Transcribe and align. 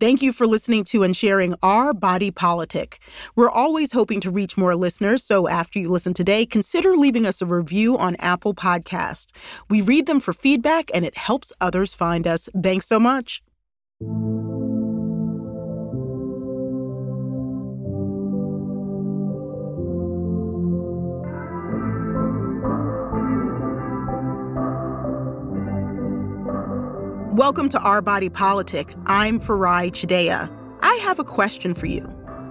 Thank 0.00 0.22
you 0.22 0.32
for 0.32 0.46
listening 0.46 0.84
to 0.84 1.02
and 1.02 1.14
sharing 1.14 1.54
our 1.62 1.92
body 1.92 2.30
politic. 2.30 2.98
We're 3.36 3.50
always 3.50 3.92
hoping 3.92 4.18
to 4.22 4.30
reach 4.30 4.56
more 4.56 4.74
listeners, 4.74 5.22
so 5.22 5.46
after 5.46 5.78
you 5.78 5.90
listen 5.90 6.14
today, 6.14 6.46
consider 6.46 6.96
leaving 6.96 7.26
us 7.26 7.42
a 7.42 7.46
review 7.46 7.98
on 7.98 8.16
Apple 8.16 8.54
Podcast. 8.54 9.26
We 9.68 9.82
read 9.82 10.06
them 10.06 10.18
for 10.18 10.32
feedback 10.32 10.90
and 10.94 11.04
it 11.04 11.18
helps 11.18 11.52
others 11.60 11.94
find 11.94 12.26
us. 12.26 12.48
Thanks 12.62 12.86
so 12.86 12.98
much. 12.98 13.42
Welcome 27.50 27.70
to 27.70 27.80
Our 27.80 28.00
Body 28.00 28.28
Politic. 28.28 28.94
I'm 29.06 29.40
Farai 29.40 29.90
Chideya. 29.90 30.56
I 30.82 30.94
have 31.02 31.18
a 31.18 31.24
question 31.24 31.74
for 31.74 31.86
you. 31.86 32.02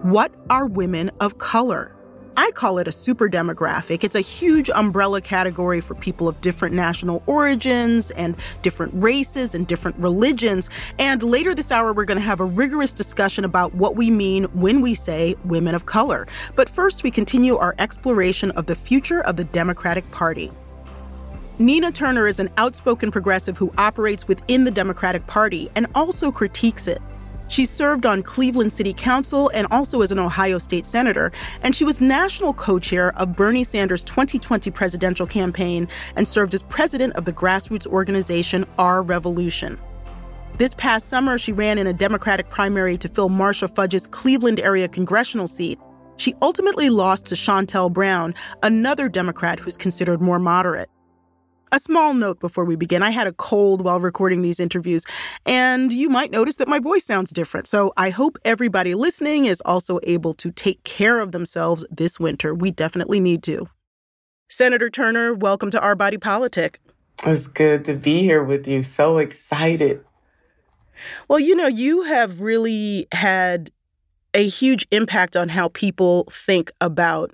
What 0.01 0.35
are 0.49 0.65
women 0.65 1.09
of 1.21 1.37
color? 1.37 1.95
I 2.35 2.51
call 2.51 2.79
it 2.79 2.87
a 2.89 2.91
super 2.91 3.29
demographic. 3.29 4.03
It's 4.03 4.15
a 4.15 4.19
huge 4.19 4.69
umbrella 4.69 5.21
category 5.21 5.79
for 5.79 5.95
people 5.95 6.27
of 6.27 6.41
different 6.41 6.75
national 6.75 7.23
origins 7.27 8.11
and 8.11 8.35
different 8.61 8.91
races 9.01 9.55
and 9.55 9.65
different 9.65 9.95
religions. 9.99 10.69
And 10.99 11.23
later 11.23 11.55
this 11.55 11.71
hour, 11.71 11.93
we're 11.93 12.03
going 12.03 12.19
to 12.19 12.25
have 12.25 12.41
a 12.41 12.45
rigorous 12.45 12.93
discussion 12.93 13.45
about 13.45 13.73
what 13.73 13.95
we 13.95 14.11
mean 14.11 14.43
when 14.51 14.81
we 14.81 14.95
say 14.95 15.37
women 15.45 15.75
of 15.75 15.85
color. 15.85 16.27
But 16.57 16.67
first, 16.67 17.03
we 17.03 17.09
continue 17.09 17.55
our 17.55 17.73
exploration 17.79 18.51
of 18.51 18.65
the 18.65 18.75
future 18.75 19.21
of 19.21 19.37
the 19.37 19.45
Democratic 19.45 20.11
Party. 20.11 20.51
Nina 21.61 21.91
Turner 21.91 22.25
is 22.25 22.39
an 22.39 22.49
outspoken 22.55 23.11
progressive 23.11 23.57
who 23.57 23.73
operates 23.77 24.29
within 24.29 24.63
the 24.63 24.71
Democratic 24.71 25.27
Party 25.27 25.69
and 25.75 25.87
also 25.93 26.31
critiques 26.31 26.87
it. 26.87 27.01
She 27.49 27.65
served 27.65 28.05
on 28.05 28.23
Cleveland 28.23 28.71
City 28.71 28.93
Council 28.93 29.51
and 29.53 29.67
also 29.69 30.01
as 30.01 30.13
an 30.13 30.19
Ohio 30.19 30.57
State 30.57 30.85
Senator, 30.85 31.33
and 31.61 31.75
she 31.75 31.83
was 31.83 31.99
national 31.99 32.53
co 32.53 32.79
chair 32.79 33.13
of 33.19 33.35
Bernie 33.35 33.65
Sanders' 33.65 34.05
2020 34.05 34.71
presidential 34.71 35.27
campaign 35.27 35.89
and 36.15 36.25
served 36.25 36.53
as 36.53 36.63
president 36.63 37.13
of 37.17 37.25
the 37.25 37.33
grassroots 37.33 37.85
organization 37.87 38.65
Our 38.77 39.03
Revolution. 39.03 39.77
This 40.57 40.73
past 40.75 41.09
summer, 41.09 41.37
she 41.37 41.51
ran 41.51 41.77
in 41.77 41.87
a 41.87 41.93
Democratic 41.93 42.49
primary 42.49 42.97
to 42.99 43.09
fill 43.09 43.27
Marcia 43.27 43.67
Fudge's 43.67 44.07
Cleveland 44.07 44.61
area 44.61 44.87
congressional 44.87 45.47
seat. 45.47 45.77
She 46.15 46.33
ultimately 46.41 46.89
lost 46.89 47.25
to 47.25 47.35
Shontel 47.35 47.91
Brown, 47.91 48.33
another 48.63 49.09
Democrat 49.09 49.59
who's 49.59 49.75
considered 49.75 50.21
more 50.21 50.39
moderate. 50.39 50.89
A 51.71 51.79
small 51.79 52.15
note 52.15 52.39
before 52.39 52.65
we 52.65 52.75
begin 52.75 53.03
I 53.03 53.11
had 53.11 53.27
a 53.27 53.31
cold 53.31 53.83
while 53.83 53.99
recording 53.99 54.41
these 54.41 54.59
interviews, 54.59 55.05
and 55.45 55.93
you 55.93 56.09
might 56.09 56.31
notice 56.31 56.55
that 56.55 56.67
my 56.67 56.79
voice 56.79 57.05
sounds 57.05 57.29
different. 57.29 57.67
So 57.67 57.93
I 57.95 58.09
hope 58.09 58.39
everybody 58.43 58.95
listening 58.95 59.45
is 59.45 59.61
also 59.61 59.99
able 60.01 60.33
to 60.35 60.51
take 60.51 60.83
care 60.83 61.19
of 61.19 61.31
themselves 61.31 61.85
this 61.91 62.19
winter. 62.19 62.55
We 62.55 62.71
definitely 62.71 63.19
need 63.19 63.43
to. 63.43 63.69
Senator 64.49 64.89
Turner, 64.89 65.35
welcome 65.35 65.69
to 65.69 65.79
Our 65.79 65.95
Body 65.95 66.17
Politic. 66.17 66.79
It's 67.23 67.45
good 67.45 67.85
to 67.85 67.93
be 67.93 68.21
here 68.21 68.43
with 68.43 68.67
you. 68.67 68.81
So 68.81 69.19
excited. 69.19 70.03
Well, 71.27 71.39
you 71.39 71.55
know, 71.55 71.67
you 71.67 72.01
have 72.01 72.41
really 72.41 73.07
had 73.11 73.71
a 74.33 74.47
huge 74.47 74.87
impact 74.89 75.35
on 75.35 75.49
how 75.49 75.67
people 75.69 76.27
think 76.31 76.71
about 76.81 77.31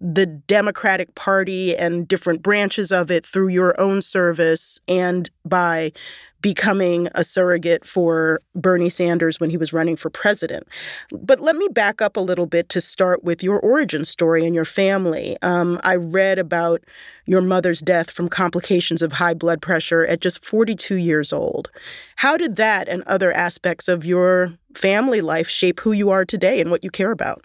the 0.00 0.26
Democratic 0.26 1.14
Party 1.14 1.76
and 1.76 2.06
different 2.06 2.42
branches 2.42 2.92
of 2.92 3.10
it 3.10 3.26
through 3.26 3.48
your 3.48 3.78
own 3.80 4.00
service 4.00 4.78
and 4.86 5.30
by 5.44 5.92
becoming 6.40 7.08
a 7.14 7.24
surrogate 7.24 7.84
for 7.84 8.40
Bernie 8.54 8.88
Sanders 8.88 9.40
when 9.40 9.50
he 9.50 9.56
was 9.56 9.72
running 9.72 9.96
for 9.96 10.08
president. 10.08 10.68
But 11.10 11.40
let 11.40 11.56
me 11.56 11.68
back 11.68 12.00
up 12.00 12.16
a 12.16 12.20
little 12.20 12.46
bit 12.46 12.68
to 12.70 12.80
start 12.80 13.24
with 13.24 13.42
your 13.42 13.58
origin 13.58 14.04
story 14.04 14.46
and 14.46 14.54
your 14.54 14.64
family. 14.64 15.36
Um, 15.42 15.80
I 15.82 15.96
read 15.96 16.38
about 16.38 16.84
your 17.26 17.40
mother's 17.40 17.80
death 17.80 18.10
from 18.10 18.28
complications 18.28 19.02
of 19.02 19.12
high 19.12 19.34
blood 19.34 19.60
pressure 19.60 20.06
at 20.06 20.20
just 20.20 20.44
42 20.44 20.96
years 20.96 21.32
old. 21.32 21.70
How 22.16 22.36
did 22.36 22.56
that 22.56 22.88
and 22.88 23.02
other 23.02 23.32
aspects 23.32 23.88
of 23.88 24.04
your 24.04 24.54
family 24.74 25.20
life 25.20 25.48
shape 25.48 25.80
who 25.80 25.92
you 25.92 26.10
are 26.10 26.24
today 26.24 26.60
and 26.60 26.70
what 26.70 26.84
you 26.84 26.90
care 26.90 27.10
about? 27.10 27.44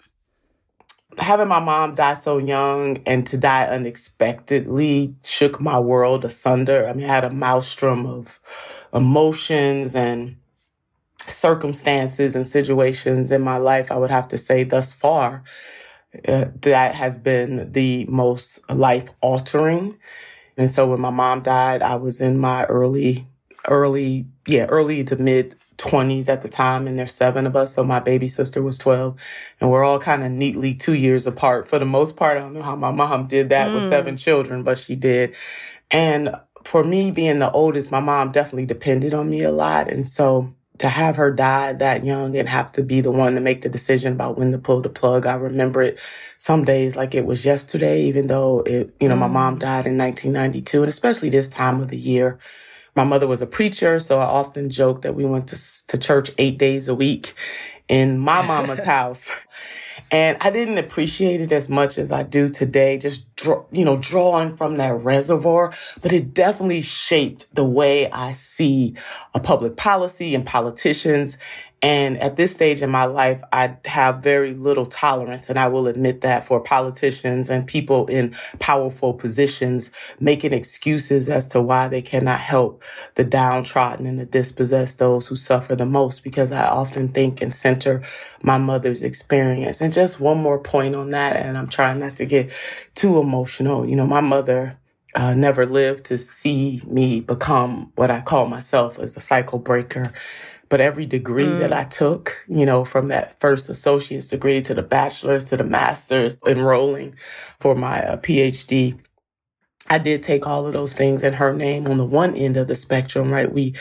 Having 1.18 1.48
my 1.48 1.60
mom 1.60 1.94
die 1.94 2.14
so 2.14 2.38
young 2.38 2.98
and 3.06 3.26
to 3.26 3.36
die 3.36 3.64
unexpectedly 3.64 5.14
shook 5.24 5.60
my 5.60 5.78
world 5.78 6.24
asunder. 6.24 6.88
I 6.88 6.92
mean, 6.92 7.08
I 7.08 7.14
had 7.14 7.24
a 7.24 7.30
maelstrom 7.30 8.06
of 8.06 8.40
emotions 8.92 9.94
and 9.94 10.36
circumstances 11.20 12.36
and 12.36 12.46
situations 12.46 13.30
in 13.30 13.42
my 13.42 13.56
life, 13.56 13.90
I 13.90 13.96
would 13.96 14.10
have 14.10 14.28
to 14.28 14.38
say, 14.38 14.64
thus 14.64 14.92
far, 14.92 15.42
uh, 16.28 16.46
that 16.62 16.94
has 16.94 17.16
been 17.16 17.72
the 17.72 18.04
most 18.06 18.60
life 18.70 19.08
altering. 19.20 19.98
And 20.56 20.70
so 20.70 20.86
when 20.86 21.00
my 21.00 21.10
mom 21.10 21.42
died, 21.42 21.82
I 21.82 21.96
was 21.96 22.20
in 22.20 22.38
my 22.38 22.64
early, 22.64 23.26
early, 23.68 24.26
yeah, 24.46 24.66
early 24.66 25.02
to 25.04 25.16
mid 25.16 25.56
20s 25.78 26.28
at 26.28 26.42
the 26.42 26.48
time, 26.48 26.86
and 26.86 26.98
there's 26.98 27.14
seven 27.14 27.46
of 27.46 27.56
us. 27.56 27.74
So 27.74 27.84
my 27.84 28.00
baby 28.00 28.28
sister 28.28 28.62
was 28.62 28.78
12, 28.78 29.16
and 29.60 29.70
we're 29.70 29.84
all 29.84 29.98
kind 29.98 30.24
of 30.24 30.30
neatly 30.30 30.74
two 30.74 30.94
years 30.94 31.26
apart 31.26 31.68
for 31.68 31.78
the 31.78 31.84
most 31.84 32.16
part. 32.16 32.36
I 32.36 32.40
don't 32.40 32.54
know 32.54 32.62
how 32.62 32.76
my 32.76 32.90
mom 32.90 33.26
did 33.26 33.48
that 33.50 33.68
mm. 33.68 33.74
with 33.74 33.88
seven 33.88 34.16
children, 34.16 34.62
but 34.62 34.78
she 34.78 34.96
did. 34.96 35.34
And 35.90 36.34
for 36.64 36.82
me, 36.82 37.10
being 37.10 37.38
the 37.38 37.50
oldest, 37.50 37.90
my 37.90 38.00
mom 38.00 38.32
definitely 38.32 38.66
depended 38.66 39.14
on 39.14 39.28
me 39.28 39.42
a 39.42 39.52
lot. 39.52 39.90
And 39.90 40.06
so 40.08 40.54
to 40.78 40.88
have 40.88 41.16
her 41.16 41.30
die 41.30 41.72
that 41.74 42.04
young 42.04 42.36
and 42.36 42.48
have 42.48 42.72
to 42.72 42.82
be 42.82 43.00
the 43.00 43.10
one 43.10 43.34
to 43.34 43.40
make 43.40 43.62
the 43.62 43.68
decision 43.68 44.12
about 44.14 44.36
when 44.36 44.50
to 44.52 44.58
pull 44.58 44.80
the 44.80 44.88
plug, 44.88 45.26
I 45.26 45.34
remember 45.34 45.82
it 45.82 45.98
some 46.38 46.64
days 46.64 46.96
like 46.96 47.14
it 47.14 47.26
was 47.26 47.44
yesterday, 47.44 48.02
even 48.04 48.26
though 48.26 48.60
it, 48.60 48.94
you 48.98 49.08
know, 49.08 49.14
mm. 49.14 49.20
my 49.20 49.28
mom 49.28 49.56
mm. 49.56 49.60
died 49.60 49.86
in 49.86 49.98
1992, 49.98 50.82
and 50.82 50.88
especially 50.88 51.28
this 51.28 51.48
time 51.48 51.80
of 51.80 51.88
the 51.88 51.98
year 51.98 52.38
my 52.94 53.04
mother 53.04 53.26
was 53.26 53.42
a 53.42 53.46
preacher, 53.46 53.98
so 53.98 54.18
I 54.18 54.24
often 54.24 54.70
joke 54.70 55.02
that 55.02 55.14
we 55.14 55.24
went 55.24 55.48
to, 55.48 55.86
to 55.88 55.98
church 55.98 56.30
eight 56.38 56.58
days 56.58 56.88
a 56.88 56.94
week 56.94 57.34
in 57.88 58.18
my 58.18 58.42
mama's 58.42 58.84
house. 58.94 59.30
And 60.10 60.36
I 60.40 60.50
didn't 60.50 60.78
appreciate 60.78 61.40
it 61.40 61.50
as 61.50 61.68
much 61.68 61.98
as 61.98 62.12
I 62.12 62.22
do 62.22 62.48
today, 62.48 62.98
just 62.98 63.34
draw, 63.36 63.64
you 63.72 63.84
know, 63.84 63.96
drawing 63.96 64.56
from 64.56 64.76
that 64.76 64.94
reservoir. 64.94 65.72
But 66.02 66.12
it 66.12 66.34
definitely 66.34 66.82
shaped 66.82 67.46
the 67.54 67.64
way 67.64 68.10
I 68.10 68.30
see 68.30 68.94
a 69.34 69.40
public 69.40 69.76
policy 69.76 70.34
and 70.34 70.46
politicians 70.46 71.36
and 71.84 72.18
at 72.22 72.36
this 72.36 72.54
stage 72.54 72.82
in 72.82 72.90
my 72.90 73.04
life, 73.04 73.42
I 73.52 73.76
have 73.84 74.24
very 74.24 74.54
little 74.54 74.86
tolerance, 74.86 75.50
and 75.50 75.60
I 75.60 75.68
will 75.68 75.86
admit 75.86 76.22
that 76.22 76.46
for 76.46 76.60
politicians 76.62 77.50
and 77.50 77.68
people 77.68 78.06
in 78.06 78.34
powerful 78.58 79.14
positions 79.14 79.92
making 80.18 80.54
excuses 80.54 81.28
as 81.28 81.46
to 81.48 81.60
why 81.60 81.88
they 81.88 82.02
cannot 82.02 82.40
help 82.40 82.82
the 83.16 83.24
downtrodden 83.24 84.06
and 84.06 84.18
the 84.18 84.26
dispossessed, 84.26 84.98
those 84.98 85.28
who 85.28 85.36
suffer 85.36 85.76
the 85.76 85.86
most, 85.86 86.24
because 86.24 86.52
I 86.52 86.66
often 86.68 87.10
think 87.10 87.42
and 87.42 87.54
center 87.54 88.02
my 88.42 88.58
mother's 88.58 89.04
experience. 89.04 89.82
And 89.82 89.92
just 89.92 90.20
one 90.20 90.38
more 90.38 90.60
point 90.60 90.96
on 90.96 91.10
that, 91.10 91.36
and 91.36 91.58
I'm 91.58 91.68
trying 91.68 92.00
not 92.00 92.16
to 92.16 92.26
get 92.26 92.50
too 92.96 93.20
emotional. 93.20 93.86
You 93.86 93.96
know, 93.96 94.08
my 94.08 94.22
mother 94.22 94.80
uh, 95.16 95.34
never 95.34 95.66
lived 95.66 96.06
to 96.06 96.18
see 96.18 96.82
me 96.86 97.20
become 97.20 97.92
what 97.96 98.10
I 98.10 98.22
call 98.22 98.46
myself 98.46 98.98
as 98.98 99.16
a 99.16 99.20
cycle 99.20 99.60
breaker 99.60 100.12
but 100.74 100.80
every 100.80 101.06
degree 101.06 101.46
mm. 101.46 101.60
that 101.60 101.72
I 101.72 101.84
took, 101.84 102.44
you 102.48 102.66
know, 102.66 102.84
from 102.84 103.06
that 103.06 103.38
first 103.38 103.68
associate's 103.68 104.26
degree 104.26 104.60
to 104.62 104.74
the 104.74 104.82
bachelor's 104.82 105.44
to 105.50 105.56
the 105.56 105.62
master's, 105.62 106.36
enrolling 106.44 107.14
for 107.60 107.76
my 107.76 108.04
uh, 108.04 108.16
PhD, 108.16 108.98
I 109.88 109.98
did 109.98 110.24
take 110.24 110.48
all 110.48 110.66
of 110.66 110.72
those 110.72 110.92
things 110.92 111.22
in 111.22 111.34
her 111.34 111.52
name 111.52 111.86
on 111.86 111.98
the 111.98 112.04
one 112.04 112.34
end 112.34 112.56
of 112.56 112.66
the 112.66 112.74
spectrum, 112.74 113.30
right? 113.30 113.52
We 113.52 113.76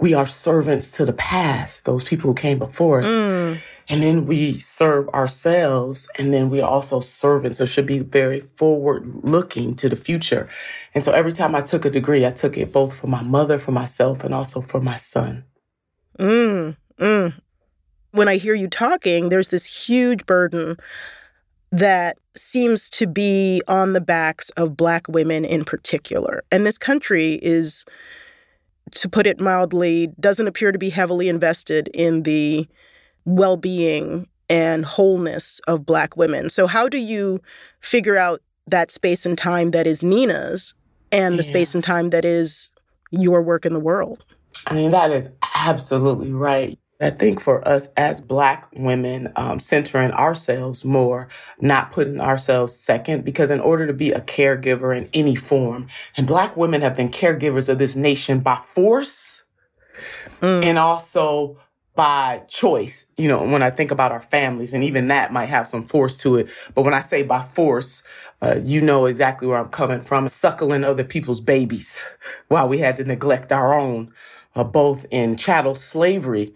we 0.00 0.14
are 0.14 0.26
servants 0.26 0.90
to 0.92 1.04
the 1.04 1.12
past, 1.12 1.84
those 1.84 2.02
people 2.02 2.30
who 2.30 2.34
came 2.34 2.58
before 2.58 3.00
us. 3.00 3.10
Mm. 3.10 3.60
And 3.90 4.02
then 4.02 4.24
we 4.24 4.58
serve 4.58 5.10
ourselves, 5.10 6.08
and 6.18 6.32
then 6.32 6.48
we're 6.48 6.64
also 6.64 7.00
servants, 7.00 7.58
so 7.58 7.66
should 7.66 7.86
be 7.86 7.98
very 7.98 8.40
forward 8.56 9.20
looking 9.22 9.74
to 9.76 9.90
the 9.90 9.96
future. 9.96 10.48
And 10.94 11.04
so 11.04 11.12
every 11.12 11.34
time 11.34 11.54
I 11.54 11.60
took 11.60 11.84
a 11.84 11.90
degree, 11.90 12.24
I 12.24 12.30
took 12.30 12.56
it 12.56 12.72
both 12.72 12.96
for 12.96 13.06
my 13.06 13.22
mother, 13.22 13.58
for 13.58 13.72
myself, 13.72 14.24
and 14.24 14.32
also 14.32 14.62
for 14.62 14.80
my 14.80 14.96
son. 14.96 15.44
Mm, 16.18 16.76
mm. 16.98 17.34
When 18.12 18.28
I 18.28 18.36
hear 18.36 18.54
you 18.54 18.68
talking, 18.68 19.28
there's 19.28 19.48
this 19.48 19.64
huge 19.64 20.26
burden 20.26 20.76
that 21.70 22.18
seems 22.34 22.88
to 22.90 23.06
be 23.06 23.62
on 23.68 23.92
the 23.92 24.00
backs 24.00 24.50
of 24.50 24.76
Black 24.76 25.06
women 25.08 25.44
in 25.44 25.64
particular. 25.64 26.42
And 26.50 26.66
this 26.66 26.78
country 26.78 27.38
is, 27.42 27.84
to 28.92 29.08
put 29.08 29.26
it 29.26 29.40
mildly, 29.40 30.08
doesn't 30.18 30.46
appear 30.46 30.72
to 30.72 30.78
be 30.78 30.90
heavily 30.90 31.28
invested 31.28 31.88
in 31.88 32.22
the 32.22 32.66
well 33.24 33.56
being 33.56 34.26
and 34.48 34.84
wholeness 34.84 35.60
of 35.68 35.84
Black 35.84 36.16
women. 36.16 36.48
So, 36.48 36.66
how 36.66 36.88
do 36.88 36.98
you 36.98 37.40
figure 37.80 38.16
out 38.16 38.40
that 38.66 38.90
space 38.90 39.26
and 39.26 39.36
time 39.36 39.70
that 39.72 39.86
is 39.86 40.02
Nina's 40.02 40.74
and 41.12 41.34
the 41.38 41.42
yeah. 41.42 41.48
space 41.48 41.74
and 41.74 41.84
time 41.84 42.10
that 42.10 42.24
is 42.24 42.70
your 43.10 43.42
work 43.42 43.66
in 43.66 43.74
the 43.74 43.80
world? 43.80 44.24
I 44.66 44.74
mean, 44.74 44.90
that 44.90 45.10
is 45.10 45.28
absolutely 45.54 46.32
right. 46.32 46.78
I 47.00 47.10
think 47.10 47.40
for 47.40 47.66
us 47.66 47.88
as 47.96 48.20
Black 48.20 48.68
women, 48.74 49.32
um, 49.36 49.60
centering 49.60 50.10
ourselves 50.10 50.84
more, 50.84 51.28
not 51.60 51.92
putting 51.92 52.20
ourselves 52.20 52.74
second, 52.74 53.24
because 53.24 53.52
in 53.52 53.60
order 53.60 53.86
to 53.86 53.92
be 53.92 54.10
a 54.10 54.20
caregiver 54.20 54.96
in 54.96 55.08
any 55.14 55.36
form, 55.36 55.86
and 56.16 56.26
Black 56.26 56.56
women 56.56 56.82
have 56.82 56.96
been 56.96 57.10
caregivers 57.10 57.68
of 57.68 57.78
this 57.78 57.94
nation 57.94 58.40
by 58.40 58.56
force 58.56 59.44
mm. 60.40 60.64
and 60.64 60.76
also 60.76 61.56
by 61.94 62.42
choice. 62.48 63.06
You 63.16 63.28
know, 63.28 63.44
when 63.44 63.62
I 63.62 63.70
think 63.70 63.92
about 63.92 64.10
our 64.10 64.22
families, 64.22 64.72
and 64.72 64.82
even 64.82 65.08
that 65.08 65.32
might 65.32 65.46
have 65.48 65.68
some 65.68 65.84
force 65.86 66.18
to 66.18 66.36
it. 66.36 66.48
But 66.74 66.82
when 66.82 66.94
I 66.94 67.00
say 67.00 67.22
by 67.22 67.42
force, 67.42 68.02
uh, 68.42 68.60
you 68.62 68.80
know 68.80 69.06
exactly 69.06 69.46
where 69.46 69.58
I'm 69.58 69.68
coming 69.68 70.02
from. 70.02 70.26
Suckling 70.28 70.84
other 70.84 71.04
people's 71.04 71.40
babies 71.40 72.04
while 72.48 72.68
we 72.68 72.78
had 72.78 72.96
to 72.96 73.04
neglect 73.04 73.52
our 73.52 73.74
own, 73.74 74.12
uh, 74.58 74.64
both 74.64 75.06
in 75.12 75.36
chattel 75.38 75.74
slavery 75.76 76.54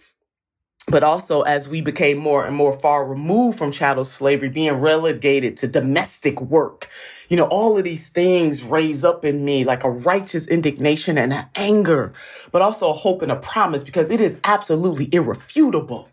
but 0.89 1.03
also 1.05 1.43
as 1.43 1.69
we 1.69 1.81
became 1.81 2.19
more 2.19 2.47
and 2.47 2.57
more 2.57 2.79
far 2.81 3.07
removed 3.07 3.59
from 3.59 3.73
chattel 3.73 4.05
slavery, 4.05 4.49
being 4.49 4.75
relegated 4.75 5.57
to 5.59 5.69
domestic 5.69 6.41
work. 6.41 6.89
You 7.29 7.39
know, 7.39 7.47
all 7.47 7.79
of 7.79 7.85
these 7.85 8.11
things 8.11 8.65
raise 8.65 9.05
up 9.05 9.25
in 9.25 9.45
me 9.45 9.65
like 9.65 9.85
a 9.85 9.91
righteous 9.91 10.47
indignation 10.47 11.19
and 11.19 11.33
an 11.33 11.47
anger, 11.57 12.13
but 12.53 12.63
also 12.63 12.91
a 12.91 12.95
hope 12.95 13.23
and 13.23 13.33
a 13.33 13.37
promise 13.37 13.85
because 13.85 14.11
it 14.11 14.21
is 14.21 14.39
absolutely 14.45 15.09
irrefutable 15.13 16.11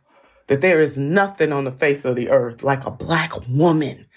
that 0.47 0.62
there 0.62 0.81
is 0.81 0.97
nothing 0.97 1.53
on 1.53 1.65
the 1.65 1.71
face 1.74 2.06
of 2.06 2.15
the 2.18 2.30
earth 2.30 2.63
like 2.63 2.86
a 2.86 2.91
black 2.91 3.33
woman. 3.50 4.07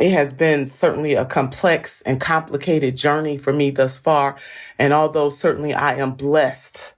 It 0.00 0.12
has 0.12 0.32
been 0.32 0.66
certainly 0.66 1.14
a 1.14 1.24
complex 1.26 2.02
and 2.02 2.20
complicated 2.20 2.96
journey 2.96 3.38
for 3.38 3.52
me 3.52 3.70
thus 3.70 3.98
far. 3.98 4.36
And 4.78 4.92
although 4.92 5.30
certainly 5.30 5.74
I 5.74 5.94
am 5.94 6.12
blessed 6.14 6.92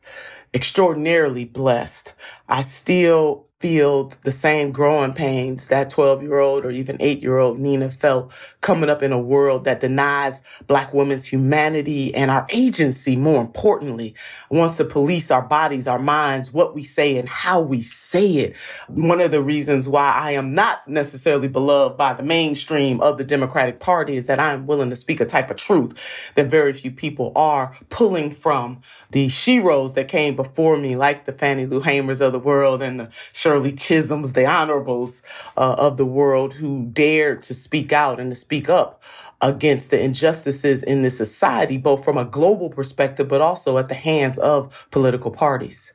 extraordinarily 0.55 1.45
blessed. 1.45 2.15
I 2.49 2.63
still 2.63 3.47
feel 3.65 4.13
the 4.25 4.31
same 4.31 4.73
growing 4.73 5.15
pains 5.15 5.69
that 5.69 5.89
12 5.89 6.23
year 6.23 6.39
old 6.39 6.67
or 6.67 6.71
even 6.71 6.99
eight 7.01 7.23
year 7.23 7.39
old 7.39 7.59
Nina 7.59 7.91
felt 7.91 8.31
coming 8.61 8.91
up 8.91 9.03
in 9.03 9.11
a 9.11 9.19
world 9.19 9.65
that 9.65 9.81
denies 9.81 10.43
Black 10.67 10.93
women's 10.93 11.25
humanity 11.25 12.15
and 12.15 12.31
our 12.31 12.47
agency, 12.51 13.17
more 13.17 13.41
importantly, 13.41 14.15
wants 14.51 14.77
to 14.77 14.85
police 14.85 15.31
our 15.31 15.41
bodies, 15.41 15.89
our 15.89 15.99
minds, 15.99 16.53
what 16.53 16.75
we 16.75 16.85
say, 16.85 17.17
and 17.17 17.27
how 17.27 17.59
we 17.59 17.81
say 17.81 18.27
it. 18.33 18.57
One 18.89 19.23
of 19.23 19.31
the 19.31 19.43
reasons 19.43 19.89
why 19.89 20.11
I 20.11 20.33
am 20.33 20.53
not 20.53 20.87
necessarily 20.87 21.49
beloved 21.49 21.97
by 21.97 22.13
the 22.13 22.23
mainstream 22.23 23.01
of 23.01 23.17
the 23.17 23.25
Democratic 23.25 23.81
Party 23.81 24.17
is 24.17 24.27
that 24.27 24.41
I 24.41 24.53
am 24.53 24.67
willing 24.67 24.91
to 24.91 24.97
speak 24.97 25.23
a 25.23 25.25
type 25.25 25.51
of 25.51 25.57
truth 25.57 25.95
that 26.35 26.51
very 26.51 26.75
few 26.75 26.91
people 26.91 27.33
are 27.35 27.75
pulling 27.89 28.31
from 28.31 28.83
the 29.11 29.29
sheroes 29.29 29.95
that 29.95 30.09
came 30.09 30.37
before 30.37 30.77
me, 30.77 30.97
like 30.97 31.25
the 31.25 31.33
Fannie 31.33 31.67
Lou 31.67 31.81
Hamers 31.81 32.21
of 32.21 32.33
the 32.33 32.39
world 32.39 32.83
and 32.83 33.01
the 33.01 33.11
Shirley 33.55 33.73
Chisholms, 33.73 34.33
the 34.33 34.47
honorables 34.47 35.23
uh, 35.57 35.77
of 35.79 35.97
the 35.97 36.05
world 36.05 36.55
who 36.55 36.87
dared 36.87 37.45
to 37.45 37.55
speak 37.55 37.93
out 37.93 38.19
and 38.19 38.33
to 38.33 38.35
speak 38.35 38.69
up 38.69 39.01
against 39.41 39.93
the 39.93 40.01
injustices 40.01 40.83
in 40.83 41.03
this 41.03 41.17
society, 41.17 41.79
both 41.79 42.05
from 42.05 42.19
a 42.19 42.25
global 42.25 42.69
perspective, 42.69 43.29
but 43.29 43.41
also 43.41 43.79
at 43.79 43.87
the 43.87 43.95
hands 43.95 44.39
of 44.39 44.89
political 44.91 45.31
parties. 45.31 45.93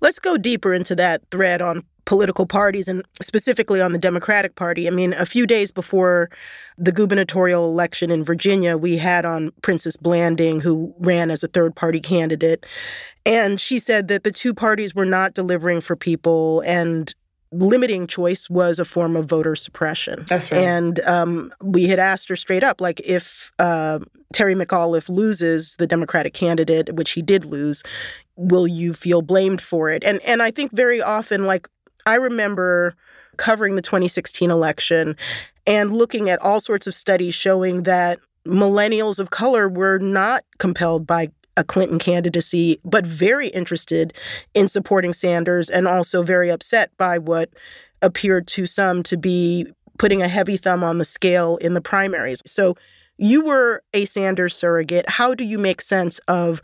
Let's 0.00 0.18
go 0.18 0.38
deeper 0.38 0.72
into 0.72 0.94
that 0.94 1.20
thread 1.30 1.60
on 1.60 1.84
political 2.04 2.46
parties 2.46 2.88
and 2.88 3.04
specifically 3.20 3.80
on 3.80 3.92
the 3.92 3.98
Democratic 3.98 4.54
Party. 4.56 4.88
I 4.88 4.90
mean, 4.90 5.12
a 5.12 5.26
few 5.26 5.46
days 5.46 5.70
before 5.70 6.30
the 6.76 6.92
gubernatorial 6.92 7.64
election 7.64 8.10
in 8.10 8.24
Virginia, 8.24 8.76
we 8.76 8.96
had 8.96 9.24
on 9.24 9.52
Princess 9.62 9.96
Blanding, 9.96 10.60
who 10.60 10.94
ran 10.98 11.30
as 11.30 11.44
a 11.44 11.48
third 11.48 11.76
party 11.76 12.00
candidate. 12.00 12.66
And 13.24 13.60
she 13.60 13.78
said 13.78 14.08
that 14.08 14.24
the 14.24 14.32
two 14.32 14.52
parties 14.52 14.94
were 14.94 15.06
not 15.06 15.34
delivering 15.34 15.80
for 15.80 15.94
people 15.94 16.60
and 16.66 17.14
limiting 17.52 18.06
choice 18.06 18.48
was 18.48 18.80
a 18.80 18.84
form 18.84 19.14
of 19.14 19.26
voter 19.26 19.54
suppression. 19.54 20.24
That's 20.26 20.50
right. 20.50 20.64
And 20.64 21.00
um, 21.00 21.52
we 21.62 21.84
had 21.84 21.98
asked 21.98 22.28
her 22.30 22.36
straight 22.36 22.64
up, 22.64 22.80
like, 22.80 22.98
if 23.00 23.52
uh, 23.58 23.98
Terry 24.32 24.54
McAuliffe 24.54 25.10
loses 25.10 25.76
the 25.76 25.86
Democratic 25.86 26.32
candidate, 26.32 26.94
which 26.94 27.10
he 27.10 27.20
did 27.20 27.44
lose, 27.44 27.82
will 28.36 28.66
you 28.66 28.94
feel 28.94 29.20
blamed 29.20 29.60
for 29.60 29.90
it? 29.90 30.02
And 30.02 30.20
and 30.22 30.42
I 30.42 30.50
think 30.50 30.72
very 30.72 31.02
often, 31.02 31.44
like 31.44 31.68
I 32.06 32.16
remember 32.16 32.94
covering 33.36 33.76
the 33.76 33.82
2016 33.82 34.50
election 34.50 35.16
and 35.66 35.92
looking 35.92 36.28
at 36.28 36.40
all 36.40 36.60
sorts 36.60 36.86
of 36.86 36.94
studies 36.94 37.34
showing 37.34 37.84
that 37.84 38.18
millennials 38.46 39.18
of 39.18 39.30
color 39.30 39.68
were 39.68 39.98
not 39.98 40.44
compelled 40.58 41.06
by 41.06 41.30
a 41.56 41.64
Clinton 41.64 41.98
candidacy, 41.98 42.80
but 42.84 43.06
very 43.06 43.48
interested 43.48 44.14
in 44.54 44.68
supporting 44.68 45.12
Sanders 45.12 45.68
and 45.68 45.86
also 45.86 46.22
very 46.22 46.50
upset 46.50 46.90
by 46.96 47.18
what 47.18 47.50
appeared 48.00 48.48
to 48.48 48.66
some 48.66 49.02
to 49.04 49.16
be 49.16 49.66
putting 49.98 50.22
a 50.22 50.28
heavy 50.28 50.56
thumb 50.56 50.82
on 50.82 50.98
the 50.98 51.04
scale 51.04 51.58
in 51.58 51.74
the 51.74 51.80
primaries. 51.80 52.42
So 52.46 52.76
you 53.18 53.44
were 53.44 53.82
a 53.92 54.06
Sanders 54.06 54.56
surrogate. 54.56 55.08
How 55.08 55.34
do 55.34 55.44
you 55.44 55.58
make 55.58 55.80
sense 55.80 56.18
of 56.20 56.62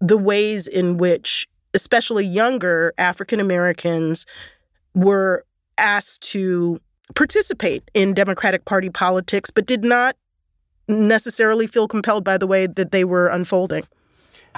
the 0.00 0.18
ways 0.18 0.68
in 0.68 0.98
which 0.98 1.48
especially 1.74 2.24
younger 2.24 2.94
African 2.98 3.40
Americans, 3.40 4.26
were 4.94 5.44
asked 5.76 6.22
to 6.30 6.78
participate 7.14 7.90
in 7.92 8.14
Democratic 8.14 8.64
Party 8.64 8.88
politics, 8.88 9.50
but 9.50 9.66
did 9.66 9.84
not 9.84 10.16
necessarily 10.88 11.66
feel 11.66 11.88
compelled 11.88 12.24
by 12.24 12.38
the 12.38 12.46
way 12.46 12.66
that 12.66 12.92
they 12.92 13.04
were 13.04 13.28
unfolding. 13.28 13.84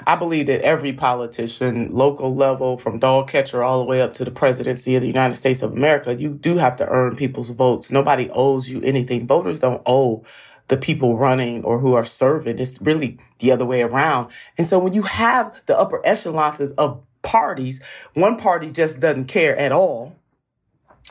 I 0.07 0.15
believe 0.15 0.47
that 0.47 0.61
every 0.61 0.93
politician, 0.93 1.89
local 1.91 2.35
level, 2.35 2.77
from 2.77 2.99
dog 2.99 3.29
catcher 3.29 3.63
all 3.63 3.79
the 3.79 3.87
way 3.87 4.03
up 4.03 4.13
to 4.15 4.25
the 4.27 4.31
presidency 4.31 4.95
of 4.95 5.01
the 5.01 5.09
United 5.09 5.37
States 5.37 5.63
of 5.63 5.73
America, 5.73 6.15
you 6.15 6.35
do 6.35 6.59
have 6.59 6.77
to 6.77 6.87
earn 6.87 7.17
people's 7.17 7.49
votes. 7.49 7.91
Nobody 7.91 8.29
owes 8.31 8.69
you 8.69 8.83
anything. 8.83 9.27
Voters 9.27 9.61
don't 9.61 9.81
owe 9.87 10.23
the 10.69 10.77
people 10.77 11.17
running 11.17 11.65
or 11.65 11.79
who 11.79 11.95
are 11.95 12.05
serving. 12.05 12.59
It's 12.59 12.81
really 12.83 13.19
the 13.39 13.53
other 13.53 13.65
way 13.65 13.83
around. 13.83 14.31
And 14.59 14.67
so 14.67 14.79
when 14.79 14.93
you 14.93 15.03
have 15.03 15.55
the 15.67 15.79
upper 15.79 16.03
echelons 16.05 16.61
of 16.73 17.03
parties, 17.26 17.81
one 18.14 18.38
party 18.38 18.70
just 18.70 19.00
doesn't 19.00 19.26
care 19.26 19.56
at 19.58 19.73
all 19.73 20.17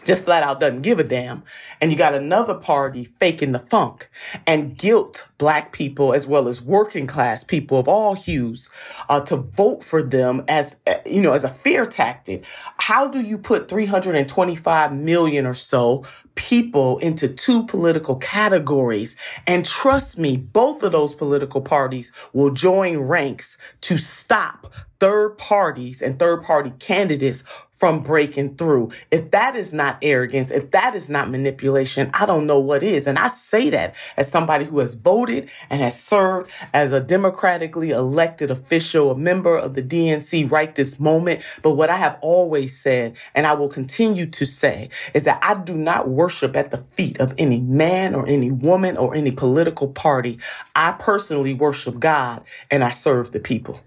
just 0.03 0.25
flat 0.25 0.43
out 0.43 0.59
doesn't 0.59 0.81
give 0.81 0.99
a 0.99 1.03
damn. 1.03 1.43
And 1.79 1.91
you 1.91 1.97
got 1.97 2.13
another 2.13 2.53
party 2.53 3.05
faking 3.05 3.53
the 3.53 3.59
funk 3.59 4.09
and 4.45 4.77
guilt 4.77 5.29
black 5.37 5.71
people 5.71 6.13
as 6.13 6.27
well 6.27 6.47
as 6.47 6.61
working 6.61 7.07
class 7.07 7.43
people 7.43 7.79
of 7.79 7.87
all 7.87 8.13
hues 8.13 8.69
uh, 9.09 9.21
to 9.21 9.37
vote 9.37 9.83
for 9.83 10.03
them 10.03 10.43
as, 10.47 10.77
uh, 10.85 10.95
you 11.05 11.21
know, 11.21 11.33
as 11.33 11.43
a 11.43 11.49
fear 11.49 11.85
tactic. 11.85 12.43
How 12.79 13.07
do 13.07 13.21
you 13.21 13.37
put 13.37 13.69
325 13.69 14.93
million 14.93 15.45
or 15.45 15.53
so 15.53 16.05
people 16.35 16.97
into 16.99 17.29
two 17.29 17.65
political 17.65 18.17
categories? 18.17 19.15
And 19.47 19.65
trust 19.65 20.17
me, 20.17 20.35
both 20.37 20.83
of 20.83 20.91
those 20.91 21.13
political 21.13 21.61
parties 21.61 22.11
will 22.33 22.51
join 22.51 22.97
ranks 22.97 23.57
to 23.81 23.97
stop 23.97 24.71
third 24.99 25.37
parties 25.37 26.01
and 26.01 26.17
third 26.17 26.43
party 26.43 26.71
candidates 26.79 27.43
from 27.77 28.01
breaking 28.01 28.55
through. 28.55 28.91
If 29.11 29.31
that 29.31 29.55
is 29.55 29.73
not 29.73 29.97
arrogance, 30.01 30.49
if 30.49 30.71
that 30.71 30.95
is 30.95 31.09
not 31.09 31.29
manipulation, 31.29 32.09
I 32.13 32.25
don't 32.25 32.45
know 32.45 32.59
what 32.59 32.83
is. 32.83 33.05
And 33.05 33.19
I 33.19 33.27
say 33.27 33.69
that 33.69 33.95
as 34.15 34.31
somebody 34.31 34.65
who 34.65 34.79
has 34.79 34.93
voted 34.93 35.49
and 35.69 35.81
has 35.81 36.01
served 36.01 36.49
as 36.73 36.91
a 36.91 37.01
democratically 37.01 37.91
elected 37.91 38.49
official, 38.49 39.11
a 39.11 39.17
member 39.17 39.57
of 39.57 39.75
the 39.75 39.83
DNC 39.83 40.49
right 40.49 40.73
this 40.73 40.99
moment. 40.99 41.43
But 41.61 41.71
what 41.71 41.89
I 41.89 41.97
have 41.97 42.17
always 42.21 42.79
said, 42.79 43.15
and 43.33 43.45
I 43.45 43.53
will 43.53 43.69
continue 43.69 44.25
to 44.27 44.45
say, 44.45 44.89
is 45.13 45.25
that 45.25 45.39
I 45.41 45.55
do 45.55 45.75
not 45.75 46.07
worship 46.07 46.55
at 46.55 46.71
the 46.71 46.77
feet 46.77 47.19
of 47.19 47.33
any 47.37 47.59
man 47.59 48.15
or 48.15 48.25
any 48.25 48.51
woman 48.51 48.95
or 48.95 49.13
any 49.13 49.31
political 49.31 49.89
party. 49.89 50.39
I 50.75 50.93
personally 50.93 51.53
worship 51.53 51.99
God 51.99 52.43
and 52.71 52.83
I 52.83 52.91
serve 52.91 53.31
the 53.31 53.39
people. 53.39 53.81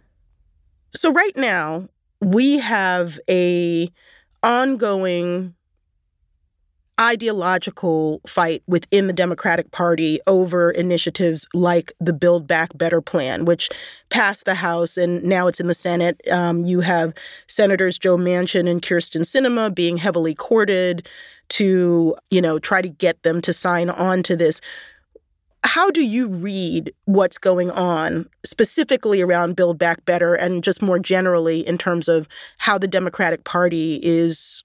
So 0.95 1.12
right 1.12 1.37
now, 1.37 1.88
we 2.21 2.59
have 2.59 3.19
a 3.29 3.91
ongoing 4.43 5.55
ideological 7.01 8.21
fight 8.27 8.63
within 8.67 9.07
the 9.07 9.13
Democratic 9.13 9.71
Party 9.71 10.19
over 10.27 10.71
initiatives 10.73 11.47
like 11.55 11.93
the 12.01 12.13
Build 12.13 12.49
Back 12.49 12.77
Better 12.77 13.01
plan, 13.01 13.45
which 13.45 13.69
passed 14.11 14.47
the 14.47 14.55
House 14.55 14.97
and 14.97 15.23
now 15.23 15.47
it's 15.47 15.61
in 15.61 15.69
the 15.69 15.75
Senate. 15.75 16.21
Um, 16.31 16.65
you 16.65 16.81
have 16.81 17.15
Senators 17.47 17.99
Joe 17.99 18.17
Manchin 18.17 18.69
and 18.69 18.83
Kyrsten 18.83 19.23
Sinema 19.23 19.73
being 19.73 19.97
heavily 19.97 20.35
courted 20.35 21.09
to, 21.51 22.17
you 22.31 22.43
know, 22.43 22.59
try 22.59 22.83
to 22.83 22.89
get 22.89 23.23
them 23.23 23.41
to 23.43 23.53
sign 23.53 23.91
on 23.91 24.25
to 24.25 24.37
this. 24.37 24.61
How 25.65 25.91
do 25.91 26.03
you 26.03 26.29
read 26.29 26.93
what's 27.05 27.38
going 27.38 27.71
on 27.71 28.29
specifically 28.45 29.21
around 29.21 29.57
Build 29.57 29.79
Back 29.79 30.05
Better 30.05 30.35
and 30.35 30.62
just 30.62 30.83
more 30.83 30.99
generally 30.99 31.67
in 31.67 31.79
terms 31.79 32.09
of 32.09 32.29
how 32.59 32.79
the 32.79 32.88
Democratic 32.88 33.45
Party 33.45 34.00
is 34.03 34.62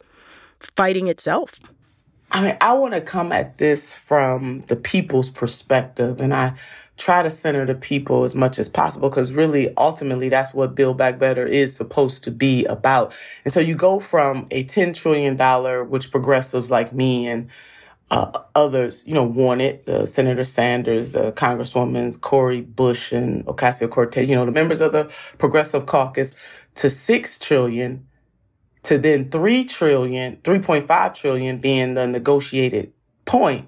fighting 0.59 1.07
itself? 1.07 1.59
I 2.31 2.41
mean, 2.41 2.57
I 2.61 2.73
want 2.73 2.93
to 2.93 3.01
come 3.01 3.31
at 3.31 3.57
this 3.57 3.93
from 3.93 4.63
the 4.67 4.75
people's 4.75 5.29
perspective. 5.29 6.19
And 6.19 6.33
I 6.33 6.55
try 6.97 7.23
to 7.23 7.29
center 7.29 7.65
the 7.65 7.75
people 7.75 8.23
as 8.23 8.35
much 8.35 8.59
as 8.59 8.69
possible 8.69 9.09
because 9.09 9.31
really 9.31 9.75
ultimately 9.77 10.29
that's 10.29 10.53
what 10.53 10.75
build 10.75 10.97
back 10.97 11.17
better 11.17 11.45
is 11.45 11.75
supposed 11.75 12.23
to 12.23 12.29
be 12.29 12.65
about 12.65 13.11
and 13.43 13.51
so 13.51 13.59
you 13.59 13.73
go 13.73 13.99
from 13.99 14.45
a 14.51 14.63
10 14.63 14.93
trillion 14.93 15.35
dollar 15.35 15.83
which 15.83 16.11
progressives 16.11 16.69
like 16.69 16.93
me 16.93 17.27
and 17.27 17.49
uh, 18.13 18.43
others, 18.55 19.03
you 19.07 19.15
know, 19.15 19.23
wanted 19.23 19.85
the 19.87 20.07
Senator 20.07 20.45
Sanders, 20.45 21.13
the 21.13 21.33
Congresswoman 21.33 22.19
Cori 22.21 22.61
Bush, 22.61 23.11
and 23.11 23.45
Ocasio 23.47 23.89
Cortez, 23.89 24.29
you 24.29 24.35
know, 24.35 24.45
the 24.45 24.51
members 24.53 24.81
of 24.81 24.93
the 24.93 25.11
Progressive 25.39 25.87
Caucus, 25.87 26.33
to 26.75 26.89
six 26.91 27.39
trillion, 27.39 28.07
to 28.83 28.97
then 28.99 29.29
three 29.31 29.65
trillion, 29.65 30.37
3.5 30.37 31.15
trillion 31.15 31.59
being 31.59 31.95
the 31.95 32.07
negotiated 32.07 32.93
point, 33.25 33.67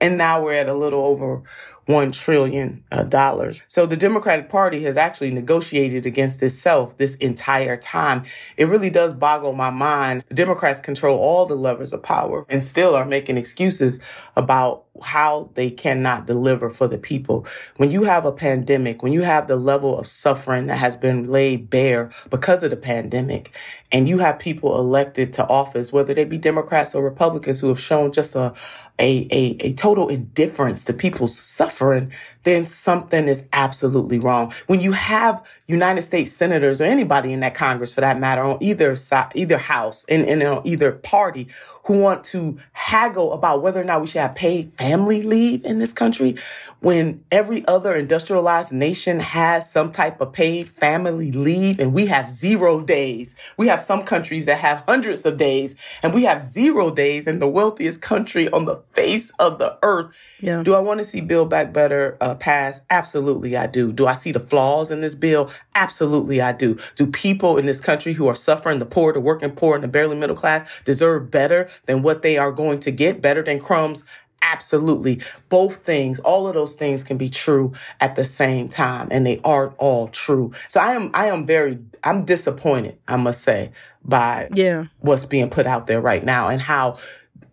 and 0.00 0.18
now 0.18 0.42
we're 0.44 0.54
at 0.54 0.68
a 0.68 0.74
little 0.74 1.06
over 1.06 1.42
$1 1.88 2.12
trillion. 2.18 2.82
Uh, 2.90 3.52
so 3.68 3.86
the 3.86 3.96
Democratic 3.96 4.48
Party 4.48 4.82
has 4.84 4.96
actually 4.96 5.30
negotiated 5.30 6.06
against 6.06 6.42
itself 6.42 6.96
this 6.96 7.14
entire 7.16 7.76
time. 7.76 8.24
It 8.56 8.68
really 8.68 8.90
does 8.90 9.12
boggle 9.12 9.52
my 9.52 9.70
mind. 9.70 10.24
The 10.28 10.34
Democrats 10.34 10.80
control 10.80 11.18
all 11.18 11.46
the 11.46 11.56
levers 11.56 11.92
of 11.92 12.02
power 12.02 12.46
and 12.48 12.64
still 12.64 12.94
are 12.94 13.04
making 13.04 13.36
excuses 13.36 14.00
about 14.36 14.84
how 15.02 15.50
they 15.54 15.70
cannot 15.70 16.26
deliver 16.26 16.70
for 16.70 16.86
the 16.86 16.98
people. 16.98 17.46
When 17.76 17.90
you 17.90 18.04
have 18.04 18.24
a 18.24 18.32
pandemic, 18.32 19.02
when 19.02 19.12
you 19.12 19.22
have 19.22 19.48
the 19.48 19.56
level 19.56 19.98
of 19.98 20.06
suffering 20.06 20.66
that 20.66 20.78
has 20.78 20.96
been 20.96 21.30
laid 21.30 21.68
bare 21.68 22.12
because 22.30 22.62
of 22.62 22.70
the 22.70 22.76
pandemic, 22.76 23.52
and 23.90 24.08
you 24.08 24.18
have 24.18 24.38
people 24.38 24.78
elected 24.78 25.32
to 25.34 25.46
office, 25.48 25.92
whether 25.92 26.14
they 26.14 26.24
be 26.24 26.38
Democrats 26.38 26.94
or 26.94 27.02
Republicans, 27.04 27.60
who 27.60 27.68
have 27.68 27.80
shown 27.80 28.12
just 28.12 28.34
a, 28.34 28.54
a, 28.98 29.28
a, 29.32 29.56
a 29.68 29.72
total 29.74 30.08
indifference 30.08 30.84
to 30.86 30.92
people's 30.92 31.38
suffering, 31.38 32.12
then 32.44 32.64
something 32.64 33.26
is 33.28 33.48
absolutely 33.52 34.18
wrong. 34.18 34.52
When 34.66 34.80
you 34.80 34.92
have 34.92 35.44
United 35.66 36.02
States 36.02 36.30
senators 36.30 36.80
or 36.80 36.84
anybody 36.84 37.32
in 37.32 37.40
that 37.40 37.54
Congress 37.54 37.94
for 37.94 38.02
that 38.02 38.20
matter 38.20 38.42
on 38.42 38.58
either 38.60 38.96
side, 38.96 39.32
either 39.34 39.58
house 39.58 40.04
and, 40.08 40.26
and 40.26 40.42
on 40.42 40.62
either 40.64 40.92
party 40.92 41.48
who 41.84 42.00
want 42.00 42.24
to 42.24 42.58
haggle 42.72 43.32
about 43.32 43.62
whether 43.62 43.80
or 43.80 43.84
not 43.84 44.00
we 44.00 44.06
should 44.06 44.20
have 44.20 44.34
paid 44.34 44.72
family 44.78 45.22
leave 45.22 45.64
in 45.64 45.78
this 45.78 45.92
country 45.92 46.36
when 46.80 47.22
every 47.30 47.66
other 47.66 47.94
industrialized 47.94 48.72
nation 48.72 49.20
has 49.20 49.70
some 49.70 49.92
type 49.92 50.20
of 50.20 50.32
paid 50.32 50.68
family 50.68 51.30
leave 51.30 51.78
and 51.78 51.92
we 51.92 52.06
have 52.06 52.28
zero 52.28 52.80
days. 52.80 53.36
We 53.58 53.68
have 53.68 53.82
some 53.82 54.02
countries 54.04 54.46
that 54.46 54.58
have 54.58 54.82
hundreds 54.88 55.26
of 55.26 55.36
days 55.36 55.76
and 56.02 56.14
we 56.14 56.24
have 56.24 56.40
zero 56.40 56.90
days 56.90 57.26
in 57.26 57.38
the 57.38 57.48
wealthiest 57.48 58.00
country 58.00 58.48
on 58.50 58.64
the 58.64 58.76
face 58.94 59.30
of 59.38 59.58
the 59.58 59.78
earth. 59.82 60.10
Yeah. 60.40 60.62
Do 60.62 60.74
I 60.74 60.80
want 60.80 61.00
to 61.00 61.04
see 61.04 61.20
Build 61.20 61.50
Back 61.50 61.72
Better 61.72 62.16
uh, 62.20 62.33
pass? 62.34 62.80
Absolutely, 62.90 63.56
I 63.56 63.66
do. 63.66 63.92
Do 63.92 64.06
I 64.06 64.14
see 64.14 64.32
the 64.32 64.40
flaws 64.40 64.90
in 64.90 65.00
this 65.00 65.14
bill? 65.14 65.50
Absolutely, 65.74 66.40
I 66.40 66.52
do. 66.52 66.78
Do 66.96 67.06
people 67.06 67.56
in 67.58 67.66
this 67.66 67.80
country 67.80 68.14
who 68.14 68.26
are 68.26 68.34
suffering, 68.34 68.78
the 68.78 68.86
poor, 68.86 69.12
the 69.12 69.20
working 69.20 69.52
poor, 69.52 69.74
and 69.74 69.84
the 69.84 69.88
barely 69.88 70.16
middle 70.16 70.36
class, 70.36 70.68
deserve 70.84 71.30
better 71.30 71.68
than 71.86 72.02
what 72.02 72.22
they 72.22 72.36
are 72.36 72.52
going 72.52 72.80
to 72.80 72.90
get, 72.90 73.22
better 73.22 73.42
than 73.42 73.60
crumbs? 73.60 74.04
Absolutely. 74.42 75.22
Both 75.48 75.76
things, 75.76 76.20
all 76.20 76.46
of 76.46 76.54
those 76.54 76.74
things 76.74 77.02
can 77.02 77.16
be 77.16 77.30
true 77.30 77.72
at 78.00 78.14
the 78.14 78.26
same 78.26 78.68
time, 78.68 79.08
and 79.10 79.26
they 79.26 79.40
aren't 79.42 79.74
all 79.78 80.08
true. 80.08 80.52
So 80.68 80.80
I 80.80 80.92
am, 80.92 81.10
I 81.14 81.26
am 81.26 81.46
very, 81.46 81.78
I'm 82.02 82.26
disappointed, 82.26 82.98
I 83.08 83.16
must 83.16 83.42
say, 83.42 83.72
by 84.04 84.48
yeah. 84.52 84.84
what's 85.00 85.24
being 85.24 85.48
put 85.48 85.66
out 85.66 85.86
there 85.86 86.00
right 86.00 86.22
now 86.22 86.48
and 86.48 86.60
how 86.60 86.98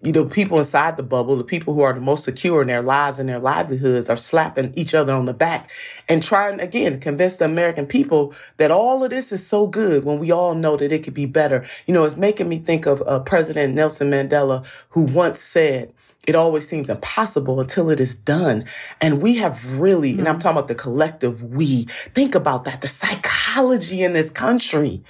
you 0.04 0.12
know, 0.12 0.26
people 0.26 0.58
inside 0.58 0.98
the 0.98 1.04
bubble, 1.04 1.38
the 1.38 1.44
people 1.44 1.74
who 1.74 1.82
are 1.82 1.94
the 1.94 2.02
most 2.02 2.24
secure 2.24 2.62
in 2.62 2.68
their 2.68 2.82
lives 2.82 3.20
and 3.20 3.30
their 3.30 3.40
livelihoods 3.40 4.10
are 4.10 4.18
slapping 4.18 4.74
each 4.76 4.96
other 4.96 5.14
on 5.14 5.26
the 5.26 5.34
back 5.34 5.70
and 6.10 6.24
trying 6.24 6.60
again 6.60 6.94
to 6.94 6.98
convince 6.98 7.38
the 7.38 7.46
American 7.46 7.86
people 7.86 8.34
that 8.58 8.72
all 8.72 9.04
of 9.04 9.12
this 9.12 9.32
is 9.32 9.46
so 9.46 9.68
good 9.68 10.04
when 10.04 10.18
we 10.18 10.32
all 10.32 10.56
know 10.56 10.76
that 10.76 10.92
it 10.92 11.04
could 11.04 11.14
be 11.14 11.28
better. 11.28 11.66
You 11.86 11.94
know, 11.94 12.04
it's 12.04 12.18
making 12.18 12.50
me 12.50 12.58
think 12.58 12.88
of 12.88 13.04
uh, 13.04 13.20
President 13.20 13.76
Nelson 13.76 14.10
Mandela, 14.10 14.66
who 14.90 15.04
once 15.04 15.40
said, 15.40 15.94
it 16.28 16.36
always 16.36 16.68
seems 16.68 16.90
impossible 16.90 17.60
until 17.60 17.90
it 17.90 18.00
is 18.00 18.14
done. 18.14 18.66
And 19.00 19.22
we 19.22 19.38
have 19.38 19.80
really, 19.80 20.12
and 20.12 20.22
I'm 20.22 20.36
mm-hmm. 20.36 20.40
talking 20.40 20.58
about 20.58 20.68
the 20.68 20.76
collective 20.76 21.42
we, 21.42 21.86
think 22.14 22.36
about 22.36 22.64
that. 22.66 22.82
The 22.82 22.88
psychology 22.88 24.04
in 24.04 24.14
this 24.14 24.30
country 24.30 25.04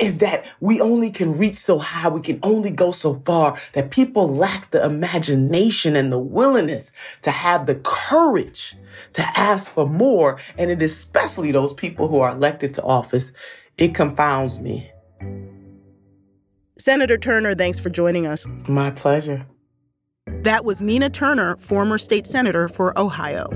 is 0.00 0.18
that 0.18 0.44
we 0.58 0.80
only 0.80 1.10
can 1.10 1.38
reach 1.38 1.56
so 1.56 1.78
high, 1.78 2.08
we 2.08 2.20
can 2.20 2.40
only 2.42 2.70
go 2.70 2.90
so 2.90 3.14
far, 3.24 3.56
that 3.74 3.92
people 3.92 4.28
lack 4.28 4.72
the 4.72 4.84
imagination 4.84 5.94
and 5.94 6.12
the 6.12 6.18
willingness 6.18 6.90
to 7.22 7.30
have 7.30 7.66
the 7.66 7.76
courage 7.76 8.76
to 9.12 9.22
ask 9.38 9.70
for 9.70 9.88
more. 9.88 10.38
And 10.58 10.70
it 10.70 10.82
especially 10.82 11.52
those 11.52 11.74
people 11.74 12.08
who 12.08 12.18
are 12.18 12.32
elected 12.32 12.74
to 12.74 12.82
office. 12.82 13.32
It 13.78 13.94
confounds 13.94 14.58
me. 14.58 14.90
Senator 16.78 17.16
Turner, 17.16 17.54
thanks 17.54 17.78
for 17.78 17.88
joining 17.88 18.26
us. 18.26 18.46
My 18.68 18.90
pleasure. 18.90 19.46
That 20.26 20.64
was 20.64 20.80
Nina 20.80 21.10
Turner, 21.10 21.56
former 21.56 21.98
state 21.98 22.24
senator 22.24 22.68
for 22.68 22.96
Ohio. 22.96 23.48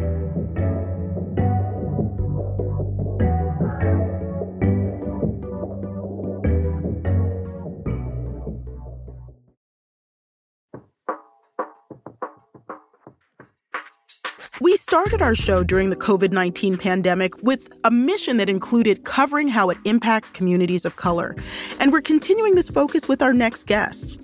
We 14.60 14.76
started 14.76 15.22
our 15.22 15.36
show 15.36 15.62
during 15.62 15.90
the 15.90 15.96
COVID 15.96 16.32
19 16.32 16.76
pandemic 16.76 17.40
with 17.42 17.68
a 17.84 17.92
mission 17.92 18.36
that 18.38 18.50
included 18.50 19.04
covering 19.04 19.46
how 19.46 19.70
it 19.70 19.78
impacts 19.84 20.32
communities 20.32 20.84
of 20.84 20.96
color. 20.96 21.36
And 21.78 21.92
we're 21.92 22.02
continuing 22.02 22.56
this 22.56 22.68
focus 22.68 23.06
with 23.06 23.22
our 23.22 23.32
next 23.32 23.68
guests. 23.68 24.18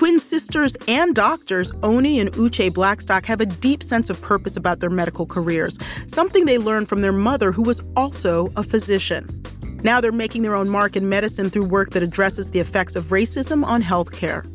Twin 0.00 0.18
sisters 0.18 0.78
and 0.88 1.14
doctors, 1.14 1.74
Oni 1.82 2.20
and 2.20 2.32
Uche 2.32 2.72
Blackstock, 2.72 3.26
have 3.26 3.42
a 3.42 3.44
deep 3.44 3.82
sense 3.82 4.08
of 4.08 4.18
purpose 4.22 4.56
about 4.56 4.80
their 4.80 4.88
medical 4.88 5.26
careers, 5.26 5.78
something 6.06 6.46
they 6.46 6.56
learned 6.56 6.88
from 6.88 7.02
their 7.02 7.12
mother, 7.12 7.52
who 7.52 7.60
was 7.60 7.82
also 7.98 8.50
a 8.56 8.62
physician. 8.62 9.44
Now 9.84 10.00
they're 10.00 10.10
making 10.10 10.40
their 10.40 10.54
own 10.54 10.70
mark 10.70 10.96
in 10.96 11.10
medicine 11.10 11.50
through 11.50 11.66
work 11.66 11.90
that 11.90 12.02
addresses 12.02 12.50
the 12.50 12.60
effects 12.60 12.96
of 12.96 13.08
racism 13.08 13.62
on 13.62 13.82
healthcare. 13.82 14.46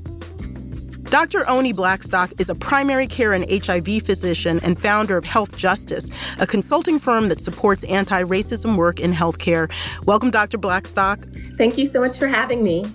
Dr. 1.12 1.48
Oni 1.48 1.74
Blackstock 1.74 2.34
is 2.40 2.50
a 2.50 2.56
primary 2.56 3.06
care 3.06 3.34
and 3.34 3.46
HIV 3.48 4.02
physician 4.02 4.60
and 4.64 4.82
founder 4.82 5.16
of 5.16 5.26
Health 5.26 5.56
Justice, 5.56 6.10
a 6.40 6.48
consulting 6.48 6.98
firm 6.98 7.30
that 7.30 7.40
supports 7.40 7.84
anti 7.84 8.24
racism 8.24 8.78
work 8.78 9.00
in 9.00 9.14
healthcare. 9.14 9.72
Welcome, 10.08 10.32
Dr. 10.32 10.58
Blackstock. 10.58 11.20
Thank 11.60 11.78
you 11.78 11.86
so 11.86 12.02
much 12.02 12.18
for 12.18 12.26
having 12.26 12.64
me. 12.64 12.92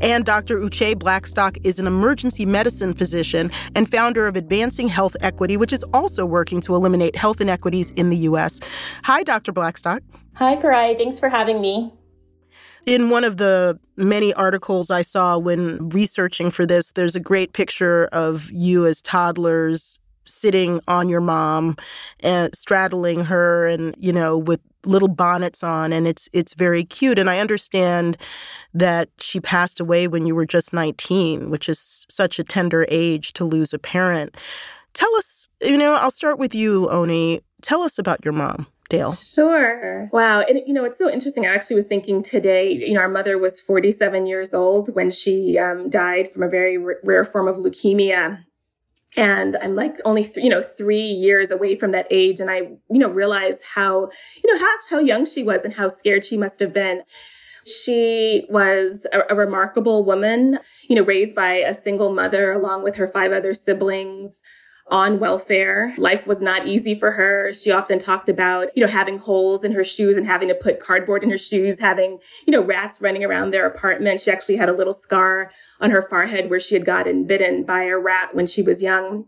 And 0.00 0.24
Dr. 0.24 0.58
Uche 0.58 0.98
Blackstock 0.98 1.58
is 1.62 1.78
an 1.78 1.86
emergency 1.86 2.46
medicine 2.46 2.94
physician 2.94 3.50
and 3.74 3.90
founder 3.90 4.26
of 4.26 4.36
Advancing 4.36 4.88
Health 4.88 5.16
Equity, 5.20 5.56
which 5.56 5.72
is 5.72 5.84
also 5.92 6.24
working 6.24 6.60
to 6.62 6.74
eliminate 6.74 7.16
health 7.16 7.40
inequities 7.40 7.90
in 7.92 8.10
the 8.10 8.16
U.S. 8.18 8.60
Hi, 9.04 9.22
Dr. 9.22 9.52
Blackstock. 9.52 10.02
Hi, 10.34 10.56
Farai. 10.56 10.96
Thanks 10.96 11.18
for 11.18 11.28
having 11.28 11.60
me. 11.60 11.92
In 12.86 13.10
one 13.10 13.24
of 13.24 13.36
the 13.36 13.78
many 13.96 14.32
articles 14.34 14.90
I 14.90 15.02
saw 15.02 15.36
when 15.36 15.90
researching 15.90 16.50
for 16.50 16.64
this, 16.64 16.92
there's 16.92 17.14
a 17.14 17.20
great 17.20 17.52
picture 17.52 18.06
of 18.06 18.50
you 18.50 18.86
as 18.86 19.02
toddlers 19.02 20.00
sitting 20.24 20.80
on 20.88 21.08
your 21.08 21.20
mom 21.20 21.76
and 22.20 22.54
straddling 22.54 23.24
her 23.24 23.66
and 23.66 23.94
you 23.98 24.12
know 24.12 24.38
with 24.38 24.60
little 24.84 25.08
bonnets 25.08 25.62
on 25.62 25.92
and 25.92 26.06
it's 26.06 26.28
it's 26.32 26.54
very 26.54 26.84
cute 26.84 27.18
and 27.18 27.28
I 27.28 27.38
understand 27.38 28.16
that 28.72 29.08
she 29.18 29.40
passed 29.40 29.80
away 29.80 30.08
when 30.08 30.26
you 30.26 30.34
were 30.34 30.46
just 30.46 30.72
19 30.72 31.50
which 31.50 31.68
is 31.68 32.06
such 32.08 32.38
a 32.38 32.44
tender 32.44 32.86
age 32.88 33.32
to 33.34 33.44
lose 33.44 33.72
a 33.72 33.78
parent. 33.78 34.36
Tell 34.92 35.14
us, 35.16 35.48
you 35.62 35.76
know, 35.76 35.94
I'll 35.94 36.10
start 36.10 36.38
with 36.38 36.54
you 36.54 36.88
Oni. 36.90 37.42
Tell 37.62 37.82
us 37.82 37.98
about 37.98 38.24
your 38.24 38.32
mom. 38.32 38.66
Dale. 38.88 39.14
Sure. 39.14 40.10
Wow. 40.12 40.40
And, 40.40 40.60
you 40.66 40.74
know, 40.74 40.84
it's 40.84 40.98
so 40.98 41.08
interesting. 41.08 41.46
I 41.46 41.54
actually 41.54 41.76
was 41.76 41.86
thinking 41.86 42.24
today, 42.24 42.72
you 42.72 42.94
know, 42.94 43.00
our 43.00 43.08
mother 43.08 43.38
was 43.38 43.60
47 43.60 44.26
years 44.26 44.52
old 44.52 44.92
when 44.96 45.10
she 45.12 45.56
um, 45.58 45.88
died 45.88 46.28
from 46.28 46.42
a 46.42 46.48
very 46.48 46.76
r- 46.76 46.98
rare 47.04 47.24
form 47.24 47.46
of 47.46 47.56
leukemia 47.56 48.44
and 49.16 49.56
i'm 49.62 49.74
like 49.74 49.96
only 50.04 50.22
th- 50.22 50.36
you 50.36 50.48
know 50.48 50.62
three 50.62 51.02
years 51.02 51.50
away 51.50 51.74
from 51.74 51.90
that 51.90 52.06
age 52.10 52.40
and 52.40 52.50
i 52.50 52.58
you 52.58 52.98
know 52.98 53.08
realize 53.08 53.62
how 53.74 54.08
you 54.42 54.52
know 54.52 54.58
how, 54.58 54.76
how 54.88 54.98
young 54.98 55.24
she 55.24 55.42
was 55.42 55.64
and 55.64 55.74
how 55.74 55.88
scared 55.88 56.24
she 56.24 56.36
must 56.36 56.60
have 56.60 56.72
been. 56.72 57.02
She 57.62 58.46
was 58.48 59.06
a, 59.12 59.20
a 59.30 59.34
remarkable 59.34 60.04
woman 60.04 60.58
you 60.88 60.96
know 60.96 61.02
raised 61.02 61.34
by 61.34 61.54
a 61.54 61.74
single 61.74 62.10
mother 62.10 62.52
along 62.52 62.84
with 62.84 62.96
her 62.96 63.06
five 63.06 63.32
other 63.32 63.52
siblings 63.52 64.40
on 64.90 65.20
welfare. 65.20 65.94
Life 65.96 66.26
was 66.26 66.40
not 66.40 66.66
easy 66.66 66.98
for 66.98 67.12
her. 67.12 67.52
She 67.52 67.70
often 67.70 67.98
talked 67.98 68.28
about, 68.28 68.76
you 68.76 68.84
know, 68.84 68.90
having 68.90 69.18
holes 69.18 69.64
in 69.64 69.72
her 69.72 69.84
shoes 69.84 70.16
and 70.16 70.26
having 70.26 70.48
to 70.48 70.54
put 70.54 70.80
cardboard 70.80 71.22
in 71.22 71.30
her 71.30 71.38
shoes, 71.38 71.78
having, 71.78 72.18
you 72.46 72.50
know, 72.50 72.62
rats 72.62 73.00
running 73.00 73.24
around 73.24 73.50
their 73.52 73.66
apartment. 73.66 74.20
She 74.20 74.30
actually 74.30 74.56
had 74.56 74.68
a 74.68 74.76
little 74.76 74.92
scar 74.92 75.52
on 75.80 75.90
her 75.90 76.02
forehead 76.02 76.50
where 76.50 76.60
she 76.60 76.74
had 76.74 76.84
gotten 76.84 77.24
bitten 77.24 77.64
by 77.64 77.84
a 77.84 77.96
rat 77.96 78.34
when 78.34 78.46
she 78.46 78.62
was 78.62 78.82
young. 78.82 79.26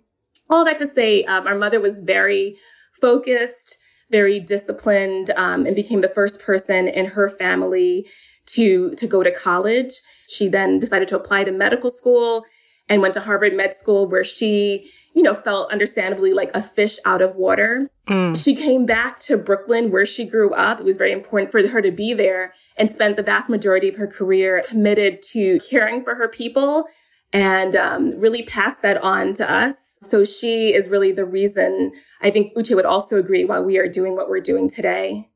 All 0.50 0.64
that 0.64 0.78
to 0.78 0.92
say, 0.92 1.22
um, 1.24 1.46
our 1.46 1.56
mother 1.56 1.80
was 1.80 2.00
very 2.00 2.56
focused, 3.00 3.78
very 4.10 4.40
disciplined, 4.40 5.30
um, 5.30 5.64
and 5.64 5.76
became 5.76 6.00
the 6.00 6.08
first 6.08 6.40
person 6.40 6.88
in 6.88 7.06
her 7.06 7.28
family 7.28 8.06
to, 8.46 8.94
to 8.96 9.06
go 9.06 9.22
to 9.22 9.30
college. 9.30 9.94
She 10.28 10.48
then 10.48 10.80
decided 10.80 11.08
to 11.08 11.16
apply 11.16 11.44
to 11.44 11.52
medical 11.52 11.90
school 11.90 12.44
and 12.88 13.00
went 13.00 13.14
to 13.14 13.20
Harvard 13.20 13.54
Med 13.54 13.74
School 13.74 14.08
where 14.08 14.24
she, 14.24 14.90
you 15.14 15.22
know, 15.22 15.34
felt 15.34 15.70
understandably 15.70 16.32
like 16.32 16.50
a 16.54 16.62
fish 16.62 16.98
out 17.04 17.20
of 17.20 17.36
water. 17.36 17.88
Mm. 18.06 18.42
She 18.42 18.54
came 18.54 18.86
back 18.86 19.20
to 19.20 19.36
Brooklyn 19.36 19.90
where 19.90 20.06
she 20.06 20.24
grew 20.24 20.52
up. 20.54 20.80
It 20.80 20.84
was 20.84 20.96
very 20.96 21.12
important 21.12 21.52
for 21.52 21.66
her 21.66 21.82
to 21.82 21.90
be 21.90 22.14
there 22.14 22.54
and 22.76 22.92
spent 22.92 23.16
the 23.16 23.22
vast 23.22 23.48
majority 23.48 23.88
of 23.88 23.96
her 23.96 24.06
career 24.06 24.62
committed 24.66 25.22
to 25.32 25.60
caring 25.60 26.02
for 26.02 26.14
her 26.14 26.28
people 26.28 26.86
and 27.32 27.76
um, 27.76 28.18
really 28.18 28.42
passed 28.42 28.82
that 28.82 29.02
on 29.02 29.34
to 29.34 29.50
us. 29.50 29.98
So 30.02 30.24
she 30.24 30.74
is 30.74 30.88
really 30.88 31.12
the 31.12 31.24
reason 31.24 31.92
I 32.20 32.30
think 32.30 32.54
Uche 32.54 32.74
would 32.74 32.84
also 32.84 33.16
agree 33.16 33.44
why 33.44 33.60
we 33.60 33.78
are 33.78 33.88
doing 33.88 34.16
what 34.16 34.28
we're 34.28 34.40
doing 34.40 34.68
today. 34.68 35.28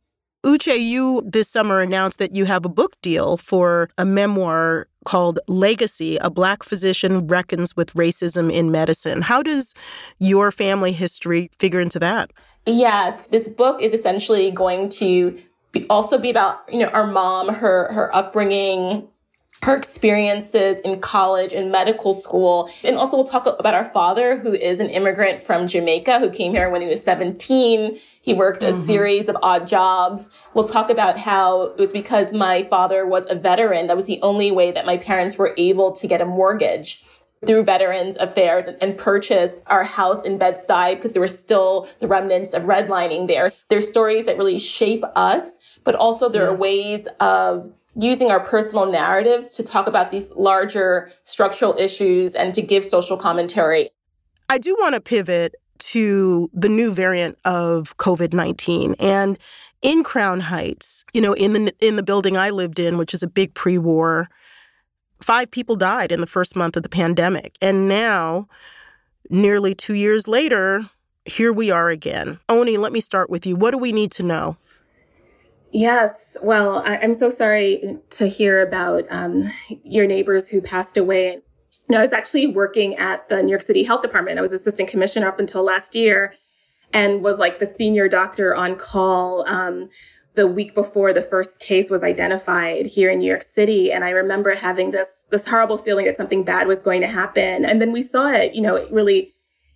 Uche, 0.45 0.79
you 0.79 1.23
this 1.27 1.49
summer 1.49 1.81
announced 1.81 2.19
that 2.19 2.35
you 2.35 2.45
have 2.45 2.65
a 2.65 2.69
book 2.69 3.01
deal 3.03 3.37
for 3.37 3.89
a 3.99 4.05
memoir 4.05 4.89
called 5.07 5.41
Legacy 5.49 6.19
A 6.19 6.29
Black 6.29 6.63
Physician 6.63 7.27
Reckons 7.27 7.75
with 7.75 7.95
Racism 7.95 8.53
in 8.53 8.71
Medicine. 8.71 9.23
How 9.23 9.43
does 9.43 9.73
your 10.19 10.53
family 10.53 10.93
history 10.93 11.51
figure 11.59 11.81
into 11.81 11.99
that? 12.01 12.31
Yes, 12.67 13.27
this 13.29 13.49
book 13.49 13.81
is 13.81 13.95
essentially 13.95 14.51
going 14.51 14.91
to 14.91 15.41
be, 15.73 15.87
also 15.89 16.19
be 16.19 16.29
about, 16.29 16.61
you 16.69 16.81
know, 16.81 16.89
our 16.89 17.07
mom, 17.07 17.49
her 17.49 17.93
her 17.93 18.15
upbringing, 18.15 19.09
her 19.63 19.77
experiences 19.77 20.81
in 20.85 21.01
college 21.01 21.53
and 21.53 21.73
medical 21.73 22.15
school. 22.15 22.71
And 22.85 22.97
also 22.97 23.17
we'll 23.17 23.27
talk 23.27 23.47
about 23.47 23.75
our 23.75 23.91
father, 23.91 24.39
who 24.39 24.53
is 24.53 24.81
an 24.81 24.91
immigrant 24.91 25.43
from 25.43 25.67
Jamaica, 25.67 26.19
who 26.19 26.31
came 26.31 26.53
here 26.53 26.71
when 26.71 26.83
he 26.83 26.89
was 26.89 27.03
17. 27.03 27.99
He 28.21 28.35
worked 28.35 28.63
a 28.63 28.67
mm-hmm. 28.67 28.87
series 28.87 29.29
of 29.29 29.37
odd 29.43 29.67
jobs. 29.67 30.29
We'll 30.55 30.69
talk 30.69 30.91
about 30.91 31.19
how 31.19 31.63
it 31.63 31.79
was 31.79 31.93
because 31.93 32.33
my 32.33 32.65
father 32.65 33.07
was 33.07 33.27
a 33.31 33.35
veteran. 33.35 33.87
That 33.87 33.97
was 33.97 34.07
the 34.07 34.21
only 34.23 34.51
way 34.51 34.73
that 34.73 34.87
my 34.87 34.97
parents 34.97 35.39
were 35.39 35.55
able 35.57 35.93
to 35.93 36.07
get 36.07 36.21
a 36.21 36.27
mortgage 36.27 37.05
through 37.47 37.65
Veterans 37.65 38.17
Affairs 38.17 38.65
and, 38.81 38.97
purchase 38.97 39.53
our 39.67 39.85
house 39.85 40.25
in 40.25 40.39
Bed-Stuy 40.39 40.97
because 40.97 41.13
there 41.13 41.21
were 41.21 41.29
still 41.29 41.87
the 42.01 42.07
remnants 42.07 42.55
of 42.55 42.63
redlining 42.63 43.29
there. 43.29 43.53
There's 43.69 43.89
stories 43.89 44.25
that 44.25 44.39
really 44.39 44.59
shape 44.59 45.05
us, 45.15 45.43
but 45.85 45.95
also 45.95 46.29
there 46.29 46.45
yeah. 46.45 46.49
are 46.49 46.55
ways 46.55 47.07
of 47.21 47.73
using 47.97 48.31
our 48.31 48.41
personal 48.41 48.91
narratives 48.91 49.55
to 49.55 49.63
talk 49.63 49.87
about 49.87 50.11
these 50.11 50.31
larger 50.33 51.11
structural 51.25 51.75
issues 51.79 52.35
and 52.35 52.55
to 52.55 52.63
give 52.63 52.85
social 52.85 53.17
commentary. 53.17 53.91
I 54.49 54.59
do 54.59 54.77
want 54.79 54.95
to 54.95 55.01
pivot 55.01 55.55
to 55.79 56.51
the 56.53 56.69
new 56.69 56.93
variant 56.93 57.39
of 57.45 57.97
COVID-19 57.97 58.97
and 58.99 59.39
in 59.83 60.03
Crown 60.03 60.41
Heights, 60.41 61.05
you 61.13 61.21
know, 61.21 61.33
in 61.35 61.53
the 61.53 61.75
in 61.81 61.97
the 61.97 62.03
building 62.03 62.37
I 62.37 62.51
lived 62.51 62.79
in, 62.79 62.99
which 62.99 63.15
is 63.15 63.23
a 63.23 63.29
big 63.29 63.55
pre-war, 63.55 64.29
five 65.23 65.51
people 65.51 65.77
died 65.77 66.11
in 66.11 66.21
the 66.21 66.27
first 66.27 66.57
month 66.57 66.77
of 66.77 66.83
the 66.83 66.89
pandemic. 66.89 67.57
And 67.61 67.89
now, 67.89 68.49
nearly 69.31 69.75
2 69.75 69.95
years 69.95 70.27
later, 70.27 70.89
here 71.25 71.53
we 71.53 71.71
are 71.71 71.89
again. 71.89 72.41
Oni, 72.49 72.77
let 72.79 72.93
me 72.93 73.01
start 73.01 73.29
with 73.31 73.47
you. 73.47 73.55
What 73.55 73.73
do 73.73 73.79
we 73.79 73.93
need 73.93 74.11
to 74.13 74.23
know? 74.23 74.57
Yes. 75.73 76.37
Well, 76.43 76.83
I, 76.85 76.97
am 76.97 77.15
so 77.15 77.29
sorry 77.29 77.99
to 78.11 78.29
hear 78.29 78.63
about 78.63 79.05
um, 79.11 79.45
your 79.85 80.07
neighbors 80.07 80.49
who 80.49 80.61
passed 80.61 80.97
away. 80.97 81.43
No, 81.89 81.99
I 81.99 82.03
was 82.03 82.13
actually 82.13 82.47
working 82.47 82.97
at 82.97 83.29
the 83.29 83.43
New 83.43 83.51
York 83.51 83.63
City 83.63 83.83
Health 83.83 84.03
Department. 84.03 84.39
I 84.39 84.43
was 84.43 84.53
assistant 84.53 84.89
commissioner 84.89 85.29
up 85.29 85.39
until 85.39 85.63
last 85.63 85.95
year 85.95 86.35
and 86.93 87.23
was 87.23 87.39
like 87.39 87.59
the 87.59 87.67
senior 87.67 88.09
doctor 88.09 88.55
on 88.55 88.77
call 88.77 89.47
um, 89.49 89.89
the 90.35 90.47
week 90.47 90.75
before 90.75 91.13
the 91.13 91.23
first 91.23 91.61
case 91.61 91.91
was 91.91 92.03
identified 92.03 92.87
here 92.87 93.11
in 93.11 93.19
New 93.19 93.29
York 93.29 93.43
City. 93.43 93.91
And 93.91 94.05
I 94.05 94.11
remember 94.11 94.55
having 94.55 94.91
this, 94.91 95.27
this 95.31 95.49
horrible 95.49 95.79
feeling 95.79 96.07
that 96.07 96.17
something 96.17 96.45
bad 96.45 96.67
was 96.67 96.83
going 96.83 97.01
to 97.01 97.07
happen. 97.07 97.65
And 97.65 97.81
then 97.81 97.91
we 97.91 98.03
saw 98.03 98.29
it, 98.29 98.55
you 98.55 98.63
know, 98.63 98.77
it 98.77 98.91
really 98.93 99.33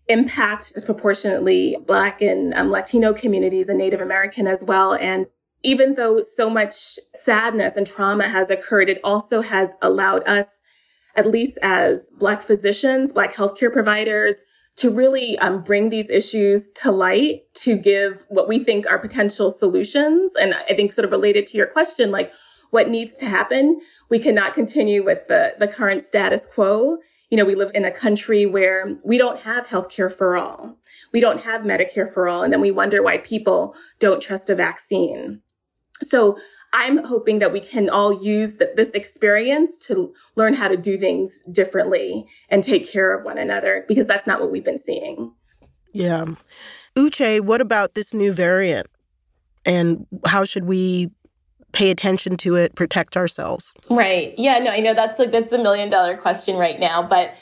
impact 0.08 0.74
disproportionately 0.74 1.76
Black 1.86 2.20
and 2.20 2.52
um, 2.54 2.70
Latino 2.70 3.12
communities 3.12 3.68
and 3.68 3.78
Native 3.78 4.00
American 4.00 4.46
as 4.46 4.62
well. 4.62 4.94
And 4.94 5.26
even 5.62 5.94
though 5.94 6.20
so 6.20 6.48
much 6.48 6.98
sadness 7.14 7.76
and 7.76 7.86
trauma 7.86 8.28
has 8.28 8.50
occurred, 8.50 8.88
it 8.88 9.00
also 9.04 9.42
has 9.42 9.74
allowed 9.82 10.26
us, 10.26 10.46
at 11.16 11.26
least 11.26 11.58
as 11.62 12.06
Black 12.18 12.42
physicians, 12.42 13.12
Black 13.12 13.34
healthcare 13.34 13.72
providers, 13.72 14.42
to 14.76 14.90
really 14.90 15.38
um, 15.38 15.62
bring 15.62 15.90
these 15.90 16.08
issues 16.08 16.70
to 16.70 16.90
light 16.90 17.42
to 17.54 17.76
give 17.76 18.24
what 18.28 18.48
we 18.48 18.64
think 18.64 18.86
are 18.86 18.98
potential 18.98 19.50
solutions. 19.50 20.32
And 20.40 20.54
I 20.54 20.74
think 20.74 20.92
sort 20.92 21.04
of 21.04 21.10
related 21.10 21.46
to 21.48 21.58
your 21.58 21.66
question, 21.66 22.10
like 22.10 22.32
what 22.70 22.88
needs 22.88 23.14
to 23.14 23.26
happen. 23.26 23.80
We 24.08 24.18
cannot 24.18 24.54
continue 24.54 25.04
with 25.04 25.28
the, 25.28 25.54
the 25.58 25.68
current 25.68 26.02
status 26.02 26.46
quo. 26.46 26.98
You 27.28 27.36
know, 27.36 27.44
we 27.44 27.54
live 27.54 27.72
in 27.74 27.84
a 27.84 27.90
country 27.90 28.46
where 28.46 28.98
we 29.04 29.18
don't 29.18 29.40
have 29.40 29.66
healthcare 29.66 30.12
for 30.12 30.36
all. 30.36 30.78
We 31.12 31.20
don't 31.20 31.42
have 31.42 31.62
Medicare 31.62 32.10
for 32.10 32.28
all. 32.28 32.42
And 32.42 32.52
then 32.52 32.60
we 32.60 32.70
wonder 32.70 33.02
why 33.02 33.18
people 33.18 33.74
don't 33.98 34.22
trust 34.22 34.48
a 34.48 34.54
vaccine. 34.54 35.42
So 36.02 36.38
I'm 36.72 37.04
hoping 37.04 37.40
that 37.40 37.52
we 37.52 37.60
can 37.60 37.90
all 37.90 38.22
use 38.22 38.56
the, 38.56 38.72
this 38.76 38.90
experience 38.90 39.76
to 39.78 40.14
learn 40.36 40.54
how 40.54 40.68
to 40.68 40.76
do 40.76 40.98
things 40.98 41.42
differently 41.50 42.26
and 42.48 42.62
take 42.62 42.88
care 42.88 43.14
of 43.14 43.24
one 43.24 43.38
another 43.38 43.84
because 43.88 44.06
that's 44.06 44.26
not 44.26 44.40
what 44.40 44.50
we've 44.50 44.64
been 44.64 44.78
seeing. 44.78 45.32
Yeah. 45.92 46.26
Uche, 46.96 47.40
what 47.40 47.60
about 47.60 47.94
this 47.94 48.14
new 48.14 48.32
variant? 48.32 48.86
And 49.64 50.06
how 50.26 50.44
should 50.44 50.64
we 50.64 51.10
pay 51.72 51.90
attention 51.90 52.36
to 52.38 52.56
it, 52.56 52.74
protect 52.74 53.16
ourselves? 53.16 53.72
Right. 53.90 54.34
Yeah, 54.38 54.58
no, 54.58 54.70
I 54.70 54.80
know 54.80 54.94
that's 54.94 55.18
like 55.18 55.32
that's 55.32 55.50
the 55.50 55.58
million 55.58 55.90
dollar 55.90 56.16
question 56.16 56.56
right 56.56 56.80
now, 56.80 57.02
but 57.02 57.34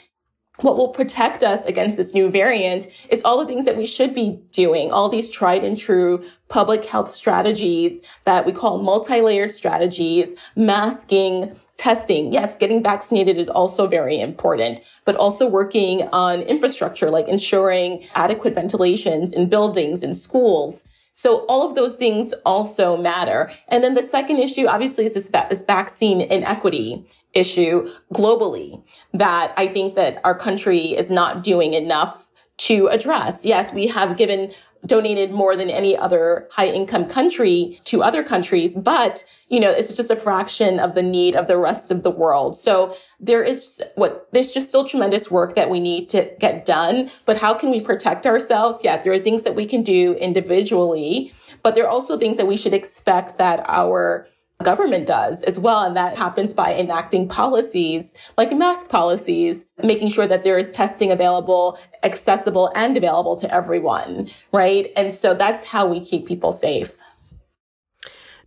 what 0.61 0.77
will 0.77 0.89
protect 0.89 1.43
us 1.43 1.63
against 1.65 1.97
this 1.97 2.13
new 2.13 2.29
variant 2.29 2.87
is 3.09 3.21
all 3.23 3.39
the 3.39 3.45
things 3.45 3.65
that 3.65 3.77
we 3.77 3.85
should 3.85 4.13
be 4.13 4.41
doing, 4.51 4.91
all 4.91 5.09
these 5.09 5.29
tried 5.29 5.63
and 5.63 5.77
true 5.77 6.23
public 6.49 6.85
health 6.85 7.13
strategies 7.13 8.01
that 8.25 8.45
we 8.45 8.51
call 8.51 8.81
multi-layered 8.81 9.51
strategies, 9.51 10.29
masking, 10.55 11.55
testing. 11.77 12.33
Yes, 12.33 12.57
getting 12.59 12.83
vaccinated 12.83 13.37
is 13.37 13.49
also 13.49 13.87
very 13.87 14.19
important, 14.19 14.81
but 15.05 15.15
also 15.15 15.47
working 15.47 16.09
on 16.11 16.41
infrastructure, 16.41 17.09
like 17.09 17.27
ensuring 17.27 18.05
adequate 18.15 18.53
ventilations 18.53 19.31
in 19.31 19.49
buildings 19.49 20.03
and 20.03 20.15
schools. 20.15 20.83
So 21.13 21.45
all 21.47 21.67
of 21.67 21.75
those 21.75 21.95
things 21.95 22.33
also 22.45 22.95
matter. 22.95 23.51
And 23.67 23.83
then 23.83 23.93
the 23.93 24.03
second 24.03 24.37
issue, 24.37 24.67
obviously, 24.67 25.05
is 25.05 25.13
this, 25.13 25.29
this 25.49 25.63
vaccine 25.63 26.21
inequity 26.21 27.05
issue 27.33 27.91
globally 28.13 28.83
that 29.13 29.53
I 29.57 29.67
think 29.67 29.95
that 29.95 30.19
our 30.23 30.37
country 30.37 30.95
is 30.95 31.09
not 31.09 31.43
doing 31.43 31.73
enough 31.73 32.29
to 32.57 32.87
address. 32.87 33.39
Yes, 33.43 33.71
we 33.73 33.87
have 33.87 34.17
given 34.17 34.53
donated 34.85 35.31
more 35.31 35.55
than 35.57 35.69
any 35.69 35.97
other 35.97 36.47
high 36.51 36.67
income 36.67 37.05
country 37.05 37.79
to 37.83 38.01
other 38.01 38.23
countries, 38.23 38.75
but 38.75 39.25
you 39.49 39.59
know, 39.59 39.69
it's 39.69 39.93
just 39.93 40.09
a 40.09 40.15
fraction 40.15 40.79
of 40.79 40.95
the 40.95 41.03
need 41.03 41.35
of 41.35 41.47
the 41.47 41.57
rest 41.57 41.91
of 41.91 42.03
the 42.03 42.11
world. 42.11 42.57
So 42.57 42.95
there 43.19 43.43
is 43.43 43.81
what 43.95 44.29
there's 44.31 44.51
just 44.51 44.69
still 44.69 44.87
tremendous 44.87 45.29
work 45.29 45.55
that 45.55 45.69
we 45.69 45.81
need 45.81 46.09
to 46.11 46.31
get 46.39 46.65
done. 46.65 47.11
But 47.25 47.37
how 47.37 47.53
can 47.53 47.71
we 47.71 47.81
protect 47.81 48.25
ourselves? 48.25 48.81
Yeah, 48.83 49.01
there 49.01 49.11
are 49.11 49.19
things 49.19 49.43
that 49.43 49.55
we 49.55 49.65
can 49.65 49.83
do 49.83 50.13
individually, 50.13 51.33
but 51.61 51.75
there 51.75 51.83
are 51.83 51.89
also 51.89 52.17
things 52.17 52.37
that 52.37 52.47
we 52.47 52.55
should 52.55 52.73
expect 52.73 53.37
that 53.37 53.65
our 53.67 54.28
government 54.63 55.07
does 55.07 55.41
as 55.43 55.57
well. 55.57 55.83
And 55.83 55.95
that 55.95 56.17
happens 56.17 56.53
by 56.53 56.73
enacting 56.73 57.29
policies 57.29 58.13
like 58.37 58.51
mask 58.51 58.89
policies, 58.89 59.65
making 59.81 60.09
sure 60.09 60.27
that 60.27 60.43
there 60.43 60.57
is 60.57 60.69
testing 60.71 61.11
available, 61.11 61.79
accessible 62.03 62.71
and 62.75 62.97
available 62.97 63.37
to 63.37 63.53
everyone. 63.53 64.29
Right. 64.51 64.91
And 64.97 65.13
so 65.13 65.33
that's 65.33 65.63
how 65.63 65.87
we 65.87 66.03
keep 66.03 66.27
people 66.27 66.51
safe. 66.51 66.97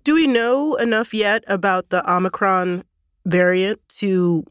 Do 0.05 0.15
we 0.15 0.27
know 0.27 0.75
enough 0.75 1.15
yet 1.15 1.45
about 1.47 1.89
the 1.89 2.09
Omicron 2.11 2.85
variant 3.25 3.81
to 3.89 4.45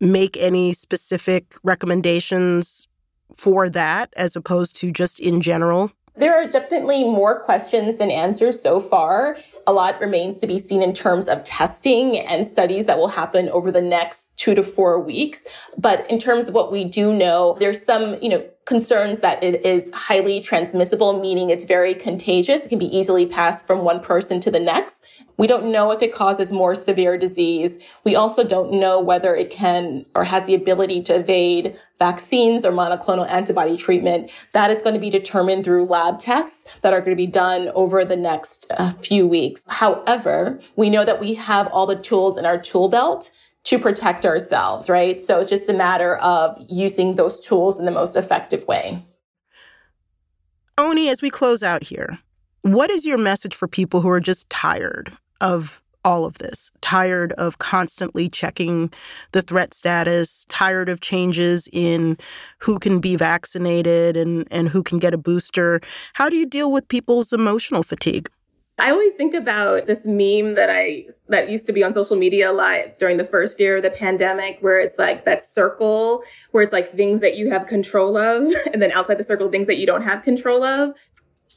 make 0.00 0.36
any 0.36 0.72
specific 0.72 1.54
recommendations 1.62 2.88
for 3.34 3.70
that 3.70 4.12
as 4.16 4.36
opposed 4.36 4.76
to 4.76 4.90
just 4.90 5.20
in 5.20 5.40
general? 5.40 5.92
There 6.14 6.34
are 6.34 6.46
definitely 6.46 7.04
more 7.04 7.40
questions 7.40 7.96
than 7.96 8.10
answers 8.10 8.60
so 8.60 8.80
far. 8.80 9.38
A 9.66 9.72
lot 9.72 9.98
remains 9.98 10.38
to 10.40 10.46
be 10.46 10.58
seen 10.58 10.82
in 10.82 10.92
terms 10.92 11.26
of 11.26 11.42
testing 11.42 12.18
and 12.18 12.46
studies 12.46 12.84
that 12.84 12.98
will 12.98 13.08
happen 13.08 13.48
over 13.48 13.72
the 13.72 13.80
next 13.80 14.36
two 14.36 14.54
to 14.54 14.62
four 14.62 15.00
weeks. 15.00 15.46
But 15.78 16.08
in 16.10 16.18
terms 16.20 16.48
of 16.48 16.54
what 16.54 16.70
we 16.70 16.84
do 16.84 17.14
know, 17.14 17.56
there's 17.58 17.82
some, 17.82 18.18
you 18.20 18.28
know, 18.28 18.44
concerns 18.66 19.20
that 19.20 19.42
it 19.42 19.64
is 19.64 19.90
highly 19.94 20.40
transmissible, 20.40 21.18
meaning 21.18 21.48
it's 21.48 21.64
very 21.64 21.94
contagious. 21.94 22.64
It 22.64 22.68
can 22.68 22.78
be 22.78 22.94
easily 22.96 23.24
passed 23.24 23.66
from 23.66 23.82
one 23.82 24.00
person 24.00 24.38
to 24.42 24.50
the 24.50 24.60
next 24.60 25.01
We 25.42 25.48
don't 25.48 25.72
know 25.72 25.90
if 25.90 26.02
it 26.02 26.14
causes 26.14 26.52
more 26.52 26.76
severe 26.76 27.18
disease. 27.18 27.76
We 28.04 28.14
also 28.14 28.44
don't 28.44 28.74
know 28.78 29.00
whether 29.00 29.34
it 29.34 29.50
can 29.50 30.06
or 30.14 30.22
has 30.22 30.46
the 30.46 30.54
ability 30.54 31.02
to 31.02 31.16
evade 31.16 31.76
vaccines 31.98 32.64
or 32.64 32.70
monoclonal 32.70 33.28
antibody 33.28 33.76
treatment. 33.76 34.30
That 34.52 34.70
is 34.70 34.82
going 34.82 34.94
to 34.94 35.00
be 35.00 35.10
determined 35.10 35.64
through 35.64 35.86
lab 35.86 36.20
tests 36.20 36.64
that 36.82 36.92
are 36.92 37.00
going 37.00 37.10
to 37.10 37.16
be 37.16 37.26
done 37.26 37.70
over 37.74 38.04
the 38.04 38.14
next 38.14 38.66
uh, 38.70 38.92
few 38.92 39.26
weeks. 39.26 39.64
However, 39.66 40.60
we 40.76 40.88
know 40.88 41.04
that 41.04 41.18
we 41.18 41.34
have 41.34 41.66
all 41.72 41.86
the 41.86 41.96
tools 41.96 42.38
in 42.38 42.46
our 42.46 42.56
tool 42.56 42.88
belt 42.88 43.32
to 43.64 43.80
protect 43.80 44.24
ourselves, 44.24 44.88
right? 44.88 45.20
So 45.20 45.40
it's 45.40 45.50
just 45.50 45.68
a 45.68 45.74
matter 45.74 46.18
of 46.18 46.56
using 46.68 47.16
those 47.16 47.40
tools 47.40 47.80
in 47.80 47.84
the 47.84 47.90
most 47.90 48.14
effective 48.14 48.64
way. 48.68 49.04
Oni, 50.78 51.08
as 51.08 51.20
we 51.20 51.30
close 51.30 51.64
out 51.64 51.82
here, 51.82 52.20
what 52.60 52.92
is 52.92 53.04
your 53.04 53.18
message 53.18 53.56
for 53.56 53.66
people 53.66 54.02
who 54.02 54.08
are 54.08 54.20
just 54.20 54.48
tired 54.48 55.18
of 55.42 55.82
all 56.04 56.24
of 56.24 56.38
this, 56.38 56.70
tired 56.80 57.32
of 57.32 57.58
constantly 57.58 58.28
checking 58.28 58.92
the 59.32 59.42
threat 59.42 59.74
status, 59.74 60.44
tired 60.48 60.88
of 60.88 61.00
changes 61.00 61.68
in 61.72 62.16
who 62.58 62.78
can 62.78 62.98
be 62.98 63.16
vaccinated 63.16 64.16
and, 64.16 64.48
and 64.50 64.68
who 64.68 64.82
can 64.82 64.98
get 64.98 65.14
a 65.14 65.18
booster? 65.18 65.80
How 66.14 66.28
do 66.28 66.36
you 66.36 66.46
deal 66.46 66.72
with 66.72 66.88
people's 66.88 67.32
emotional 67.32 67.82
fatigue? 67.82 68.28
I 68.78 68.90
always 68.90 69.12
think 69.12 69.34
about 69.34 69.86
this 69.86 70.06
meme 70.06 70.54
that 70.54 70.70
I 70.70 71.04
that 71.28 71.50
used 71.50 71.66
to 71.66 71.72
be 71.72 71.84
on 71.84 71.92
social 71.92 72.16
media 72.16 72.50
a 72.50 72.54
lot 72.54 72.98
during 72.98 73.18
the 73.18 73.24
first 73.24 73.60
year 73.60 73.76
of 73.76 73.82
the 73.82 73.90
pandemic 73.90 74.58
where 74.60 74.80
it's 74.80 74.98
like 74.98 75.24
that 75.26 75.44
circle 75.44 76.24
where 76.50 76.62
it's 76.62 76.72
like 76.72 76.90
things 76.90 77.20
that 77.20 77.36
you 77.36 77.50
have 77.50 77.66
control 77.66 78.16
of 78.16 78.52
and 78.72 78.80
then 78.80 78.90
outside 78.90 79.18
the 79.18 79.24
circle 79.24 79.50
things 79.50 79.66
that 79.66 79.76
you 79.76 79.86
don't 79.86 80.02
have 80.02 80.22
control 80.22 80.64
of. 80.64 80.96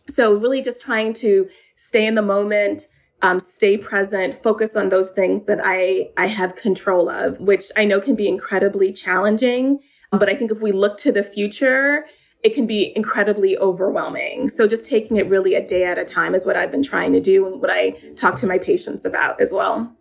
So 0.09 0.35
really 0.35 0.61
just 0.61 0.83
trying 0.83 1.13
to 1.13 1.49
stay 1.77 2.05
in 2.05 2.15
the 2.15 2.21
moment, 2.21 2.89
um, 3.21 3.39
stay 3.39 3.77
present, 3.77 4.35
focus 4.35 4.75
on 4.75 4.89
those 4.89 5.11
things 5.11 5.45
that 5.45 5.59
I 5.63 6.11
I 6.17 6.27
have 6.27 6.55
control 6.55 7.09
of, 7.09 7.39
which 7.39 7.71
I 7.75 7.85
know 7.85 7.99
can 7.99 8.15
be 8.15 8.27
incredibly 8.27 8.91
challenging. 8.91 9.79
But 10.11 10.29
I 10.29 10.35
think 10.35 10.51
if 10.51 10.61
we 10.61 10.71
look 10.71 10.97
to 10.99 11.11
the 11.11 11.23
future 11.23 12.05
it 12.45 12.53
can 12.53 12.67
be 12.67 12.93
incredibly 12.95 13.57
overwhelming. 13.57 14.47
So 14.49 14.67
just 14.67 14.85
taking 14.85 15.17
it 15.17 15.27
really 15.27 15.55
a 15.55 15.65
day 15.65 15.83
at 15.83 15.97
a 15.97 16.05
time 16.05 16.35
is 16.35 16.45
what 16.45 16.55
I've 16.55 16.69
been 16.69 16.83
trying 16.83 17.11
to 17.13 17.19
do 17.19 17.47
and 17.47 17.59
what 17.59 17.71
I 17.71 17.95
talk 18.15 18.35
to 18.35 18.45
my 18.45 18.59
patients 18.59 19.03
about 19.03 19.41
as 19.41 19.51
well. 19.51 19.91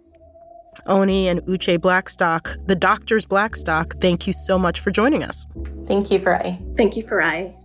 Oni 0.86 1.26
and 1.26 1.40
Uche 1.44 1.80
Blackstock, 1.80 2.54
the 2.66 2.76
doctor's 2.76 3.24
Blackstock, 3.24 3.98
thank 3.98 4.26
you 4.26 4.34
so 4.34 4.58
much 4.58 4.80
for 4.80 4.90
joining 4.90 5.22
us. 5.22 5.46
Thank 5.86 6.10
you, 6.10 6.20
Farai. 6.20 6.76
Thank 6.76 6.98
you, 6.98 7.02
Farai. 7.02 7.56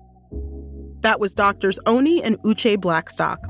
That 1.01 1.19
was 1.19 1.33
doctors 1.33 1.77
Oni 1.85 2.23
and 2.23 2.38
Uche 2.43 2.79
Blackstock. 2.79 3.45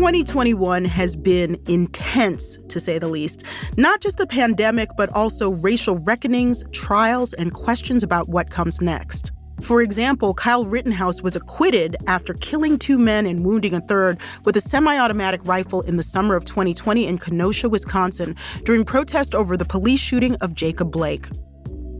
2021 0.00 0.86
has 0.86 1.14
been 1.14 1.60
intense, 1.68 2.56
to 2.68 2.80
say 2.80 2.98
the 2.98 3.06
least. 3.06 3.44
Not 3.76 4.00
just 4.00 4.16
the 4.16 4.26
pandemic, 4.26 4.88
but 4.96 5.10
also 5.10 5.50
racial 5.50 5.98
reckonings, 5.98 6.64
trials, 6.72 7.34
and 7.34 7.52
questions 7.52 8.02
about 8.02 8.30
what 8.30 8.48
comes 8.48 8.80
next. 8.80 9.30
For 9.60 9.82
example, 9.82 10.32
Kyle 10.32 10.64
Rittenhouse 10.64 11.20
was 11.20 11.36
acquitted 11.36 11.98
after 12.06 12.32
killing 12.32 12.78
two 12.78 12.96
men 12.96 13.26
and 13.26 13.44
wounding 13.44 13.74
a 13.74 13.82
third 13.82 14.18
with 14.46 14.56
a 14.56 14.62
semi 14.62 14.98
automatic 14.98 15.42
rifle 15.44 15.82
in 15.82 15.98
the 15.98 16.02
summer 16.02 16.34
of 16.34 16.46
2020 16.46 17.06
in 17.06 17.18
Kenosha, 17.18 17.68
Wisconsin, 17.68 18.36
during 18.64 18.86
protest 18.86 19.34
over 19.34 19.54
the 19.54 19.66
police 19.66 20.00
shooting 20.00 20.34
of 20.36 20.54
Jacob 20.54 20.90
Blake. 20.90 21.28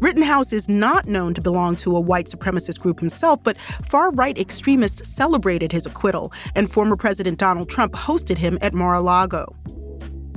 Rittenhouse 0.00 0.54
is 0.54 0.66
not 0.66 1.06
known 1.06 1.34
to 1.34 1.42
belong 1.42 1.76
to 1.76 1.94
a 1.94 2.00
white 2.00 2.26
supremacist 2.26 2.80
group 2.80 3.00
himself, 3.00 3.42
but 3.44 3.58
far 3.58 4.10
right 4.12 4.36
extremists 4.38 5.06
celebrated 5.06 5.72
his 5.72 5.84
acquittal, 5.84 6.32
and 6.54 6.72
former 6.72 6.96
President 6.96 7.38
Donald 7.38 7.68
Trump 7.68 7.92
hosted 7.92 8.38
him 8.38 8.56
at 8.62 8.72
Mar 8.72 8.94
a 8.94 9.00
Lago. 9.02 9.54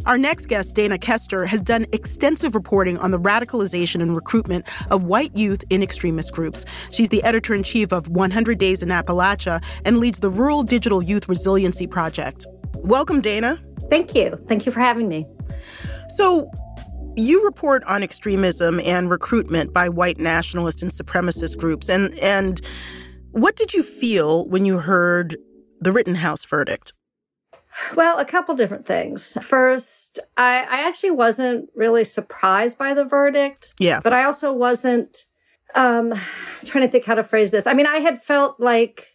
Our 0.05 0.17
next 0.17 0.47
guest, 0.47 0.73
Dana 0.73 0.97
Coester, 0.97 1.47
has 1.47 1.61
done 1.61 1.85
extensive 1.93 2.55
reporting 2.55 2.97
on 2.97 3.11
the 3.11 3.19
radicalization 3.19 4.01
and 4.01 4.13
recruitment 4.13 4.65
of 4.91 5.05
white 5.05 5.33
youth 5.33 5.63
in 5.69 5.81
extremist 5.81 6.33
groups. 6.33 6.65
She's 6.91 7.07
the 7.07 7.23
editor 7.23 7.55
in 7.55 7.63
chief 7.63 7.93
of 7.93 8.09
100 8.09 8.57
Days 8.57 8.83
in 8.83 8.89
Appalachia 8.89 9.63
and 9.85 9.99
leads 9.99 10.19
the 10.19 10.29
Rural 10.29 10.63
Digital 10.63 11.01
Youth 11.01 11.29
Resiliency 11.29 11.87
Project. 11.87 12.45
Welcome, 12.75 13.21
Dana. 13.21 13.63
Thank 13.89 14.13
you. 14.13 14.37
Thank 14.49 14.65
you 14.65 14.73
for 14.73 14.81
having 14.81 15.07
me. 15.07 15.25
So, 16.09 16.51
you 17.15 17.45
report 17.45 17.83
on 17.85 18.03
extremism 18.03 18.79
and 18.83 19.09
recruitment 19.09 19.73
by 19.73 19.89
white 19.89 20.19
nationalist 20.19 20.81
and 20.81 20.91
supremacist 20.91 21.57
groups. 21.57 21.89
And, 21.89 22.17
and 22.19 22.61
what 23.31 23.55
did 23.55 23.73
you 23.73 23.83
feel 23.83 24.47
when 24.47 24.65
you 24.65 24.79
heard 24.79 25.37
the 25.79 25.91
Rittenhouse 25.91 26.45
verdict? 26.45 26.93
Well, 27.95 28.19
a 28.19 28.25
couple 28.25 28.55
different 28.55 28.85
things. 28.85 29.37
First, 29.41 30.19
I, 30.37 30.59
I 30.61 30.87
actually 30.87 31.11
wasn't 31.11 31.69
really 31.75 32.03
surprised 32.03 32.77
by 32.77 32.93
the 32.93 33.03
verdict. 33.03 33.73
Yeah. 33.79 33.99
But 34.03 34.13
I 34.13 34.23
also 34.23 34.53
wasn't 34.53 35.25
um 35.75 36.13
trying 36.65 36.83
to 36.83 36.87
think 36.87 37.05
how 37.05 37.15
to 37.15 37.23
phrase 37.23 37.49
this. 37.49 37.65
I 37.65 37.73
mean, 37.73 37.87
I 37.87 37.97
had 37.97 38.23
felt 38.23 38.59
like 38.59 39.07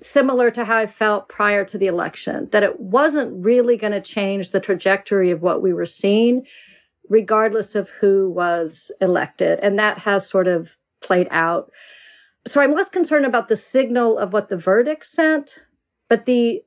similar 0.00 0.50
to 0.52 0.64
how 0.64 0.76
I 0.76 0.86
felt 0.86 1.28
prior 1.28 1.64
to 1.64 1.76
the 1.76 1.88
election, 1.88 2.48
that 2.52 2.62
it 2.62 2.78
wasn't 2.80 3.44
really 3.44 3.76
going 3.76 3.92
to 3.92 4.00
change 4.00 4.50
the 4.50 4.60
trajectory 4.60 5.30
of 5.30 5.42
what 5.42 5.60
we 5.60 5.72
were 5.72 5.86
seeing 5.86 6.46
regardless 7.10 7.74
of 7.74 7.90
who 8.00 8.30
was 8.30 8.90
elected. 9.00 9.58
And 9.60 9.78
that 9.78 9.98
has 9.98 10.26
sort 10.26 10.48
of 10.48 10.78
played 11.02 11.28
out. 11.30 11.70
So 12.46 12.62
I'm 12.62 12.74
less 12.74 12.88
concerned 12.88 13.26
about 13.26 13.48
the 13.48 13.56
signal 13.56 14.16
of 14.16 14.32
what 14.32 14.48
the 14.48 14.56
verdict 14.56 15.04
sent, 15.04 15.58
but 16.08 16.24
the 16.24 16.62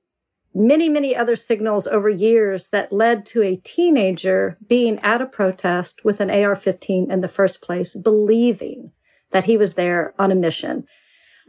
many, 0.53 0.88
many 0.88 1.15
other 1.15 1.36
signals 1.36 1.88
over 1.88 2.10
years 2.10 2.67
that 2.67 2.93
led 2.93 3.25
to 3.27 3.41
a 3.41 3.56
teenager 3.56 4.58
being 4.67 4.99
at 4.99 5.21
a 5.21 5.25
protest 5.25 6.06
with 6.06 6.19
an 6.19 6.29
AR 6.29 6.56
15 6.56 7.10
in 7.10 7.21
the 7.21 7.27
first 7.27 7.62
place, 7.62 7.95
believing 7.95 8.91
that 9.32 9.45
he 9.45 9.58
was 9.58 9.73
there 9.73 10.13
on 10.19 10.32
a 10.32 10.36
mission 10.36 10.86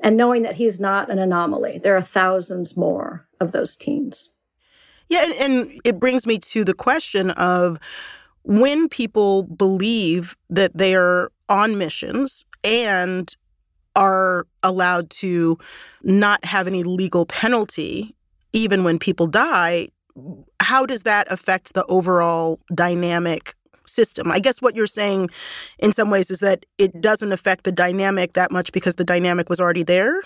and 0.03 0.17
knowing 0.17 0.43
that 0.43 0.55
he's 0.55 0.81
not 0.81 1.11
an 1.11 1.19
anomaly. 1.19 1.79
There 1.79 1.97
are 1.97 2.03
thousands 2.03 2.77
more 2.77 3.29
of 3.41 3.53
those 3.53 3.77
teens. 3.77 4.31
Yeah, 5.09 5.31
and 5.39 5.81
it 5.85 6.01
brings 6.01 6.27
me 6.27 6.39
to 6.39 6.65
the 6.65 6.75
question 6.75 7.31
of 7.33 7.79
when 8.45 8.89
people 8.89 9.43
believe 9.43 10.37
that 10.51 10.77
they 10.77 10.95
are 10.95 11.33
on 11.49 11.79
missions 11.79 12.45
and 12.63 13.35
are 13.97 14.47
allowed 14.63 15.11
to 15.11 15.59
not 16.03 16.45
have 16.45 16.67
any 16.67 16.83
legal 16.83 17.27
penalty, 17.27 18.15
even 18.53 18.85
when 18.85 18.99
people 18.99 19.27
die, 19.27 19.89
how 20.61 20.87
does 20.87 21.03
that 21.03 21.31
affect 21.31 21.75
the 21.75 21.85
overall 21.87 22.61
dynamic 22.75 23.55
system? 23.87 24.31
I 24.31 24.39
guess 24.39 24.61
what 24.61 24.77
you're 24.77 24.87
saying 24.87 25.31
in 25.79 25.93
some 25.93 26.11
ways 26.11 26.31
is 26.31 26.41
that 26.41 26.67
it 26.79 27.01
doesn't 27.01 27.33
affect 27.33 27.65
the 27.65 27.73
dynamic 27.73 28.35
that 28.35 28.51
much 28.51 28.73
because 28.73 28.97
the 28.97 29.05
dynamic 29.05 29.49
was 29.49 29.61
already 29.61 29.83
there. 29.83 30.23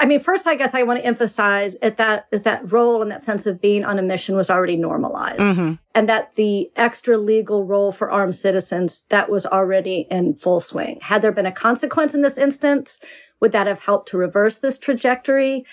I 0.00 0.06
mean, 0.06 0.18
first, 0.18 0.46
I 0.46 0.56
guess 0.56 0.74
I 0.74 0.82
want 0.82 0.98
to 0.98 1.06
emphasize 1.06 1.76
that 1.80 1.98
that 1.98 2.26
is 2.32 2.42
that 2.42 2.72
role 2.72 3.00
and 3.00 3.10
that 3.10 3.22
sense 3.22 3.46
of 3.46 3.60
being 3.60 3.84
on 3.84 3.98
a 3.98 4.02
mission 4.02 4.34
was 4.34 4.50
already 4.50 4.76
normalized, 4.76 5.40
mm-hmm. 5.40 5.74
and 5.94 6.08
that 6.08 6.34
the 6.34 6.70
extra 6.74 7.16
legal 7.16 7.64
role 7.64 7.92
for 7.92 8.10
armed 8.10 8.34
citizens 8.34 9.04
that 9.10 9.30
was 9.30 9.46
already 9.46 10.06
in 10.10 10.34
full 10.34 10.58
swing. 10.58 10.98
Had 11.00 11.22
there 11.22 11.32
been 11.32 11.46
a 11.46 11.52
consequence 11.52 12.12
in 12.12 12.22
this 12.22 12.38
instance, 12.38 12.98
would 13.40 13.52
that 13.52 13.68
have 13.68 13.80
helped 13.80 14.08
to 14.08 14.18
reverse 14.18 14.58
this 14.58 14.78
trajectory? 14.78 15.64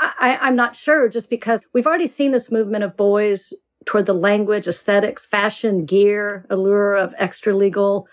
I, 0.00 0.12
I, 0.18 0.36
I'm 0.38 0.56
not 0.56 0.74
sure, 0.74 1.06
just 1.08 1.28
because 1.28 1.62
we've 1.74 1.86
already 1.86 2.06
seen 2.06 2.32
this 2.32 2.50
movement 2.50 2.84
of 2.84 2.96
boys 2.96 3.52
toward 3.84 4.06
the 4.06 4.14
language, 4.14 4.66
aesthetics, 4.66 5.26
fashion, 5.26 5.84
gear, 5.84 6.46
allure 6.48 6.94
of 6.94 7.14
extra 7.18 7.54
legal 7.54 8.08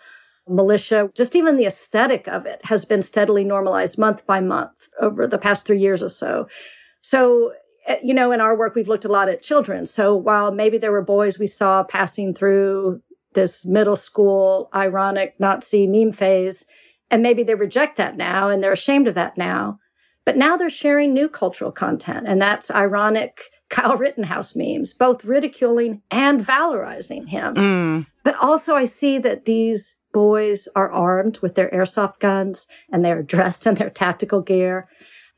militia, 0.48 1.10
just 1.16 1.36
even 1.36 1.58
the 1.58 1.66
aesthetic 1.66 2.28
of 2.28 2.46
it 2.46 2.64
has 2.66 2.86
been 2.86 3.02
steadily 3.02 3.44
normalized 3.44 3.98
month 3.98 4.26
by 4.26 4.42
month 4.42 4.90
over 5.00 5.28
the 5.28 5.38
past 5.38 5.66
three 5.66 5.80
years 5.80 6.04
or 6.04 6.10
so. 6.10 6.48
So, 7.02 7.54
eh, 7.88 8.00
you 8.04 8.14
know, 8.14 8.32
in 8.32 8.42
our 8.42 8.58
work, 8.58 8.76
we've 8.76 8.88
looked 8.88 9.06
a 9.06 9.12
lot 9.12 9.30
at 9.30 9.42
children. 9.42 9.86
So 9.86 10.16
while 10.16 10.52
maybe 10.52 10.78
there 10.78 10.92
were 10.92 11.02
boys 11.02 11.40
we 11.40 11.48
saw 11.48 11.84
passing 11.84 12.34
through 12.34 13.02
this 13.34 13.66
middle 13.66 13.96
school 13.96 14.70
ironic 14.76 15.36
Nazi 15.40 15.88
meme 15.88 16.12
phase, 16.12 16.66
and 17.10 17.24
maybe 17.24 17.44
they 17.44 17.56
reject 17.56 17.98
that 17.98 18.18
now 18.18 18.50
and 18.50 18.64
they're 18.64 18.74
ashamed 18.74 19.08
of 19.08 19.16
that 19.16 19.38
now. 19.38 19.80
But 20.26 20.38
now 20.38 20.56
they're 20.56 20.70
sharing 20.70 21.14
new 21.14 21.28
cultural 21.28 21.72
content, 21.72 22.28
and 22.28 22.42
that's 22.42 22.72
ironic 22.72 23.42
Kyle 23.74 23.98
Rittenhouse 23.98 24.56
memes, 24.56 24.94
both 24.94 25.26
ridiculing 25.26 26.04
and 26.12 26.46
valorizing 26.46 27.28
him. 27.28 27.56
Mm. 27.56 28.08
But 28.24 28.36
also, 28.40 28.76
I 28.76 28.86
see 28.86 29.18
that 29.18 29.46
these 29.46 29.96
boys 30.12 30.68
are 30.76 30.92
armed 30.92 31.40
with 31.40 31.56
their 31.56 31.72
airsoft 31.72 32.20
guns 32.20 32.68
and 32.92 33.04
they're 33.04 33.24
dressed 33.24 33.66
in 33.66 33.74
their 33.74 33.90
tactical 33.90 34.42
gear. 34.42 34.88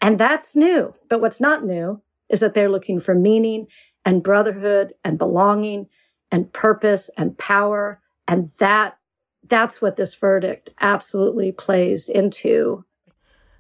And 0.02 0.20
that's 0.20 0.54
new. 0.54 0.94
But 1.10 1.22
what's 1.22 1.40
not 1.40 1.64
new 1.64 2.02
is 2.28 2.42
that 2.42 2.54
they're 2.54 2.68
looking 2.68 3.00
for 3.00 3.16
meaning 3.16 3.68
and 4.04 4.22
brotherhood 4.22 4.94
and 5.06 5.18
belonging 5.18 5.88
and 6.30 6.52
purpose 6.52 7.10
and 7.18 7.38
power. 7.38 8.02
And 8.28 8.52
that, 8.58 8.98
that's 9.48 9.82
what 9.82 9.96
this 9.96 10.14
verdict 10.14 10.72
absolutely 10.82 11.54
plays 11.54 12.10
into. 12.10 12.84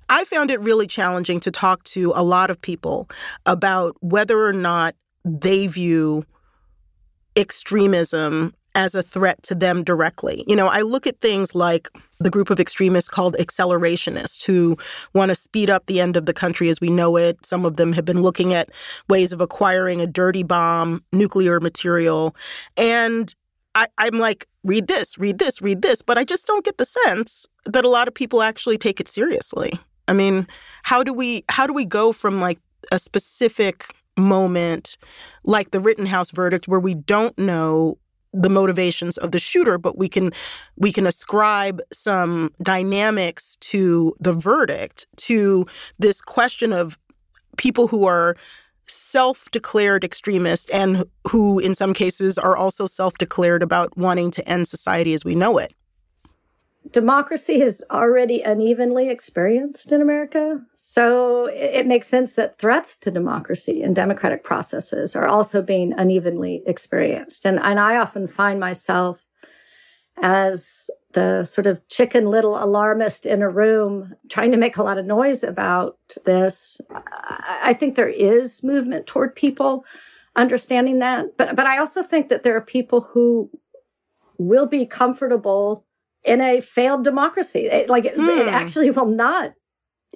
I 0.09 0.23
found 0.25 0.51
it 0.51 0.59
really 0.61 0.87
challenging 0.87 1.39
to 1.41 1.51
talk 1.51 1.83
to 1.85 2.11
a 2.15 2.23
lot 2.23 2.49
of 2.49 2.61
people 2.61 3.09
about 3.45 3.95
whether 4.01 4.45
or 4.45 4.53
not 4.53 4.95
they 5.23 5.67
view 5.67 6.25
extremism 7.35 8.53
as 8.75 8.93
a 8.93 9.01
threat 9.01 9.41
to 9.43 9.55
them 9.55 9.83
directly. 9.83 10.43
You 10.47 10.55
know, 10.55 10.67
I 10.67 10.81
look 10.81 11.07
at 11.07 11.21
things 11.21 11.55
like 11.55 11.89
the 12.19 12.29
group 12.29 12.49
of 12.49 12.59
extremists 12.59 13.09
called 13.09 13.35
accelerationists 13.39 14.45
who 14.45 14.77
want 15.13 15.29
to 15.29 15.35
speed 15.35 15.69
up 15.69 15.85
the 15.85 16.01
end 16.01 16.17
of 16.17 16.25
the 16.25 16.33
country 16.33 16.69
as 16.69 16.81
we 16.81 16.89
know 16.89 17.15
it. 17.15 17.45
Some 17.45 17.65
of 17.65 17.77
them 17.77 17.93
have 17.93 18.05
been 18.05 18.21
looking 18.21 18.53
at 18.53 18.69
ways 19.09 19.31
of 19.31 19.41
acquiring 19.41 20.01
a 20.01 20.07
dirty 20.07 20.43
bomb, 20.43 21.03
nuclear 21.13 21.59
material. 21.59 22.35
And 22.75 23.33
I, 23.75 23.87
am 23.97 24.19
like, 24.19 24.47
read 24.63 24.87
this, 24.87 25.17
read 25.17 25.39
this, 25.39 25.61
read 25.61 25.81
this. 25.81 26.01
But 26.01 26.17
I 26.17 26.25
just 26.25 26.45
don't 26.45 26.65
get 26.65 26.77
the 26.77 26.85
sense 26.85 27.47
that 27.65 27.85
a 27.85 27.89
lot 27.89 28.07
of 28.07 28.13
people 28.13 28.41
actually 28.41 28.77
take 28.77 28.99
it 28.99 29.07
seriously. 29.07 29.73
I 30.07 30.13
mean, 30.13 30.47
how 30.83 31.03
do 31.03 31.13
we 31.13 31.43
how 31.49 31.67
do 31.67 31.73
we 31.73 31.85
go 31.85 32.11
from 32.11 32.39
like 32.39 32.59
a 32.91 32.99
specific 32.99 33.95
moment 34.17 34.97
like 35.43 35.71
the 35.71 35.79
Rittenhouse 35.79 36.31
verdict 36.31 36.67
where 36.67 36.79
we 36.79 36.93
don't 36.93 37.37
know 37.37 37.97
the 38.33 38.49
motivations 38.49 39.17
of 39.17 39.31
the 39.31 39.39
shooter 39.39 39.77
but 39.77 39.97
we 39.97 40.09
can 40.09 40.31
we 40.75 40.91
can 40.91 41.07
ascribe 41.07 41.81
some 41.91 42.53
dynamics 42.61 43.57
to 43.61 44.13
the 44.19 44.33
verdict 44.33 45.05
to 45.15 45.65
this 45.99 46.21
question 46.21 46.73
of 46.73 46.99
people 47.57 47.87
who 47.87 48.05
are 48.05 48.35
self-declared 48.87 50.03
extremists 50.03 50.69
and 50.71 51.05
who 51.29 51.59
in 51.59 51.73
some 51.73 51.93
cases 51.93 52.37
are 52.37 52.55
also 52.55 52.85
self-declared 52.85 53.63
about 53.63 53.97
wanting 53.97 54.29
to 54.29 54.47
end 54.47 54.67
society 54.67 55.13
as 55.13 55.23
we 55.23 55.33
know 55.33 55.57
it 55.57 55.73
democracy 56.95 57.61
is 57.61 57.83
already 57.91 58.41
unevenly 58.41 59.09
experienced 59.09 59.91
in 59.91 60.01
America. 60.01 60.61
So 60.75 61.47
it 61.47 61.85
makes 61.85 62.07
sense 62.07 62.35
that 62.35 62.57
threats 62.57 62.95
to 62.99 63.11
democracy 63.11 63.83
and 63.83 63.93
democratic 63.93 64.45
processes 64.45 65.13
are 65.13 65.27
also 65.27 65.61
being 65.61 65.91
unevenly 65.97 66.63
experienced. 66.65 67.45
And, 67.45 67.59
and 67.59 67.81
I 67.81 67.97
often 67.97 68.27
find 68.27 68.61
myself 68.61 69.25
as 70.21 70.89
the 71.11 71.43
sort 71.43 71.67
of 71.67 71.85
chicken 71.89 72.27
little 72.27 72.63
alarmist 72.63 73.25
in 73.25 73.41
a 73.41 73.49
room 73.49 74.15
trying 74.29 74.51
to 74.51 74.57
make 74.57 74.77
a 74.77 74.83
lot 74.83 74.97
of 74.97 75.05
noise 75.05 75.43
about 75.43 75.97
this. 76.23 76.79
I 77.61 77.73
think 77.73 77.95
there 77.95 78.07
is 78.07 78.63
movement 78.63 79.05
toward 79.05 79.35
people 79.35 79.83
understanding 80.37 80.99
that. 80.99 81.35
But, 81.35 81.57
but 81.57 81.65
I 81.65 81.77
also 81.77 82.03
think 82.03 82.29
that 82.29 82.43
there 82.43 82.55
are 82.55 82.61
people 82.61 83.01
who 83.01 83.49
will 84.37 84.65
be 84.65 84.85
comfortable 84.85 85.84
in 86.25 86.41
a 86.41 86.59
failed 86.59 87.03
democracy. 87.03 87.67
It, 87.67 87.89
like 87.89 88.05
it, 88.05 88.17
it 88.17 88.43
hmm. 88.47 88.49
actually 88.49 88.89
will 88.89 89.05
not 89.05 89.53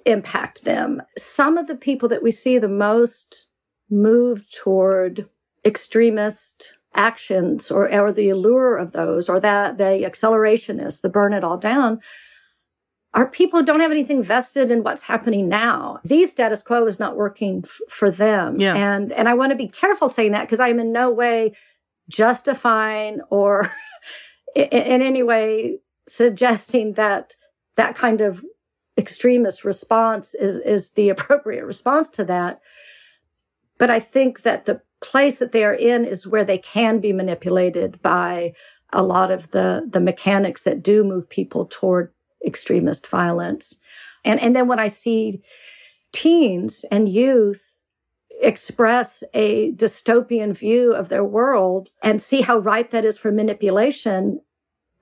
impact 0.06 0.64
them. 0.64 1.02
Some 1.16 1.56
of 1.56 1.66
the 1.66 1.76
people 1.76 2.08
that 2.08 2.22
we 2.22 2.30
see 2.30 2.58
the 2.58 2.68
most 2.68 3.46
move 3.90 4.50
toward 4.50 5.28
extremist 5.64 6.78
actions 6.94 7.70
or, 7.70 7.92
or 7.92 8.12
the 8.12 8.30
allure 8.30 8.76
of 8.76 8.92
those 8.92 9.28
or 9.28 9.38
that 9.40 9.78
the 9.78 10.02
accelerationists, 10.04 11.00
the 11.00 11.08
burn 11.08 11.32
it 11.32 11.44
all 11.44 11.58
down, 11.58 12.00
are 13.12 13.26
people 13.26 13.60
who 13.60 13.66
don't 13.66 13.80
have 13.80 13.90
anything 13.90 14.22
vested 14.22 14.70
in 14.70 14.84
what's 14.84 15.02
happening 15.02 15.48
now. 15.48 15.98
These 16.04 16.30
status 16.30 16.62
quo 16.62 16.86
is 16.86 17.00
not 17.00 17.16
working 17.16 17.62
f- 17.64 17.80
for 17.88 18.10
them. 18.10 18.56
Yeah. 18.58 18.74
And, 18.74 19.12
and 19.12 19.28
I 19.28 19.34
want 19.34 19.50
to 19.50 19.56
be 19.56 19.66
careful 19.66 20.08
saying 20.08 20.32
that 20.32 20.42
because 20.42 20.60
I'm 20.60 20.78
in 20.78 20.92
no 20.92 21.10
way 21.10 21.52
justifying 22.08 23.20
or 23.28 23.72
in, 24.54 24.64
in 24.66 25.02
any 25.02 25.22
way 25.22 25.80
suggesting 26.10 26.94
that 26.94 27.34
that 27.76 27.96
kind 27.96 28.20
of 28.20 28.44
extremist 28.98 29.64
response 29.64 30.34
is, 30.34 30.56
is 30.58 30.90
the 30.92 31.08
appropriate 31.08 31.64
response 31.64 32.08
to 32.10 32.24
that. 32.24 32.60
But 33.78 33.90
I 33.90 34.00
think 34.00 34.42
that 34.42 34.66
the 34.66 34.82
place 35.00 35.38
that 35.38 35.52
they 35.52 35.64
are 35.64 35.74
in 35.74 36.04
is 36.04 36.26
where 36.26 36.44
they 36.44 36.58
can 36.58 37.00
be 37.00 37.12
manipulated 37.12 38.02
by 38.02 38.52
a 38.92 39.02
lot 39.02 39.30
of 39.30 39.50
the, 39.52 39.86
the 39.88 40.00
mechanics 40.00 40.62
that 40.62 40.82
do 40.82 41.04
move 41.04 41.30
people 41.30 41.64
toward 41.64 42.12
extremist 42.44 43.06
violence. 43.06 43.78
And, 44.24 44.40
and 44.40 44.54
then 44.54 44.68
when 44.68 44.78
I 44.80 44.88
see 44.88 45.42
teens 46.12 46.84
and 46.90 47.08
youth 47.08 47.80
express 48.42 49.22
a 49.32 49.72
dystopian 49.72 50.54
view 50.54 50.92
of 50.92 51.08
their 51.08 51.24
world 51.24 51.88
and 52.02 52.20
see 52.20 52.40
how 52.40 52.58
ripe 52.58 52.90
that 52.90 53.04
is 53.04 53.18
for 53.18 53.30
manipulation, 53.30 54.40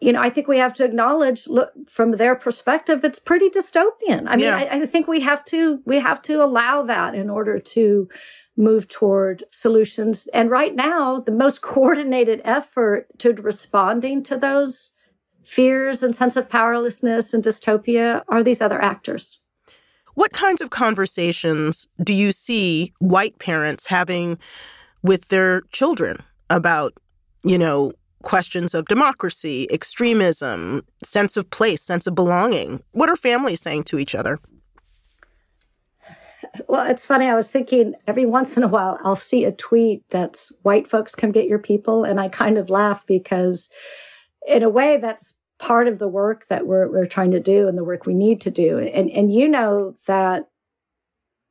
you 0.00 0.12
know, 0.12 0.20
I 0.20 0.30
think 0.30 0.46
we 0.46 0.58
have 0.58 0.74
to 0.74 0.84
acknowledge, 0.84 1.48
look, 1.48 1.72
from 1.88 2.12
their 2.12 2.36
perspective, 2.36 3.04
it's 3.04 3.18
pretty 3.18 3.50
dystopian. 3.50 4.24
I 4.26 4.36
mean, 4.36 4.44
yeah. 4.44 4.56
I, 4.56 4.82
I, 4.82 4.86
think 4.86 5.08
we 5.08 5.20
have 5.20 5.44
to, 5.46 5.80
we 5.86 5.98
have 5.98 6.22
to 6.22 6.42
allow 6.42 6.82
that 6.84 7.16
in 7.16 7.28
order 7.28 7.58
to 7.58 8.08
move 8.56 8.86
toward 8.88 9.42
solutions. 9.50 10.28
And 10.32 10.50
right 10.50 10.74
now, 10.74 11.20
the 11.20 11.32
most 11.32 11.62
coordinated 11.62 12.40
effort 12.44 13.06
to 13.18 13.32
responding 13.32 14.22
to 14.24 14.36
those 14.36 14.92
fears 15.42 16.02
and 16.02 16.14
sense 16.14 16.36
of 16.36 16.48
powerlessness 16.48 17.34
and 17.34 17.42
dystopia 17.42 18.22
are 18.28 18.42
these 18.42 18.60
other 18.60 18.80
actors. 18.80 19.40
What 20.14 20.32
kinds 20.32 20.60
of 20.60 20.70
conversations 20.70 21.86
do 22.02 22.12
you 22.12 22.32
see 22.32 22.92
white 22.98 23.38
parents 23.38 23.86
having 23.86 24.38
with 25.02 25.28
their 25.28 25.62
children 25.72 26.18
about, 26.50 26.92
you 27.44 27.56
know, 27.56 27.92
questions 28.22 28.74
of 28.74 28.86
democracy, 28.86 29.66
extremism, 29.70 30.84
sense 31.04 31.36
of 31.36 31.50
place, 31.50 31.82
sense 31.82 32.06
of 32.06 32.14
belonging. 32.14 32.82
What 32.92 33.08
are 33.08 33.16
families 33.16 33.60
saying 33.60 33.84
to 33.84 33.98
each 33.98 34.14
other? 34.14 34.38
Well, 36.66 36.88
it's 36.90 37.06
funny. 37.06 37.26
I 37.26 37.34
was 37.34 37.50
thinking 37.50 37.94
every 38.06 38.26
once 38.26 38.56
in 38.56 38.62
a 38.62 38.68
while 38.68 38.98
I'll 39.04 39.16
see 39.16 39.44
a 39.44 39.52
tweet 39.52 40.02
that's 40.10 40.52
white 40.62 40.88
folks 40.88 41.14
come 41.14 41.32
get 41.32 41.46
your 41.46 41.58
people. 41.58 42.04
And 42.04 42.20
I 42.20 42.28
kind 42.28 42.58
of 42.58 42.70
laugh 42.70 43.06
because, 43.06 43.70
in 44.46 44.62
a 44.62 44.68
way, 44.68 44.96
that's 44.96 45.34
part 45.58 45.88
of 45.88 45.98
the 45.98 46.08
work 46.08 46.46
that 46.48 46.66
we're, 46.66 46.88
we're 46.90 47.06
trying 47.06 47.32
to 47.32 47.40
do 47.40 47.68
and 47.68 47.76
the 47.76 47.84
work 47.84 48.06
we 48.06 48.14
need 48.14 48.40
to 48.42 48.50
do. 48.50 48.78
And, 48.78 49.10
and 49.10 49.32
you 49.32 49.48
know 49.48 49.96
that 50.06 50.48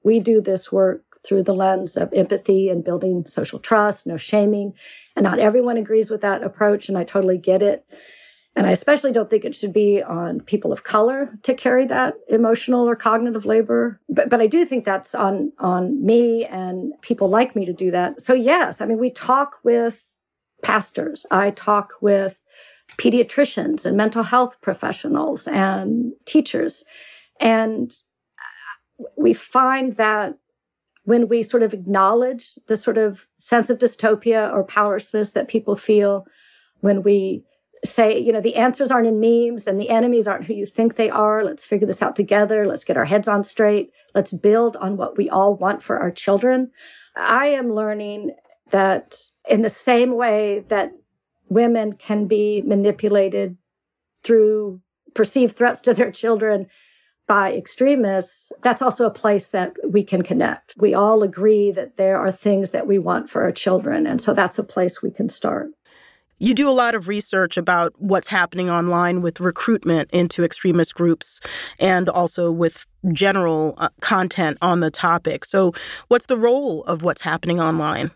we 0.04 0.20
do 0.20 0.42
this 0.42 0.72
work 0.72 1.04
through 1.26 1.44
the 1.44 1.54
lens 1.54 1.98
of 1.98 2.14
empathy 2.14 2.70
and 2.70 2.84
building 2.84 3.26
social 3.26 3.60
trust, 3.60 4.08
no 4.08 4.18
shaming. 4.18 4.74
And 5.16 5.24
not 5.24 5.40
everyone 5.40 5.78
agrees 5.78 6.10
with 6.10 6.22
that 6.22 6.44
approach. 6.44 6.90
And 6.90 6.98
I 6.98 7.04
totally 7.04 7.38
get 7.38 7.62
it. 7.62 7.86
And 8.56 8.66
I 8.66 8.72
especially 8.72 9.12
don't 9.12 9.30
think 9.30 9.46
it 9.46 9.56
should 9.56 9.74
be 9.74 10.02
on 10.02 10.40
people 10.42 10.72
of 10.74 10.84
color 10.84 11.38
to 11.44 11.54
carry 11.54 11.86
that 11.86 12.16
emotional 12.28 12.90
or 12.90 12.96
cognitive 12.96 13.46
labor. 13.46 14.02
But, 14.10 14.30
but 14.30 14.42
I 14.42 14.48
do 14.48 14.66
think 14.66 14.84
that's 14.84 15.14
on, 15.14 15.52
on 15.60 16.04
me 16.04 16.44
and 16.46 16.94
people 17.02 17.30
like 17.30 17.56
me 17.56 17.66
to 17.66 17.74
do 17.74 17.92
that. 17.92 18.20
So 18.20 18.34
yes, 18.34 18.82
I 18.82 18.86
mean, 18.86 18.98
we 18.98 19.12
talk 19.12 19.58
with 19.64 20.04
pastors. 20.64 21.28
I 21.30 21.52
talk 21.52 21.94
with 22.02 22.42
pediatricians 22.98 23.86
and 23.86 23.96
mental 23.96 24.24
health 24.24 24.58
professionals 24.62 25.48
and 25.48 26.14
teachers. 26.26 26.84
And 27.40 27.94
we 29.18 29.34
find 29.34 29.98
that 29.98 30.38
when 31.08 31.30
we 31.30 31.42
sort 31.42 31.64
of 31.64 31.74
acknowledge 31.74 32.56
the 32.68 32.76
sort 32.76 32.98
of 32.98 33.28
sense 33.38 33.70
of 33.70 33.78
dystopia 33.78 34.52
or 34.52 34.62
powerlessness 34.62 35.32
that 35.32 35.48
people 35.48 35.74
feel 35.78 36.28
when 36.82 37.02
we 37.02 37.42
say, 37.86 38.20
you 38.20 38.34
know, 38.34 38.42
the 38.42 38.58
answers 38.58 38.92
aren't 38.92 39.08
in 39.08 39.22
memes 39.22 39.68
and 39.68 39.80
the 39.80 39.90
enemies 39.90 40.28
aren't 40.28 40.44
who 40.44 40.54
you 40.54 40.66
think 40.66 40.96
they 40.98 41.10
are. 41.10 41.46
Let's 41.46 41.64
figure 41.64 41.88
this 41.88 42.02
out 42.02 42.18
together. 42.18 42.68
Let's 42.68 42.84
get 42.84 42.98
our 42.98 43.06
heads 43.06 43.30
on 43.30 43.46
straight. 43.46 43.90
Let's 44.16 44.34
build 44.34 44.76
on 44.76 44.98
what 44.98 45.18
we 45.18 45.30
all 45.30 45.56
want 45.56 45.82
for 45.82 45.98
our 45.98 46.12
children. 46.12 46.72
I 47.16 47.48
am 47.48 47.74
learning 47.74 48.36
that 48.72 49.16
in 49.48 49.62
the 49.62 49.70
same 49.70 50.14
way 50.14 50.66
that 50.68 50.92
women 51.48 51.94
can 51.94 52.28
be 52.28 52.64
manipulated 52.66 53.56
through 54.24 54.82
perceived 55.14 55.56
threats 55.56 55.80
to 55.82 55.94
their 55.94 56.12
children 56.12 56.68
by 57.28 57.54
extremists, 57.54 58.52
that's 58.62 58.82
also 58.82 59.06
a 59.06 59.12
place 59.12 59.52
that 59.52 59.76
we 59.88 60.04
can 60.04 60.24
connect. 60.24 60.76
We 60.80 60.94
all 60.94 61.24
agree 61.24 61.72
that 61.72 61.98
there 61.98 62.18
are 62.18 62.32
things 62.32 62.70
that 62.70 62.88
we 62.88 62.98
want 62.98 63.30
for 63.30 63.44
our 63.44 63.52
children. 63.52 64.08
And 64.08 64.22
so 64.22 64.34
that's 64.34 64.58
a 64.58 64.64
place 64.64 65.02
we 65.02 65.12
can 65.12 65.28
start. 65.28 65.70
You 66.40 66.54
do 66.54 66.70
a 66.70 66.72
lot 66.72 66.96
of 66.96 67.08
research 67.08 67.58
about 67.58 67.94
what's 67.98 68.28
happening 68.28 68.70
online 68.70 69.22
with 69.22 69.40
recruitment 69.40 70.10
into 70.12 70.44
extremist 70.44 70.94
groups 70.94 71.42
and 71.80 72.08
also 72.08 72.52
with 72.52 72.86
general 73.12 73.74
uh, 73.78 73.90
content 74.02 74.58
on 74.62 74.80
the 74.80 74.92
topic. 74.92 75.46
So, 75.46 75.74
what's 76.10 76.28
the 76.28 76.38
role 76.38 76.84
of 76.84 77.02
what's 77.02 77.22
happening 77.22 77.60
online? 77.60 78.12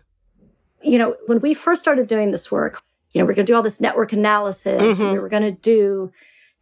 You 0.82 0.98
know, 0.98 1.16
when 1.26 1.40
we 1.40 1.52
first 1.52 1.82
started 1.82 2.06
doing 2.06 2.30
this 2.30 2.50
work, 2.50 2.82
you 3.10 3.20
know, 3.20 3.26
we're 3.26 3.34
going 3.34 3.46
to 3.46 3.52
do 3.52 3.56
all 3.56 3.62
this 3.62 3.80
network 3.80 4.12
analysis, 4.12 4.80
mm-hmm. 4.80 5.12
we 5.12 5.18
were 5.18 5.28
going 5.28 5.42
to 5.42 5.50
do 5.50 6.12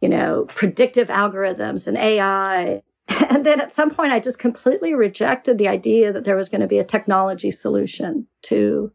you 0.01 0.09
know, 0.09 0.45
predictive 0.55 1.07
algorithms 1.07 1.87
and 1.87 1.97
AI. 1.97 2.81
And 3.29 3.45
then 3.45 3.59
at 3.61 3.73
some 3.73 3.91
point, 3.91 4.11
I 4.11 4.19
just 4.19 4.39
completely 4.39 4.93
rejected 4.93 5.57
the 5.57 5.67
idea 5.67 6.11
that 6.11 6.25
there 6.25 6.35
was 6.35 6.49
going 6.49 6.61
to 6.61 6.67
be 6.67 6.79
a 6.79 6.83
technology 6.83 7.49
solution 7.51 8.27
to 8.43 8.91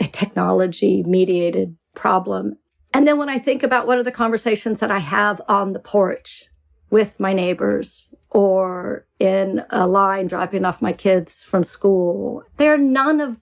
a 0.00 0.06
technology 0.06 1.02
mediated 1.02 1.76
problem. 1.94 2.58
And 2.92 3.06
then 3.06 3.18
when 3.18 3.28
I 3.28 3.38
think 3.38 3.62
about 3.62 3.86
what 3.86 3.98
are 3.98 4.02
the 4.02 4.12
conversations 4.12 4.80
that 4.80 4.90
I 4.90 4.98
have 4.98 5.40
on 5.48 5.72
the 5.72 5.78
porch 5.78 6.46
with 6.90 7.18
my 7.18 7.32
neighbors 7.32 8.14
or 8.30 9.06
in 9.18 9.62
a 9.70 9.86
line 9.86 10.26
dropping 10.26 10.64
off 10.64 10.82
my 10.82 10.92
kids 10.92 11.42
from 11.42 11.64
school. 11.64 12.42
There 12.58 12.72
are 12.74 12.78
none 12.78 13.20
of 13.20 13.38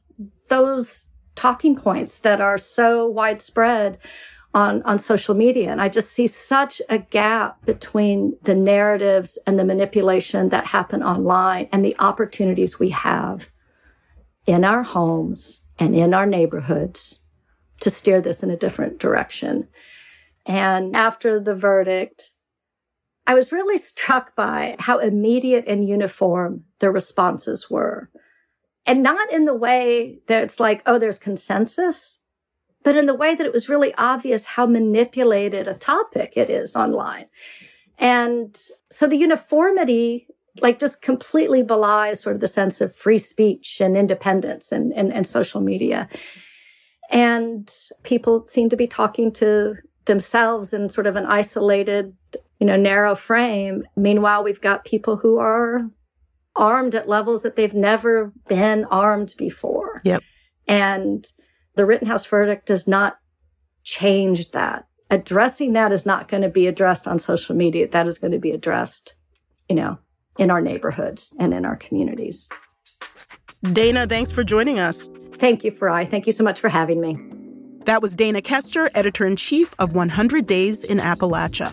those 0.49 1.09
talking 1.35 1.77
points 1.77 2.21
that 2.21 2.40
are 2.40 2.59
so 2.59 3.07
widespread 3.07 3.99
on, 4.55 4.83
on 4.83 4.99
social 5.01 5.35
media. 5.35 5.71
And 5.71 5.83
I 5.83 5.88
just 5.88 6.12
see 6.12 6.29
such 6.29 6.81
a 6.88 6.99
gap 6.99 7.64
between 7.67 8.37
the 8.43 8.55
narratives 8.55 9.37
and 9.47 9.59
the 9.59 9.64
manipulation 9.64 10.49
that 10.51 10.67
happen 10.67 11.03
online 11.03 11.69
and 11.73 11.85
the 11.85 11.97
opportunities 11.99 12.79
we 12.79 12.90
have 12.90 13.51
in 14.47 14.64
our 14.64 14.85
homes 14.85 15.61
and 15.79 15.95
in 15.95 16.14
our 16.14 16.27
neighborhoods 16.27 17.25
to 17.81 17.90
steer 17.90 18.21
this 18.21 18.43
in 18.43 18.51
a 18.51 18.57
different 18.57 18.99
direction. 18.99 19.67
And 20.47 20.95
after 20.95 21.40
the 21.40 21.55
verdict, 21.55 22.33
I 23.27 23.35
was 23.35 23.53
really 23.53 23.79
struck 23.79 24.37
by 24.37 24.77
how 24.79 24.99
immediate 24.99 25.64
and 25.67 25.88
uniform 25.88 26.64
the 26.79 26.90
responses 26.90 27.69
were. 27.69 28.11
And 28.87 29.03
not 29.03 29.33
in 29.33 29.47
the 29.47 29.55
way 29.55 30.21
that 30.29 30.45
it's 30.45 30.61
like, 30.61 30.83
oh, 30.87 30.99
there's 30.99 31.19
consensus, 31.19 32.21
but 32.85 32.97
in 32.97 33.07
the 33.07 33.14
way 33.14 33.35
that 33.35 33.47
it 33.47 33.53
was 33.53 33.68
really 33.68 33.92
obvious 33.94 34.44
how 34.44 34.66
manipulated 34.66 35.66
a 35.66 35.75
topic 35.75 36.35
it 36.37 36.51
is 36.51 36.77
online. 36.77 37.27
And 37.99 38.57
so 38.90 39.07
the 39.07 39.16
uniformity, 39.16 40.29
like 40.61 40.79
just 40.79 41.03
completely 41.03 41.62
belies 41.62 42.20
sort 42.20 42.37
of 42.37 42.40
the 42.40 42.49
sense 42.49 42.81
of 42.81 42.94
free 42.94 43.18
speech 43.18 43.81
and 43.81 43.97
independence 43.97 44.70
and, 44.70 44.92
and, 44.92 45.12
and 45.12 45.27
social 45.27 45.61
media. 45.61 46.09
And 47.11 47.73
people 48.03 48.47
seem 48.47 48.68
to 48.68 48.77
be 48.77 48.87
talking 48.87 49.33
to 49.33 49.77
themselves 50.05 50.73
in 50.73 50.88
sort 50.90 51.07
of 51.07 51.16
an 51.16 51.27
isolated, 51.27 52.14
you 52.61 52.66
know, 52.66 52.77
narrow 52.77 53.14
frame. 53.14 53.85
Meanwhile, 53.97 54.44
we've 54.44 54.61
got 54.61 54.85
people 54.85 55.16
who 55.16 55.38
are 55.38 55.88
armed 56.57 56.94
at 56.94 57.09
levels 57.09 57.42
that 57.42 57.57
they've 57.57 57.75
never 57.75 58.33
been 58.47 58.85
armed 58.87 59.35
before. 59.38 60.01
Yep. 60.05 60.23
And 60.66 61.27
the 61.76 61.87
Rittenhouse 61.87 62.26
verdict 62.26 62.66
does 62.66 62.87
not 62.87 63.18
change 63.82 64.52
that. 64.52 64.87
Addressing 65.10 65.72
that 65.74 65.92
is 65.92 66.06
not 66.06 66.28
going 66.28 66.42
to 66.42 66.48
be 66.48 66.66
addressed 66.66 67.06
on 67.06 67.18
social 67.18 67.54
media. 67.54 67.88
That 67.88 68.06
is 68.06 68.18
going 68.18 68.32
to 68.32 68.38
be 68.38 68.52
addressed, 68.52 69.14
you 69.68 69.76
know, 69.76 69.98
in 70.38 70.50
our 70.50 70.60
neighborhoods 70.60 71.34
and 71.38 71.52
in 71.52 71.64
our 71.64 71.76
communities. 71.76 72.48
Dana, 73.72 74.06
thanks 74.06 74.32
for 74.32 74.44
joining 74.44 74.78
us. 74.78 75.08
Thank 75.38 75.64
you, 75.64 75.72
Farai. 75.72 76.08
Thank 76.08 76.26
you 76.26 76.32
so 76.32 76.44
much 76.44 76.60
for 76.60 76.68
having 76.68 77.00
me. 77.00 77.18
That 77.84 78.00
was 78.00 78.14
Dana 78.14 78.40
Coester, 78.40 78.88
editor 78.94 79.26
in 79.26 79.37
chief 79.37 79.74
of 79.78 79.94
100 79.94 80.46
Days 80.46 80.84
in 80.84 80.98
Appalachia. 80.98 81.72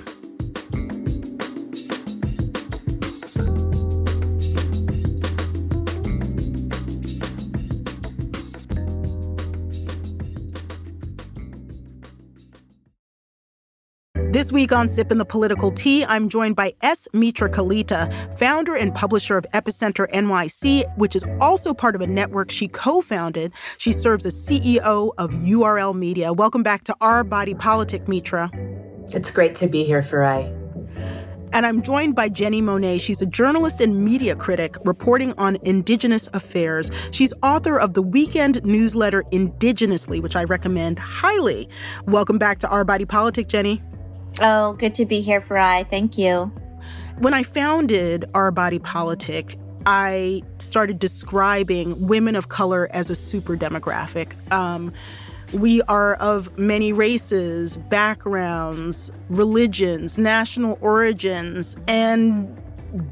This 14.41 14.51
week 14.51 14.71
on 14.71 14.87
Sippin' 14.87 15.19
the 15.19 15.23
Political 15.23 15.69
Tea, 15.69 16.03
I'm 16.03 16.27
joined 16.27 16.55
by 16.55 16.73
S. 16.81 17.07
Mitra 17.13 17.47
Kalita, 17.47 18.11
founder 18.39 18.75
and 18.75 18.91
publisher 18.91 19.37
of 19.37 19.45
Epicenter 19.53 20.11
NYC, 20.11 20.97
which 20.97 21.15
is 21.15 21.23
also 21.39 21.75
part 21.75 21.93
of 21.93 22.01
a 22.01 22.07
network 22.07 22.49
she 22.49 22.67
co 22.67 23.01
founded. 23.01 23.53
She 23.77 23.91
serves 23.91 24.25
as 24.25 24.33
CEO 24.33 25.11
of 25.19 25.29
URL 25.29 25.95
Media. 25.95 26.33
Welcome 26.33 26.63
back 26.63 26.85
to 26.85 26.95
Our 27.01 27.23
Body 27.23 27.53
Politic, 27.53 28.07
Mitra. 28.07 28.49
It's 29.09 29.29
great 29.29 29.55
to 29.57 29.67
be 29.67 29.83
here, 29.83 30.01
Farai. 30.01 30.57
And 31.53 31.67
I'm 31.67 31.83
joined 31.83 32.15
by 32.15 32.27
Jenni 32.27 32.63
Monet. 32.63 32.97
She's 32.97 33.21
a 33.21 33.27
journalist 33.27 33.79
and 33.79 34.03
media 34.03 34.35
critic 34.35 34.75
reporting 34.85 35.33
on 35.37 35.59
Indigenous 35.61 36.29
affairs. 36.33 36.89
She's 37.11 37.31
author 37.43 37.77
of 37.77 37.93
the 37.93 38.01
weekend 38.01 38.63
newsletter 38.65 39.23
Indigenously, 39.31 40.19
which 40.19 40.35
I 40.35 40.45
recommend 40.45 40.97
highly. 40.97 41.69
Welcome 42.07 42.39
back 42.39 42.57
to 42.59 42.69
Our 42.69 42.83
Body 42.83 43.05
Politic, 43.05 43.47
Jenny. 43.47 43.83
Oh, 44.39 44.73
good 44.73 44.95
to 44.95 45.05
be 45.05 45.21
here, 45.21 45.41
Farai. 45.41 45.89
Thank 45.89 46.17
you. 46.17 46.51
When 47.19 47.33
I 47.33 47.43
founded 47.43 48.25
Our 48.33 48.51
Body 48.51 48.79
Politic, 48.79 49.57
I 49.85 50.43
started 50.59 50.99
describing 50.99 52.07
women 52.07 52.35
of 52.35 52.49
color 52.49 52.89
as 52.91 53.09
a 53.09 53.15
super 53.15 53.57
demographic. 53.57 54.33
Um, 54.51 54.93
we 55.53 55.81
are 55.83 56.15
of 56.15 56.57
many 56.57 56.93
races, 56.93 57.77
backgrounds, 57.77 59.11
religions, 59.29 60.17
national 60.17 60.77
origins, 60.81 61.75
and 61.87 62.60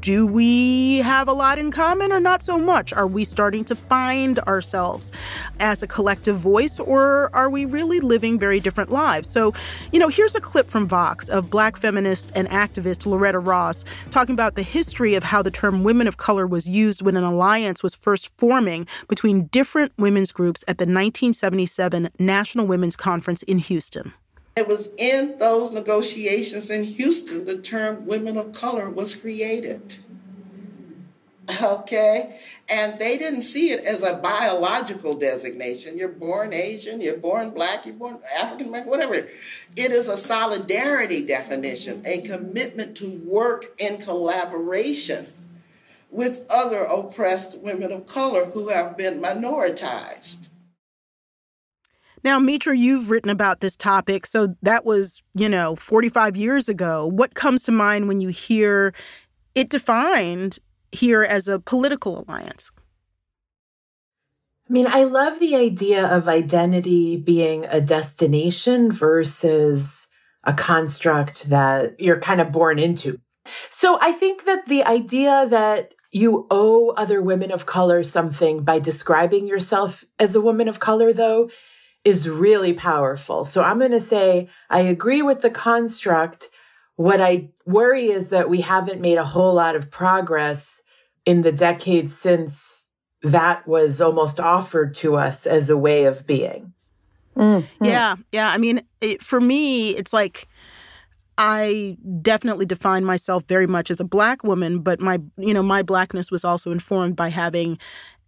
do 0.00 0.26
we 0.26 0.98
have 0.98 1.28
a 1.28 1.32
lot 1.32 1.58
in 1.58 1.70
common 1.70 2.12
or 2.12 2.20
not 2.20 2.42
so 2.42 2.58
much? 2.58 2.92
Are 2.92 3.06
we 3.06 3.24
starting 3.24 3.64
to 3.66 3.74
find 3.74 4.38
ourselves 4.40 5.12
as 5.58 5.82
a 5.82 5.86
collective 5.86 6.36
voice 6.36 6.78
or 6.78 7.30
are 7.34 7.48
we 7.48 7.64
really 7.64 8.00
living 8.00 8.38
very 8.38 8.60
different 8.60 8.90
lives? 8.90 9.28
So, 9.28 9.54
you 9.92 9.98
know, 9.98 10.08
here's 10.08 10.34
a 10.34 10.40
clip 10.40 10.68
from 10.70 10.86
Vox 10.86 11.28
of 11.28 11.50
black 11.50 11.76
feminist 11.76 12.30
and 12.34 12.48
activist 12.50 13.06
Loretta 13.06 13.38
Ross 13.38 13.84
talking 14.10 14.34
about 14.34 14.54
the 14.54 14.62
history 14.62 15.14
of 15.14 15.24
how 15.24 15.42
the 15.42 15.50
term 15.50 15.82
women 15.82 16.06
of 16.06 16.16
color 16.16 16.46
was 16.46 16.68
used 16.68 17.02
when 17.02 17.16
an 17.16 17.24
alliance 17.24 17.82
was 17.82 17.94
first 17.94 18.36
forming 18.36 18.86
between 19.08 19.46
different 19.46 19.92
women's 19.96 20.32
groups 20.32 20.62
at 20.62 20.78
the 20.78 20.82
1977 20.82 22.10
National 22.18 22.66
Women's 22.66 22.96
Conference 22.96 23.42
in 23.44 23.58
Houston. 23.58 24.12
It 24.60 24.68
was 24.68 24.90
in 24.98 25.38
those 25.38 25.72
negotiations 25.72 26.68
in 26.68 26.84
Houston 26.84 27.46
the 27.46 27.56
term 27.56 28.04
women 28.04 28.36
of 28.36 28.52
color 28.52 28.90
was 28.90 29.14
created. 29.14 29.96
Okay? 31.62 32.38
And 32.70 32.98
they 32.98 33.16
didn't 33.16 33.40
see 33.40 33.70
it 33.70 33.82
as 33.86 34.02
a 34.02 34.18
biological 34.18 35.14
designation. 35.14 35.96
You're 35.96 36.10
born 36.10 36.52
Asian, 36.52 37.00
you're 37.00 37.16
born 37.16 37.50
black, 37.50 37.86
you're 37.86 37.94
born 37.94 38.18
African 38.38 38.68
American, 38.68 38.90
whatever. 38.90 39.14
It 39.14 39.30
is 39.76 40.08
a 40.08 40.16
solidarity 40.18 41.26
definition, 41.26 42.02
a 42.04 42.20
commitment 42.20 42.98
to 42.98 43.18
work 43.24 43.64
in 43.78 43.96
collaboration 43.96 45.28
with 46.10 46.46
other 46.54 46.82
oppressed 46.82 47.58
women 47.60 47.92
of 47.92 48.04
color 48.04 48.44
who 48.44 48.68
have 48.68 48.98
been 48.98 49.22
minoritized. 49.22 50.49
Now, 52.22 52.38
Mitra, 52.38 52.76
you've 52.76 53.10
written 53.10 53.30
about 53.30 53.60
this 53.60 53.76
topic. 53.76 54.26
So 54.26 54.54
that 54.62 54.84
was, 54.84 55.22
you 55.34 55.48
know, 55.48 55.76
45 55.76 56.36
years 56.36 56.68
ago. 56.68 57.06
What 57.06 57.34
comes 57.34 57.62
to 57.64 57.72
mind 57.72 58.08
when 58.08 58.20
you 58.20 58.28
hear 58.28 58.92
it 59.54 59.70
defined 59.70 60.58
here 60.92 61.22
as 61.22 61.48
a 61.48 61.60
political 61.60 62.24
alliance? 62.26 62.72
I 64.68 64.72
mean, 64.72 64.86
I 64.86 65.04
love 65.04 65.40
the 65.40 65.56
idea 65.56 66.06
of 66.06 66.28
identity 66.28 67.16
being 67.16 67.64
a 67.64 67.80
destination 67.80 68.92
versus 68.92 70.06
a 70.44 70.52
construct 70.52 71.50
that 71.50 71.98
you're 72.00 72.20
kind 72.20 72.40
of 72.40 72.52
born 72.52 72.78
into. 72.78 73.18
So 73.68 73.98
I 74.00 74.12
think 74.12 74.44
that 74.44 74.66
the 74.66 74.84
idea 74.84 75.46
that 75.48 75.94
you 76.12 76.46
owe 76.50 76.90
other 76.90 77.20
women 77.22 77.50
of 77.50 77.66
color 77.66 78.02
something 78.02 78.62
by 78.62 78.78
describing 78.78 79.46
yourself 79.46 80.04
as 80.18 80.34
a 80.34 80.40
woman 80.40 80.68
of 80.68 80.78
color, 80.78 81.12
though, 81.12 81.50
is 82.04 82.28
really 82.28 82.72
powerful. 82.72 83.44
So 83.44 83.62
I'm 83.62 83.78
going 83.78 83.90
to 83.90 84.00
say 84.00 84.48
I 84.68 84.80
agree 84.80 85.22
with 85.22 85.42
the 85.42 85.50
construct. 85.50 86.48
What 86.96 87.20
I 87.20 87.50
worry 87.66 88.06
is 88.06 88.28
that 88.28 88.48
we 88.48 88.60
haven't 88.60 89.00
made 89.00 89.18
a 89.18 89.24
whole 89.24 89.54
lot 89.54 89.76
of 89.76 89.90
progress 89.90 90.82
in 91.24 91.42
the 91.42 91.52
decades 91.52 92.16
since 92.16 92.84
that 93.22 93.66
was 93.68 94.00
almost 94.00 94.40
offered 94.40 94.94
to 94.96 95.16
us 95.16 95.46
as 95.46 95.68
a 95.68 95.76
way 95.76 96.04
of 96.04 96.26
being. 96.26 96.72
Mm-hmm. 97.36 97.84
Yeah, 97.84 98.16
yeah. 98.32 98.50
I 98.50 98.58
mean, 98.58 98.82
it, 99.00 99.22
for 99.22 99.40
me, 99.40 99.90
it's 99.90 100.12
like 100.12 100.48
I 101.38 101.96
definitely 102.20 102.66
define 102.66 103.04
myself 103.04 103.44
very 103.46 103.66
much 103.66 103.90
as 103.90 104.00
a 104.00 104.04
black 104.04 104.42
woman, 104.42 104.80
but 104.80 105.00
my, 105.00 105.20
you 105.36 105.54
know, 105.54 105.62
my 105.62 105.82
blackness 105.82 106.30
was 106.30 106.44
also 106.44 106.72
informed 106.72 107.16
by 107.16 107.28
having 107.28 107.78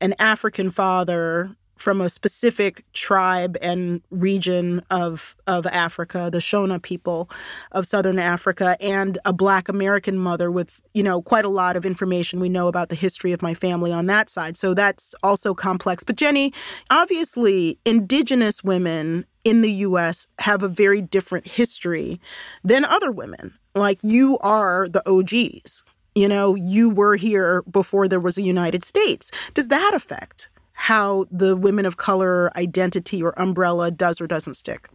an 0.01 0.15
African 0.19 0.71
father 0.71 1.57
from 1.83 2.01
a 2.01 2.09
specific 2.09 2.85
tribe 2.93 3.59
and 3.61 4.03
region 4.11 4.81
of 4.89 5.35
of 5.49 5.67
Africa, 5.67 6.29
the 6.31 6.39
Shona 6.39 6.81
people 6.81 7.29
of 7.73 7.87
southern 7.87 8.21
Africa, 8.21 8.77
and 8.81 9.19
a 9.25 9.33
black 9.33 9.69
American 9.69 10.17
mother 10.17 10.51
with, 10.51 10.81
you 10.95 11.03
know, 11.03 11.21
quite 11.21 11.45
a 11.45 11.49
lot 11.49 11.77
of 11.77 11.85
information 11.85 12.39
we 12.39 12.49
know 12.49 12.69
about 12.69 12.89
the 12.89 12.95
history 12.95 13.33
of 13.33 13.43
my 13.43 13.53
family 13.53 13.93
on 13.93 14.07
that 14.07 14.31
side. 14.31 14.57
So 14.57 14.75
that's 14.75 15.15
also 15.25 15.55
complex. 15.55 16.05
But 16.05 16.17
Jenni, 16.17 16.55
obviously 16.89 17.79
indigenous 17.85 18.63
women 18.63 19.27
in 19.43 19.63
the 19.63 19.73
US 19.89 20.29
have 20.39 20.63
a 20.63 20.69
very 20.69 21.03
different 21.03 21.49
history 21.49 22.21
than 22.63 22.85
other 22.85 23.11
women. 23.11 23.55
Like 23.75 23.99
you 24.03 24.39
are 24.39 24.89
the 24.89 25.03
OGs. 25.11 25.83
You 26.15 26.29
know, 26.29 26.55
you 26.55 26.91
were 26.91 27.17
here 27.17 27.63
before 27.63 28.07
there 28.07 28.21
was 28.21 28.39
a 28.39 28.43
United 28.43 28.85
States. 28.85 29.33
Does 29.55 29.69
that 29.69 29.95
affect 29.95 30.49
how 30.75 31.27
the 31.31 31.57
women 31.57 31.87
of 31.87 31.97
color 31.97 32.51
identity 32.57 33.23
or 33.23 33.39
umbrella 33.39 33.91
does 33.91 34.21
or 34.21 34.27
doesn't 34.27 34.55
stick? 34.55 34.89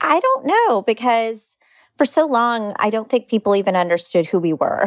I 0.00 0.20
don't 0.20 0.46
know 0.46 0.82
because 0.82 1.56
for 1.96 2.04
so 2.06 2.26
long, 2.26 2.74
I 2.78 2.88
don't 2.90 3.10
think 3.10 3.28
people 3.28 3.54
even 3.56 3.76
understood 3.76 4.26
who 4.26 4.38
we 4.38 4.54
were. 4.54 4.84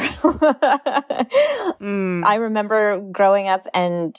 mm. 1.80 2.26
I 2.26 2.36
remember 2.36 3.00
growing 3.12 3.48
up 3.48 3.68
and 3.74 4.18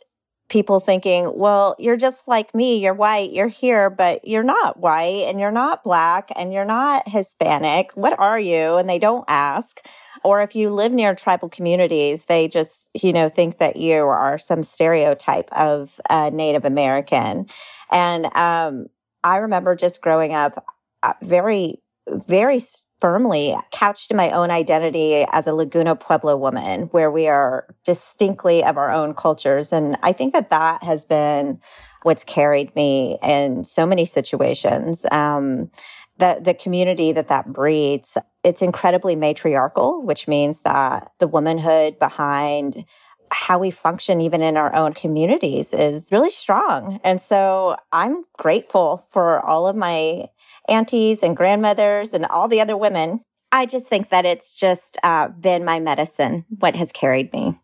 people 0.48 0.78
thinking, 0.78 1.36
well, 1.36 1.74
you're 1.78 1.96
just 1.96 2.28
like 2.28 2.54
me. 2.54 2.78
You're 2.78 2.94
white. 2.94 3.32
You're 3.32 3.48
here, 3.48 3.90
but 3.90 4.26
you're 4.26 4.44
not 4.44 4.78
white 4.78 5.24
and 5.26 5.40
you're 5.40 5.50
not 5.50 5.82
black 5.82 6.30
and 6.36 6.52
you're 6.52 6.64
not 6.64 7.08
Hispanic. 7.08 7.90
What 7.94 8.16
are 8.18 8.38
you? 8.38 8.76
And 8.76 8.88
they 8.88 9.00
don't 9.00 9.24
ask. 9.26 9.80
Or 10.24 10.40
if 10.40 10.56
you 10.56 10.70
live 10.70 10.90
near 10.92 11.14
tribal 11.14 11.50
communities, 11.50 12.24
they 12.24 12.48
just, 12.48 12.90
you 12.94 13.12
know, 13.12 13.28
think 13.28 13.58
that 13.58 13.76
you 13.76 13.96
are 13.96 14.38
some 14.38 14.62
stereotype 14.62 15.52
of 15.52 16.00
Native 16.10 16.64
American. 16.64 17.46
And 17.90 18.34
um, 18.34 18.86
I 19.22 19.36
remember 19.36 19.76
just 19.76 20.00
growing 20.00 20.32
up 20.32 20.64
uh, 21.02 21.12
very, 21.22 21.82
very 22.08 22.64
firmly 23.00 23.54
couched 23.70 24.10
in 24.10 24.16
my 24.16 24.30
own 24.30 24.50
identity 24.50 25.26
as 25.30 25.46
a 25.46 25.52
Laguna 25.52 25.94
Pueblo 25.94 26.38
woman, 26.38 26.84
where 26.84 27.10
we 27.10 27.28
are 27.28 27.66
distinctly 27.84 28.64
of 28.64 28.78
our 28.78 28.90
own 28.90 29.12
cultures. 29.12 29.74
And 29.74 29.98
I 30.02 30.14
think 30.14 30.32
that 30.32 30.48
that 30.48 30.82
has 30.82 31.04
been 31.04 31.60
what's 32.02 32.24
carried 32.24 32.74
me 32.74 33.18
in 33.22 33.64
so 33.64 33.84
many 33.84 34.06
situations. 34.06 35.04
Um, 35.12 35.70
the, 36.16 36.38
the 36.40 36.54
community 36.54 37.12
that 37.12 37.28
that 37.28 37.52
breeds, 37.52 38.16
it's 38.44 38.62
incredibly 38.62 39.16
matriarchal, 39.16 40.02
which 40.02 40.28
means 40.28 40.60
that 40.60 41.12
the 41.18 41.26
womanhood 41.26 41.98
behind 41.98 42.84
how 43.32 43.58
we 43.58 43.70
function 43.70 44.20
even 44.20 44.42
in 44.42 44.56
our 44.56 44.72
own 44.74 44.92
communities 44.92 45.74
is 45.74 46.12
really 46.12 46.30
strong. 46.30 47.00
And 47.02 47.20
so 47.20 47.76
I'm 47.90 48.24
grateful 48.38 49.06
for 49.10 49.40
all 49.40 49.66
of 49.66 49.74
my 49.74 50.28
aunties 50.68 51.22
and 51.22 51.36
grandmothers 51.36 52.14
and 52.14 52.26
all 52.26 52.46
the 52.46 52.60
other 52.60 52.76
women. 52.76 53.22
I 53.50 53.66
just 53.66 53.88
think 53.88 54.10
that 54.10 54.24
it's 54.24 54.58
just 54.58 54.98
uh, 55.02 55.28
been 55.28 55.64
my 55.64 55.80
medicine, 55.80 56.44
what 56.58 56.76
has 56.76 56.92
carried 56.92 57.32
me. 57.32 57.58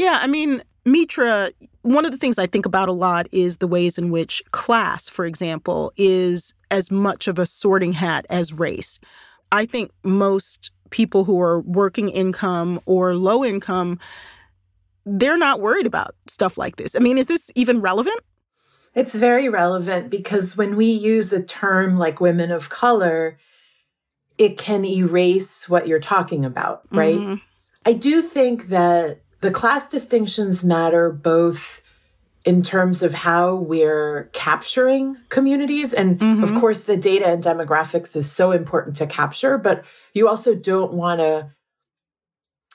Yeah, 0.00 0.18
I 0.22 0.28
mean, 0.28 0.62
Mitra, 0.86 1.50
one 1.82 2.06
of 2.06 2.10
the 2.10 2.16
things 2.16 2.38
I 2.38 2.46
think 2.46 2.64
about 2.64 2.88
a 2.88 2.92
lot 2.92 3.26
is 3.32 3.58
the 3.58 3.68
ways 3.68 3.98
in 3.98 4.10
which 4.10 4.42
class, 4.50 5.10
for 5.10 5.26
example, 5.26 5.92
is 5.94 6.54
as 6.70 6.90
much 6.90 7.28
of 7.28 7.38
a 7.38 7.44
sorting 7.44 7.92
hat 7.92 8.24
as 8.30 8.58
race. 8.58 8.98
I 9.52 9.66
think 9.66 9.90
most 10.02 10.70
people 10.88 11.24
who 11.24 11.38
are 11.38 11.60
working 11.60 12.08
income 12.08 12.80
or 12.86 13.14
low 13.14 13.44
income, 13.44 13.98
they're 15.04 15.36
not 15.36 15.60
worried 15.60 15.86
about 15.86 16.14
stuff 16.26 16.56
like 16.56 16.76
this. 16.76 16.96
I 16.96 17.00
mean, 17.00 17.18
is 17.18 17.26
this 17.26 17.50
even 17.54 17.82
relevant? 17.82 18.20
It's 18.94 19.14
very 19.14 19.50
relevant 19.50 20.08
because 20.08 20.56
when 20.56 20.76
we 20.76 20.86
use 20.86 21.30
a 21.30 21.42
term 21.42 21.98
like 21.98 22.22
women 22.22 22.50
of 22.50 22.70
color, 22.70 23.38
it 24.38 24.56
can 24.56 24.86
erase 24.86 25.68
what 25.68 25.86
you're 25.86 26.00
talking 26.00 26.46
about, 26.46 26.84
right? 26.90 27.18
Mm-hmm. 27.18 27.34
I 27.84 27.92
do 27.92 28.22
think 28.22 28.68
that 28.68 29.20
the 29.40 29.50
class 29.50 29.88
distinctions 29.88 30.62
matter 30.62 31.10
both 31.10 31.82
in 32.44 32.62
terms 32.62 33.02
of 33.02 33.12
how 33.12 33.54
we're 33.54 34.30
capturing 34.32 35.16
communities. 35.28 35.92
And 35.92 36.18
mm-hmm. 36.18 36.44
of 36.44 36.58
course, 36.60 36.82
the 36.82 36.96
data 36.96 37.26
and 37.26 37.44
demographics 37.44 38.16
is 38.16 38.30
so 38.30 38.52
important 38.52 38.96
to 38.96 39.06
capture, 39.06 39.58
but 39.58 39.84
you 40.14 40.28
also 40.28 40.54
don't 40.54 40.92
want 40.92 41.20
to 41.20 41.50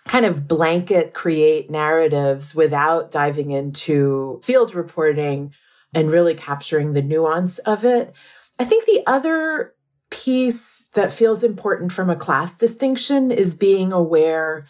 kind 0.08 0.26
of 0.26 0.48
blanket 0.48 1.16
create 1.16 1.72
narratives 1.72 2.54
without 2.54 3.10
diving 3.10 3.50
into 3.50 4.40
field 4.44 4.76
reporting 4.76 5.52
and 5.96 6.12
really 6.12 6.36
capturing 6.36 6.94
the 6.94 7.02
nuance 7.02 7.58
of 7.60 7.84
it. 7.84 8.14
I 8.60 8.66
think 8.66 8.86
the 8.86 9.02
other 9.08 9.74
piece 10.12 10.86
that 10.94 11.12
feels 11.12 11.44
important 11.44 11.92
from 11.92 12.10
a 12.10 12.16
class 12.16 12.56
distinction 12.56 13.32
is 13.32 13.56
being 13.56 13.92
aware 13.92 14.68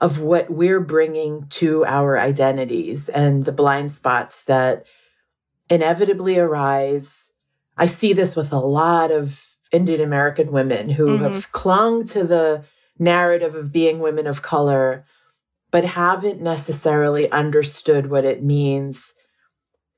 of 0.00 0.20
what 0.20 0.50
we're 0.50 0.80
bringing 0.80 1.46
to 1.48 1.84
our 1.84 2.18
identities 2.18 3.08
and 3.08 3.44
the 3.44 3.52
blind 3.52 3.92
spots 3.92 4.42
that 4.44 4.86
inevitably 5.68 6.38
arise. 6.38 7.32
I 7.76 7.86
see 7.86 8.12
this 8.12 8.36
with 8.36 8.52
a 8.52 8.58
lot 8.58 9.10
of 9.10 9.44
Indian 9.72 10.00
American 10.00 10.52
women 10.52 10.88
who 10.88 11.06
mm-hmm. 11.06 11.24
have 11.24 11.52
clung 11.52 12.06
to 12.08 12.24
the 12.24 12.64
narrative 12.98 13.54
of 13.54 13.72
being 13.72 14.00
women 14.00 14.26
of 14.26 14.42
color, 14.42 15.04
but 15.70 15.84
haven't 15.84 16.40
necessarily 16.40 17.30
understood 17.30 18.10
what 18.10 18.24
it 18.24 18.42
means 18.42 19.14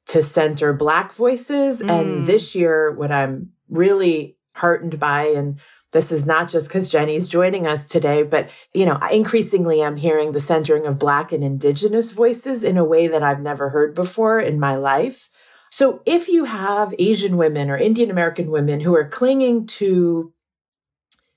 to 0.07 0.23
center 0.23 0.73
Black 0.73 1.13
voices. 1.13 1.81
Mm. 1.81 1.91
And 1.91 2.27
this 2.27 2.55
year, 2.55 2.91
what 2.91 3.13
I'm 3.13 3.53
really 3.69 4.37
heartened 4.55 4.99
by, 4.99 5.27
and 5.27 5.61
this 5.93 6.12
is 6.12 6.24
not 6.24 6.49
just 6.49 6.66
because 6.66 6.88
Jenni's 6.88 7.28
joining 7.28 7.66
us 7.66 7.84
today, 7.84 8.22
but 8.22 8.51
you 8.72 8.86
know, 8.86 8.99
increasingly 9.11 9.82
I'm 9.82 9.97
hearing 9.97 10.32
the 10.32 10.41
centering 10.41 10.86
of 10.86 10.99
Black 10.99 11.32
and 11.32 11.43
Indigenous 11.43 12.12
voices 12.12 12.62
in 12.62 12.76
a 12.76 12.84
way 12.84 13.09
that 13.09 13.22
I've 13.22 13.41
never 13.41 13.70
heard 13.70 13.95
before 13.95 14.41
in 14.41 14.61
my 14.61 14.76
life. 14.76 15.28
So 15.70 16.03
if 16.05 16.28
you 16.28 16.45
have 16.45 16.95
Asian 16.99 17.36
women 17.36 17.70
or 17.70 17.76
Indian 17.76 18.11
American 18.11 18.51
women 18.51 18.80
who 18.80 18.95
are 18.95 19.09
clinging 19.09 19.66
to 19.66 20.32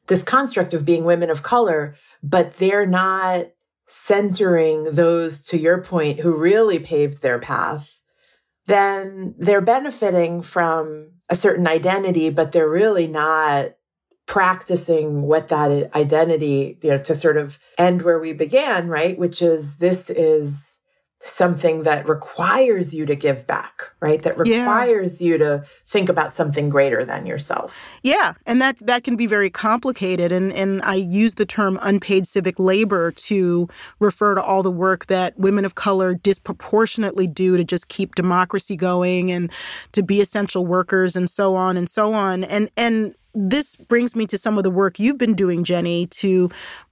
this 0.08 0.24
construct 0.24 0.74
of 0.74 0.86
being 0.86 1.06
women 1.06 1.30
of 1.30 1.44
color, 1.44 1.96
but 2.22 2.56
they're 2.56 2.86
not 2.86 3.48
centering 3.88 4.86
those, 4.86 5.44
to 5.44 5.58
your 5.58 5.82
point, 5.82 6.20
who 6.20 6.36
really 6.36 6.80
paved 6.80 7.22
their 7.22 7.40
path, 7.40 8.02
then 8.66 9.36
they're 9.38 9.62
benefiting 9.62 10.42
from 10.42 11.12
a 11.30 11.36
certain 11.36 11.68
identity, 11.68 12.30
but 12.30 12.52
they're 12.52 12.70
really 12.70 13.08
not 13.08 13.74
practicing 14.26 15.24
what 15.24 15.50
that 15.50 15.96
identity, 15.96 16.78
you 16.82 16.90
know, 16.92 16.98
to 16.98 17.16
sort 17.16 17.38
of 17.38 17.60
end 17.78 18.02
where 18.04 18.20
we 18.20 18.34
began, 18.34 18.88
right? 18.88 19.18
Which 19.18 19.42
is 19.42 19.78
this 19.78 20.10
is 20.10 20.73
something 21.26 21.84
that 21.84 22.08
requires 22.08 22.94
you 22.94 23.06
to 23.06 23.16
give 23.16 23.48
back, 23.48 23.90
right? 24.02 24.22
That 24.24 24.38
requires 24.38 25.22
yeah. 25.22 25.28
you 25.28 25.38
to 25.38 25.66
think 25.86 26.10
about 26.10 26.34
something 26.34 26.70
greater 26.70 27.06
than 27.06 27.26
yourself. 27.26 27.88
Yeah, 28.02 28.34
and 28.46 28.62
that 28.62 28.78
that 28.86 29.06
can 29.06 29.16
be 29.16 29.26
very 29.26 29.50
complicated 29.50 30.34
and 30.34 30.52
and 30.52 30.82
I 30.82 30.96
use 30.96 31.36
the 31.36 31.46
term 31.46 31.80
unpaid 31.82 32.28
civic 32.28 32.60
labor 32.60 33.12
to 33.12 33.70
refer 34.00 34.36
to 34.36 34.42
all 34.42 34.64
the 34.64 34.72
work 34.72 35.06
that 35.06 35.38
women 35.40 35.64
of 35.64 35.76
color 35.76 36.14
disproportionately 36.14 37.28
do 37.28 37.56
to 37.56 37.64
just 37.64 37.88
keep 37.88 38.16
democracy 38.16 38.76
going 38.76 39.32
and 39.32 39.50
to 39.94 40.04
be 40.04 40.20
essential 40.20 40.66
workers 40.66 41.16
and 41.16 41.30
so 41.30 41.56
on 41.56 41.78
and 41.78 41.90
so 41.90 42.14
on. 42.14 42.44
And 42.44 42.70
and 42.76 43.16
this 43.34 43.78
brings 43.78 44.16
me 44.16 44.28
to 44.28 44.38
some 44.38 44.58
of 44.58 44.64
the 44.64 44.70
work 44.70 45.00
you've 45.00 45.18
been 45.18 45.36
doing, 45.36 45.64
Jenni, 45.64 46.10
to 46.10 46.50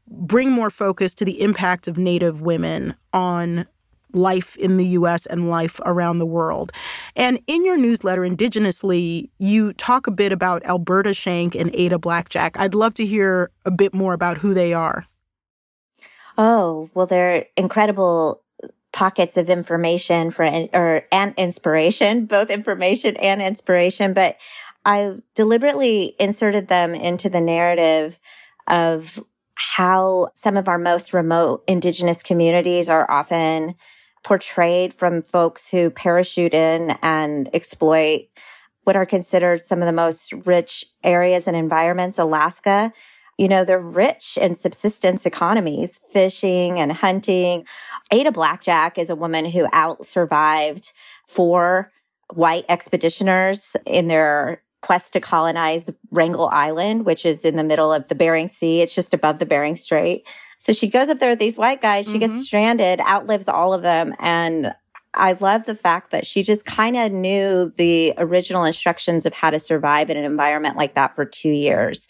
bring 0.08 0.52
more 0.52 0.70
focus 0.70 1.14
to 1.16 1.26
the 1.26 1.42
impact 1.42 1.88
of 1.88 1.98
Native 1.98 2.42
women 2.42 2.96
on 3.14 3.68
life 4.14 4.55
in 4.57 4.78
the 4.78 4.86
US 4.88 5.26
and 5.26 5.49
life 5.49 5.80
around 5.86 6.20
the 6.20 6.26
world. 6.26 6.72
And 7.16 7.39
in 7.47 7.66
your 7.66 7.78
newsletter, 7.78 8.22
Indigenously, 8.22 9.30
you 9.38 9.74
talk 9.74 10.07
a 10.07 10.12
bit 10.12 10.32
about 10.32 10.66
Alberta 10.66 11.14
Schenck 11.14 11.55
and 11.55 11.70
Ada 11.74 11.99
Blackjack. 11.99 12.59
I'd 12.59 12.76
love 12.76 12.93
to 12.95 13.05
hear 13.05 13.51
a 13.66 13.72
bit 13.72 13.93
more 13.93 14.14
about 14.14 14.38
who 14.38 14.53
they 14.53 14.74
are. 14.74 15.05
Oh, 16.38 16.89
well, 16.93 17.05
they're 17.05 17.45
incredible 17.57 18.41
pockets 18.93 19.38
of 19.38 19.49
information 19.49 20.32
for 20.32 20.45
or 20.74 21.05
and 21.12 21.34
inspiration, 21.38 22.26
both 22.38 22.49
information 22.49 23.16
and 23.18 23.41
inspiration, 23.41 24.14
but 24.14 24.38
I 24.86 25.18
deliberately 25.36 26.16
inserted 26.20 26.68
them 26.68 26.95
into 26.95 27.30
the 27.30 27.41
narrative 27.41 28.20
of 28.68 29.24
how 29.53 30.30
some 30.36 30.57
of 30.57 30.68
our 30.68 30.80
most 30.80 31.14
remote 31.14 31.64
indigenous 31.68 32.24
communities 32.24 32.89
are 32.89 33.09
often 33.09 33.76
portrayed 34.24 34.94
from 34.94 35.22
folks 35.22 35.70
who 35.70 35.90
parachute 35.90 36.54
in 36.54 36.98
and 37.02 37.50
exploit 37.54 38.28
what 38.84 38.96
are 38.96 39.06
considered 39.06 39.62
some 39.62 39.82
of 39.82 39.86
the 39.86 39.92
most 39.92 40.34
rich 40.46 40.86
areas 41.04 41.48
and 41.48 41.56
environments, 41.56 42.18
Alaska. 42.18 42.92
You 43.38 43.48
know, 43.48 43.64
they're 43.64 43.80
rich 43.80 44.38
in 44.40 44.56
subsistence 44.56 45.26
economies, 45.26 46.00
fishing 46.12 46.80
and 46.80 46.92
hunting. 46.92 47.66
Ada 48.12 48.32
Blackjack 48.32 48.98
is 48.98 49.10
a 49.10 49.16
woman 49.16 49.46
who 49.46 49.68
out 49.74 50.06
survived 50.06 50.94
four 51.28 51.92
white 52.34 52.68
expeditioners 52.68 53.76
in 53.86 54.08
their 54.08 54.62
quest 54.82 55.14
to 55.14 55.20
colonize 55.20 55.90
Wrangel 56.12 56.50
Island, 56.52 57.06
which 57.06 57.26
is 57.26 57.46
in 57.46 57.56
the 57.56 57.64
middle 57.64 57.94
of 57.94 58.08
the 58.08 58.16
Bering 58.16 58.48
Sea. 58.48 58.82
It's 58.82 58.96
just 58.96 59.14
above 59.14 59.40
the 59.40 59.46
Bering 59.46 59.76
Strait. 59.76 60.28
So 60.62 60.74
she 60.74 60.88
goes 60.88 61.09
up 61.09 61.18
there 61.18 61.32
with 61.32 61.39
these 61.39 61.57
white 61.57 61.82
guys. 61.82 62.05
She 62.05 62.20
mm-hmm. 62.20 62.20
gets 62.20 62.45
stranded, 62.45 62.99
outlives 63.01 63.47
all 63.47 63.74
of 63.74 63.82
them. 63.82 64.14
And 64.20 64.76
I 65.16 65.32
love 65.32 65.66
the 65.66 65.74
fact 65.74 66.12
that 66.12 66.24
she 66.24 66.43
just 66.43 66.66
kind 66.66 66.95
of 66.95 67.12
knew 67.12 67.74
the 67.78 68.14
original 68.20 68.64
instructions 68.64 69.26
of 69.26 69.34
how 69.34 69.49
to 69.49 69.57
survive 69.57 70.12
in 70.12 70.18
an 70.18 70.24
environment 70.24 70.78
like 70.78 70.93
that 70.93 71.16
for 71.16 71.26
two 71.26 71.49
years. 71.49 72.07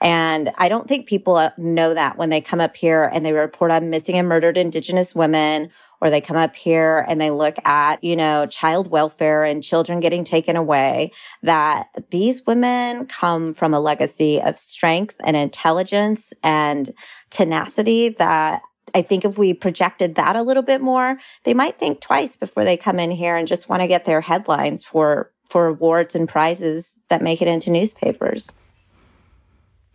And 0.00 0.52
I 0.56 0.68
don't 0.68 0.88
think 0.88 1.06
people 1.06 1.36
uh, 1.36 1.50
know 1.56 1.94
that 1.94 2.18
when 2.18 2.30
they 2.30 2.40
come 2.40 2.60
up 2.60 2.76
here 2.76 3.04
and 3.04 3.24
they 3.24 3.32
report 3.32 3.70
on 3.70 3.90
missing 3.90 4.16
and 4.16 4.28
murdered 4.28 4.56
Indigenous 4.56 5.14
women, 5.14 5.70
or 6.00 6.10
they 6.10 6.20
come 6.20 6.36
up 6.36 6.54
here 6.56 7.06
and 7.08 7.20
they 7.20 7.30
look 7.30 7.56
at, 7.64 8.02
you 8.02 8.16
know, 8.16 8.46
child 8.46 8.88
welfare 8.88 9.44
and 9.44 9.62
children 9.62 10.00
getting 10.00 10.24
taken 10.24 10.56
away, 10.56 11.12
that 11.42 11.88
these 12.10 12.44
women 12.46 13.06
come 13.06 13.54
from 13.54 13.72
a 13.72 13.80
legacy 13.80 14.42
of 14.42 14.56
strength 14.56 15.14
and 15.24 15.36
intelligence 15.36 16.34
and 16.42 16.92
tenacity 17.30 18.10
that 18.10 18.62
I 18.94 19.02
think 19.02 19.24
if 19.24 19.38
we 19.38 19.54
projected 19.54 20.14
that 20.16 20.36
a 20.36 20.42
little 20.42 20.62
bit 20.62 20.80
more, 20.80 21.18
they 21.44 21.54
might 21.54 21.78
think 21.78 22.00
twice 22.00 22.36
before 22.36 22.64
they 22.64 22.76
come 22.76 23.00
in 23.00 23.10
here 23.10 23.36
and 23.36 23.48
just 23.48 23.68
want 23.68 23.82
to 23.82 23.88
get 23.88 24.04
their 24.04 24.20
headlines 24.20 24.84
for 24.84 25.30
for 25.44 25.66
awards 25.66 26.14
and 26.14 26.28
prizes 26.28 26.94
that 27.08 27.20
make 27.20 27.42
it 27.42 27.48
into 27.48 27.70
newspapers. 27.70 28.52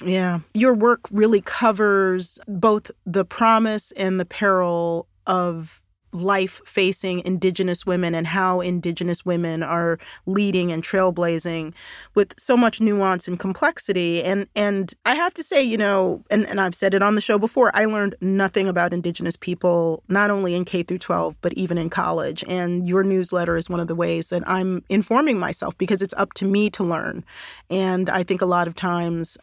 Yeah. 0.06 0.40
Your 0.54 0.74
work 0.74 1.02
really 1.12 1.42
covers 1.42 2.40
both 2.48 2.92
the 3.06 3.26
promise 3.26 3.92
and 3.94 4.20
the 4.20 4.26
peril 4.26 5.08
of 5.28 5.82
life 6.12 6.62
facing 6.66 7.20
Indigenous 7.26 7.86
women 7.86 8.16
and 8.16 8.26
how 8.28 8.62
Indigenous 8.62 9.26
women 9.26 9.62
are 9.62 10.00
leading 10.26 10.72
and 10.72 10.84
trailblazing 10.84 11.74
with 12.16 12.34
so 12.40 12.58
much 12.58 12.82
nuance 12.82 13.28
and 13.28 13.40
complexity. 13.40 14.24
And 14.24 14.48
and 14.56 14.94
I 15.06 15.16
have 15.16 15.34
to 15.36 15.44
say, 15.44 15.62
you 15.62 15.78
know, 15.78 16.24
and, 16.32 16.48
and 16.48 16.60
I've 16.60 16.76
said 16.76 16.94
it 16.94 17.04
on 17.04 17.16
the 17.16 17.22
show 17.22 17.38
before, 17.38 17.72
I 17.74 17.86
learned 17.86 18.16
nothing 18.22 18.68
about 18.68 18.94
Indigenous 18.94 19.36
people, 19.36 20.04
not 20.08 20.32
only 20.32 20.56
in 20.56 20.66
K 20.66 20.84
through 20.84 21.00
12, 21.00 21.38
but 21.42 21.54
even 21.54 21.78
in 21.78 21.90
college. 21.90 22.44
And 22.48 22.88
your 22.88 23.04
newsletter 23.04 23.58
is 23.58 23.70
one 23.70 23.80
of 23.80 23.88
the 23.88 23.96
ways 23.96 24.30
that 24.30 24.48
I'm 24.48 24.84
informing 24.90 25.38
myself 25.38 25.78
because 25.78 26.02
it's 26.02 26.14
up 26.16 26.34
to 26.34 26.46
me 26.46 26.70
to 26.72 26.84
learn. 26.84 27.24
And 27.70 28.10
I 28.10 28.24
think 28.24 28.42
a 28.42 28.48
lot 28.48 28.68
of 28.68 28.76
times 28.76 29.38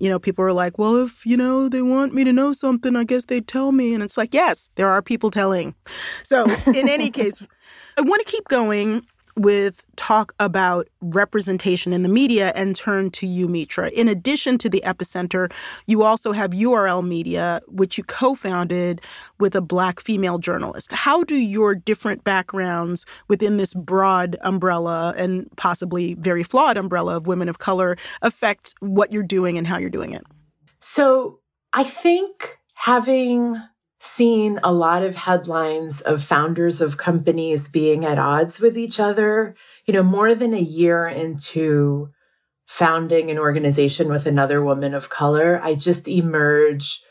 you 0.00 0.08
know, 0.08 0.18
people 0.18 0.44
are 0.44 0.52
like, 0.52 0.78
well, 0.78 0.96
if, 1.04 1.24
you 1.26 1.36
know, 1.36 1.68
they 1.68 1.82
want 1.82 2.14
me 2.14 2.24
to 2.24 2.32
know 2.32 2.52
something, 2.52 2.96
I 2.96 3.04
guess 3.04 3.26
they'd 3.26 3.46
tell 3.46 3.70
me. 3.70 3.92
And 3.92 4.02
it's 4.02 4.16
like, 4.16 4.32
yes, 4.32 4.70
there 4.76 4.88
are 4.88 5.02
people 5.02 5.30
telling. 5.30 5.74
So, 6.24 6.46
in 6.66 6.88
any 6.88 7.10
case, 7.20 7.46
I 7.98 8.00
want 8.00 8.26
to 8.26 8.32
keep 8.32 8.48
going 8.48 9.06
with 9.40 9.86
talk 9.96 10.34
about 10.38 10.86
representation 11.00 11.94
in 11.94 12.02
the 12.02 12.10
media 12.10 12.52
and 12.54 12.76
turn 12.76 13.10
to 13.10 13.26
you, 13.26 13.48
Mitra. 13.48 13.88
In 13.88 14.06
addition 14.06 14.58
to 14.58 14.68
the 14.68 14.82
Epicenter, 14.84 15.50
you 15.86 16.02
also 16.02 16.32
have 16.32 16.50
URL 16.50 17.06
Media, 17.06 17.62
which 17.66 17.96
you 17.96 18.04
co 18.04 18.34
founded 18.34 19.00
with 19.38 19.56
a 19.56 19.62
Black 19.62 19.98
female 19.98 20.38
journalist. 20.38 20.92
How 20.92 21.24
do 21.24 21.36
your 21.36 21.74
different 21.74 22.22
backgrounds 22.22 23.06
within 23.28 23.56
this 23.56 23.72
broad 23.72 24.36
umbrella 24.42 25.14
and 25.16 25.48
possibly 25.56 26.12
very 26.14 26.42
flawed 26.42 26.76
umbrella 26.76 27.16
of 27.16 27.26
women 27.26 27.48
of 27.48 27.58
color 27.58 27.96
affect 28.20 28.74
what 28.80 29.10
you're 29.10 29.22
doing 29.22 29.56
and 29.56 29.66
how 29.66 29.78
you're 29.78 29.88
doing 29.88 30.12
it? 30.12 30.24
So 30.80 31.38
I 31.72 31.84
think 31.84 32.58
having 32.74 33.62
seen 34.00 34.58
a 34.64 34.72
lot 34.72 35.02
of 35.02 35.14
headlines 35.14 36.00
of 36.00 36.24
founders 36.24 36.80
of 36.80 36.96
companies 36.96 37.68
being 37.68 38.04
at 38.04 38.18
odds 38.18 38.58
with 38.58 38.76
each 38.76 38.98
other. 38.98 39.54
You 39.84 39.92
know, 39.94 40.02
more 40.02 40.34
than 40.34 40.54
a 40.54 40.60
year 40.60 41.06
into 41.06 42.10
founding 42.66 43.30
an 43.30 43.38
organization 43.38 44.08
with 44.08 44.26
another 44.26 44.64
woman 44.64 44.94
of 44.94 45.10
color, 45.10 45.60
I 45.62 45.74
just 45.74 46.08
emerge 46.08 47.02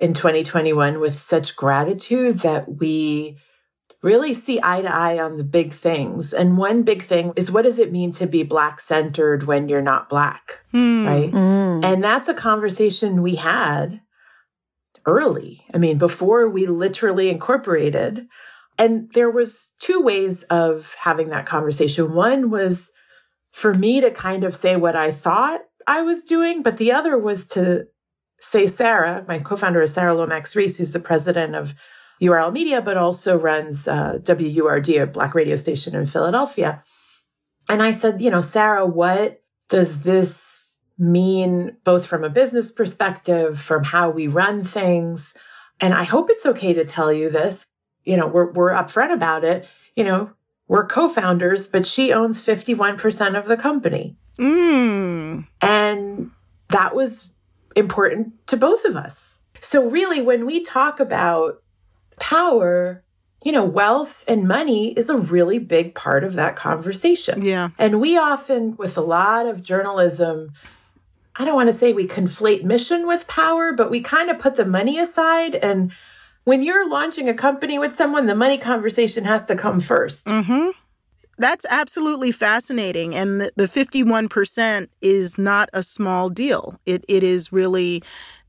in 0.00 0.14
2021 0.14 1.00
with 1.00 1.18
such 1.18 1.56
gratitude 1.56 2.38
that 2.38 2.78
we 2.78 3.36
really 4.02 4.32
see 4.32 4.60
eye 4.62 4.82
to 4.82 4.94
eye 4.94 5.18
on 5.18 5.36
the 5.36 5.44
big 5.44 5.72
things. 5.72 6.32
And 6.32 6.56
one 6.56 6.84
big 6.84 7.02
thing 7.02 7.32
is 7.36 7.50
what 7.50 7.62
does 7.62 7.78
it 7.78 7.92
mean 7.92 8.12
to 8.12 8.26
be 8.26 8.44
Black 8.44 8.80
centered 8.80 9.44
when 9.44 9.68
you're 9.68 9.82
not 9.82 10.08
Black? 10.08 10.60
Mm. 10.72 11.06
Right. 11.06 11.32
Mm. 11.32 11.84
And 11.84 12.04
that's 12.04 12.28
a 12.28 12.34
conversation 12.34 13.20
we 13.20 13.34
had 13.34 14.00
early. 15.06 15.64
I 15.72 15.78
mean, 15.78 15.98
before 15.98 16.48
we 16.48 16.66
literally 16.66 17.30
incorporated. 17.30 18.26
And 18.78 19.12
there 19.12 19.30
was 19.30 19.70
two 19.80 20.00
ways 20.00 20.42
of 20.44 20.94
having 20.98 21.28
that 21.30 21.46
conversation. 21.46 22.14
One 22.14 22.50
was 22.50 22.90
for 23.52 23.74
me 23.74 24.00
to 24.00 24.10
kind 24.10 24.44
of 24.44 24.56
say 24.56 24.76
what 24.76 24.96
I 24.96 25.12
thought 25.12 25.62
I 25.86 26.02
was 26.02 26.22
doing, 26.22 26.62
but 26.62 26.76
the 26.76 26.92
other 26.92 27.18
was 27.18 27.46
to 27.48 27.86
say 28.40 28.66
Sara, 28.66 29.24
my 29.28 29.38
co-founder 29.38 29.82
is 29.82 29.92
Sara 29.92 30.14
Lomax-Reese, 30.14 30.78
who's 30.78 30.92
the 30.92 31.00
president 31.00 31.54
of 31.54 31.74
URL 32.22 32.52
Media, 32.52 32.80
but 32.80 32.96
also 32.96 33.36
runs 33.36 33.88
uh, 33.88 34.18
WURD, 34.24 34.88
a 34.88 35.06
black 35.06 35.34
radio 35.34 35.56
station 35.56 35.94
in 35.94 36.06
Philadelphia. 36.06 36.82
And 37.68 37.82
I 37.82 37.92
said, 37.92 38.20
you 38.20 38.30
know, 38.30 38.40
Sara, 38.40 38.86
what 38.86 39.42
does 39.68 40.02
this 40.02 40.49
mean 41.00 41.76
both 41.82 42.06
from 42.06 42.22
a 42.22 42.30
business 42.30 42.70
perspective, 42.70 43.58
from 43.58 43.84
how 43.84 44.10
we 44.10 44.26
run 44.26 44.62
things. 44.62 45.34
And 45.80 45.94
I 45.94 46.04
hope 46.04 46.30
it's 46.30 46.46
okay 46.46 46.74
to 46.74 46.84
tell 46.84 47.12
you 47.12 47.30
this. 47.30 47.64
You 48.04 48.16
know, 48.16 48.26
we're, 48.26 48.52
we're 48.52 48.72
upfront 48.72 49.12
about 49.12 49.42
it. 49.42 49.66
You 49.96 50.04
know, 50.04 50.30
we're 50.68 50.86
co 50.86 51.08
founders, 51.08 51.66
but 51.66 51.86
she 51.86 52.12
owns 52.12 52.44
51% 52.44 53.36
of 53.36 53.46
the 53.46 53.56
company. 53.56 54.16
Mm. 54.38 55.46
And 55.60 56.30
that 56.68 56.94
was 56.94 57.28
important 57.74 58.46
to 58.48 58.56
both 58.56 58.84
of 58.84 58.94
us. 58.94 59.38
So, 59.60 59.88
really, 59.88 60.20
when 60.20 60.46
we 60.46 60.62
talk 60.62 61.00
about 61.00 61.62
power, 62.18 63.02
you 63.42 63.52
know, 63.52 63.64
wealth 63.64 64.24
and 64.28 64.46
money 64.46 64.92
is 64.92 65.08
a 65.08 65.16
really 65.16 65.58
big 65.58 65.94
part 65.94 66.24
of 66.24 66.34
that 66.34 66.56
conversation. 66.56 67.42
Yeah. 67.42 67.70
And 67.78 68.00
we 68.00 68.16
often, 68.16 68.76
with 68.76 68.96
a 68.96 69.02
lot 69.02 69.46
of 69.46 69.62
journalism, 69.62 70.52
I 71.40 71.46
don't 71.46 71.54
want 71.54 71.70
to 71.70 71.72
say 71.72 71.94
we 71.94 72.06
conflate 72.06 72.64
mission 72.64 73.06
with 73.06 73.26
power, 73.26 73.72
but 73.72 73.90
we 73.90 74.02
kind 74.02 74.28
of 74.28 74.38
put 74.38 74.56
the 74.56 74.64
money 74.66 74.98
aside. 74.98 75.54
And 75.54 75.90
when 76.44 76.62
you're 76.62 76.86
launching 76.86 77.30
a 77.30 77.34
company 77.34 77.78
with 77.78 77.96
someone, 77.96 78.26
the 78.26 78.34
money 78.34 78.58
conversation 78.58 79.24
has 79.24 79.46
to 79.46 79.56
come 79.56 79.80
1st 79.80 80.24
mm-hmm. 80.24 80.68
That's 81.38 81.64
absolutely 81.70 82.30
fascinating. 82.30 83.14
And 83.14 83.40
the, 83.40 83.52
the 83.56 83.64
51% 83.64 84.88
is 85.00 85.38
not 85.38 85.70
a 85.72 85.82
small 85.82 86.28
deal. 86.28 86.78
It, 86.84 87.06
it 87.08 87.22
is 87.22 87.50
really 87.50 88.02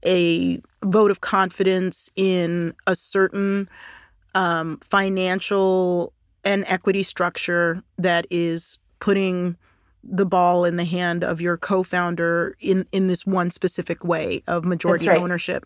a 0.06 0.60
vote 0.84 1.12
of 1.12 1.22
confidence 1.22 2.12
in 2.18 2.74
a 2.88 2.96
certain 2.96 3.70
um, 4.36 4.80
financial 4.84 6.12
and 6.44 6.66
equity 6.68 7.04
structure 7.04 7.82
that 7.98 8.28
is 8.30 8.80
putting 9.00 9.56
the 10.04 10.26
ball 10.26 10.66
in 10.66 10.76
the 10.76 10.86
hand 10.86 11.24
of 11.24 11.42
your 11.42 11.58
co-founder 11.58 12.56
in 12.60 12.86
in 12.92 13.08
this 13.08 13.26
one 13.26 13.50
specific 13.50 14.04
way 14.04 14.44
of 14.48 14.66
majority 14.66 15.08
right. 15.08 15.22
ownership. 15.22 15.64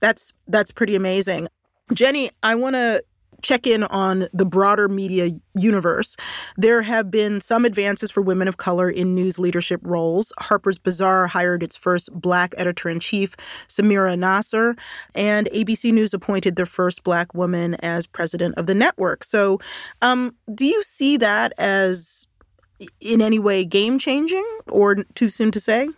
That's 0.00 0.32
that's 0.48 0.70
pretty 0.70 0.94
amazing. 0.94 1.48
Jenni, 1.92 2.30
I 2.42 2.56
want 2.56 2.74
to 2.74 3.04
check 3.42 3.66
in 3.66 3.84
on 3.84 4.28
the 4.32 4.44
broader 4.44 4.88
media 4.88 5.30
universe. 5.54 6.16
There 6.56 6.82
have 6.82 7.10
been 7.10 7.40
some 7.40 7.64
advances 7.64 8.10
for 8.10 8.20
women 8.20 8.48
of 8.48 8.56
color 8.56 8.90
in 8.90 9.14
news 9.14 9.38
leadership 9.38 9.80
roles. 9.84 10.32
Harper's 10.38 10.78
Bazaar 10.78 11.28
hired 11.28 11.62
its 11.62 11.76
first 11.76 12.12
black 12.12 12.54
editor 12.56 12.88
in 12.88 13.00
chief, 13.00 13.36
Samira 13.68 14.18
Nasr, 14.18 14.74
and 15.14 15.48
ABC 15.52 15.92
News 15.92 16.14
appointed 16.14 16.56
their 16.56 16.66
first 16.66 17.04
black 17.04 17.34
woman 17.34 17.74
as 17.76 18.06
president 18.06 18.56
of 18.56 18.66
the 18.66 18.74
network. 18.74 19.22
So, 19.22 19.60
um, 20.02 20.34
do 20.52 20.64
you 20.64 20.82
see 20.82 21.16
that 21.18 21.52
as 21.58 22.26
in 23.00 23.20
any 23.20 23.38
way 23.38 23.64
game 23.64 23.98
changing 23.98 24.46
or 24.68 25.04
too 25.14 25.28
soon 25.28 25.50
to 25.52 25.60
say? 25.60 25.88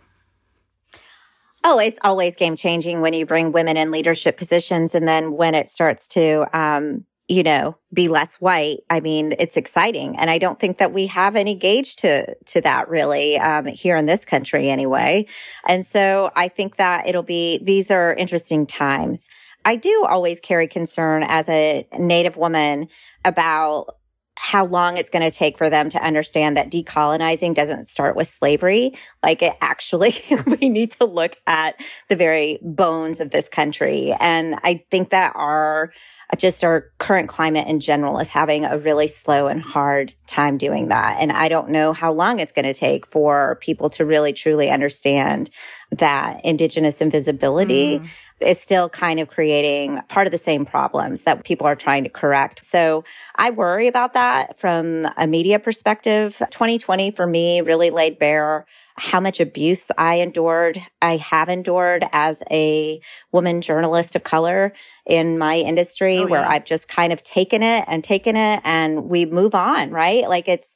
Oh, 1.63 1.77
it's 1.77 1.99
always 2.03 2.35
game 2.35 2.55
changing 2.55 3.01
when 3.01 3.13
you 3.13 3.25
bring 3.25 3.51
women 3.51 3.75
in 3.75 3.91
leadership 3.91 4.37
positions. 4.37 4.95
And 4.95 5.07
then 5.07 5.33
when 5.33 5.55
it 5.55 5.69
starts 5.69 6.07
to, 6.09 6.45
um, 6.57 7.05
you 7.27 7.43
know, 7.43 7.77
be 7.93 8.07
less 8.07 8.35
white. 8.35 8.79
I 8.89 9.01
mean, 9.01 9.35
it's 9.37 9.55
exciting. 9.55 10.17
And 10.17 10.31
I 10.31 10.39
don't 10.39 10.59
think 10.59 10.79
that 10.79 10.93
we 10.93 11.05
have 11.07 11.35
any 11.35 11.53
gauge 11.53 11.95
to, 11.97 12.33
to 12.45 12.61
that 12.61 12.89
really, 12.89 13.37
um, 13.37 13.67
here 13.67 13.95
in 13.95 14.07
this 14.07 14.25
country 14.25 14.69
anyway. 14.69 15.27
And 15.67 15.85
so 15.85 16.31
I 16.35 16.47
think 16.47 16.77
that 16.77 17.07
it'll 17.07 17.21
be, 17.21 17.59
these 17.63 17.91
are 17.91 18.15
interesting 18.15 18.65
times. 18.65 19.29
I 19.63 19.75
do 19.75 20.05
always 20.09 20.39
carry 20.39 20.67
concern 20.67 21.23
as 21.27 21.47
a 21.49 21.87
Native 21.99 22.37
woman 22.37 22.87
about 23.23 23.97
how 24.41 24.65
long 24.65 24.95
it's 24.95 25.09
going 25.09 25.29
to 25.29 25.37
take 25.37 25.57
for 25.57 25.69
them 25.69 25.89
to 25.89 26.01
understand 26.01 26.55
that 26.55 26.71
decolonizing 26.71 27.53
doesn't 27.53 27.89
start 27.89 28.15
with 28.15 28.25
slavery. 28.25 28.93
Like 29.21 29.41
it 29.41 29.53
actually, 29.59 30.15
we 30.61 30.69
need 30.69 30.91
to 30.93 31.03
look 31.03 31.35
at 31.45 31.75
the 32.07 32.15
very 32.15 32.57
bones 32.61 33.19
of 33.19 33.31
this 33.31 33.49
country. 33.49 34.15
And 34.17 34.55
I 34.63 34.85
think 34.89 35.09
that 35.09 35.33
our, 35.35 35.91
just 36.37 36.63
our 36.63 36.85
current 36.99 37.27
climate 37.27 37.67
in 37.67 37.81
general 37.81 38.17
is 38.19 38.29
having 38.29 38.63
a 38.63 38.77
really 38.77 39.07
slow 39.07 39.47
and 39.47 39.61
hard 39.61 40.13
time 40.25 40.57
doing 40.57 40.87
that. 40.87 41.17
And 41.19 41.33
I 41.33 41.49
don't 41.49 41.69
know 41.69 41.91
how 41.91 42.13
long 42.13 42.39
it's 42.39 42.53
going 42.53 42.63
to 42.63 42.73
take 42.73 43.05
for 43.05 43.57
people 43.59 43.89
to 43.91 44.05
really 44.05 44.31
truly 44.31 44.69
understand 44.69 45.49
that 45.91 46.45
indigenous 46.45 47.01
invisibility 47.01 47.99
mm. 47.99 48.07
Is 48.41 48.59
still 48.59 48.89
kind 48.89 49.19
of 49.19 49.27
creating 49.27 49.99
part 50.07 50.27
of 50.27 50.31
the 50.31 50.37
same 50.37 50.65
problems 50.65 51.23
that 51.23 51.43
people 51.43 51.67
are 51.67 51.75
trying 51.75 52.03
to 52.03 52.09
correct. 52.09 52.63
So 52.63 53.03
I 53.35 53.49
worry 53.49 53.87
about 53.87 54.13
that 54.13 54.57
from 54.57 55.07
a 55.17 55.27
media 55.27 55.59
perspective. 55.59 56.41
2020 56.51 57.11
for 57.11 57.27
me 57.27 57.61
really 57.61 57.89
laid 57.89 58.17
bare 58.17 58.65
how 58.95 59.19
much 59.19 59.39
abuse 59.39 59.91
I 59.97 60.15
endured, 60.15 60.79
I 61.01 61.17
have 61.17 61.49
endured 61.49 62.05
as 62.11 62.43
a 62.51 63.01
woman 63.31 63.61
journalist 63.61 64.15
of 64.15 64.23
color 64.23 64.73
in 65.05 65.37
my 65.37 65.57
industry, 65.57 66.17
oh, 66.17 66.21
yeah. 66.21 66.25
where 66.25 66.45
I've 66.45 66.65
just 66.65 66.87
kind 66.87 67.13
of 67.13 67.23
taken 67.23 67.63
it 67.63 67.85
and 67.87 68.03
taken 68.03 68.35
it 68.35 68.61
and 68.63 69.05
we 69.05 69.25
move 69.25 69.55
on, 69.55 69.91
right? 69.91 70.27
Like 70.27 70.47
it's, 70.47 70.75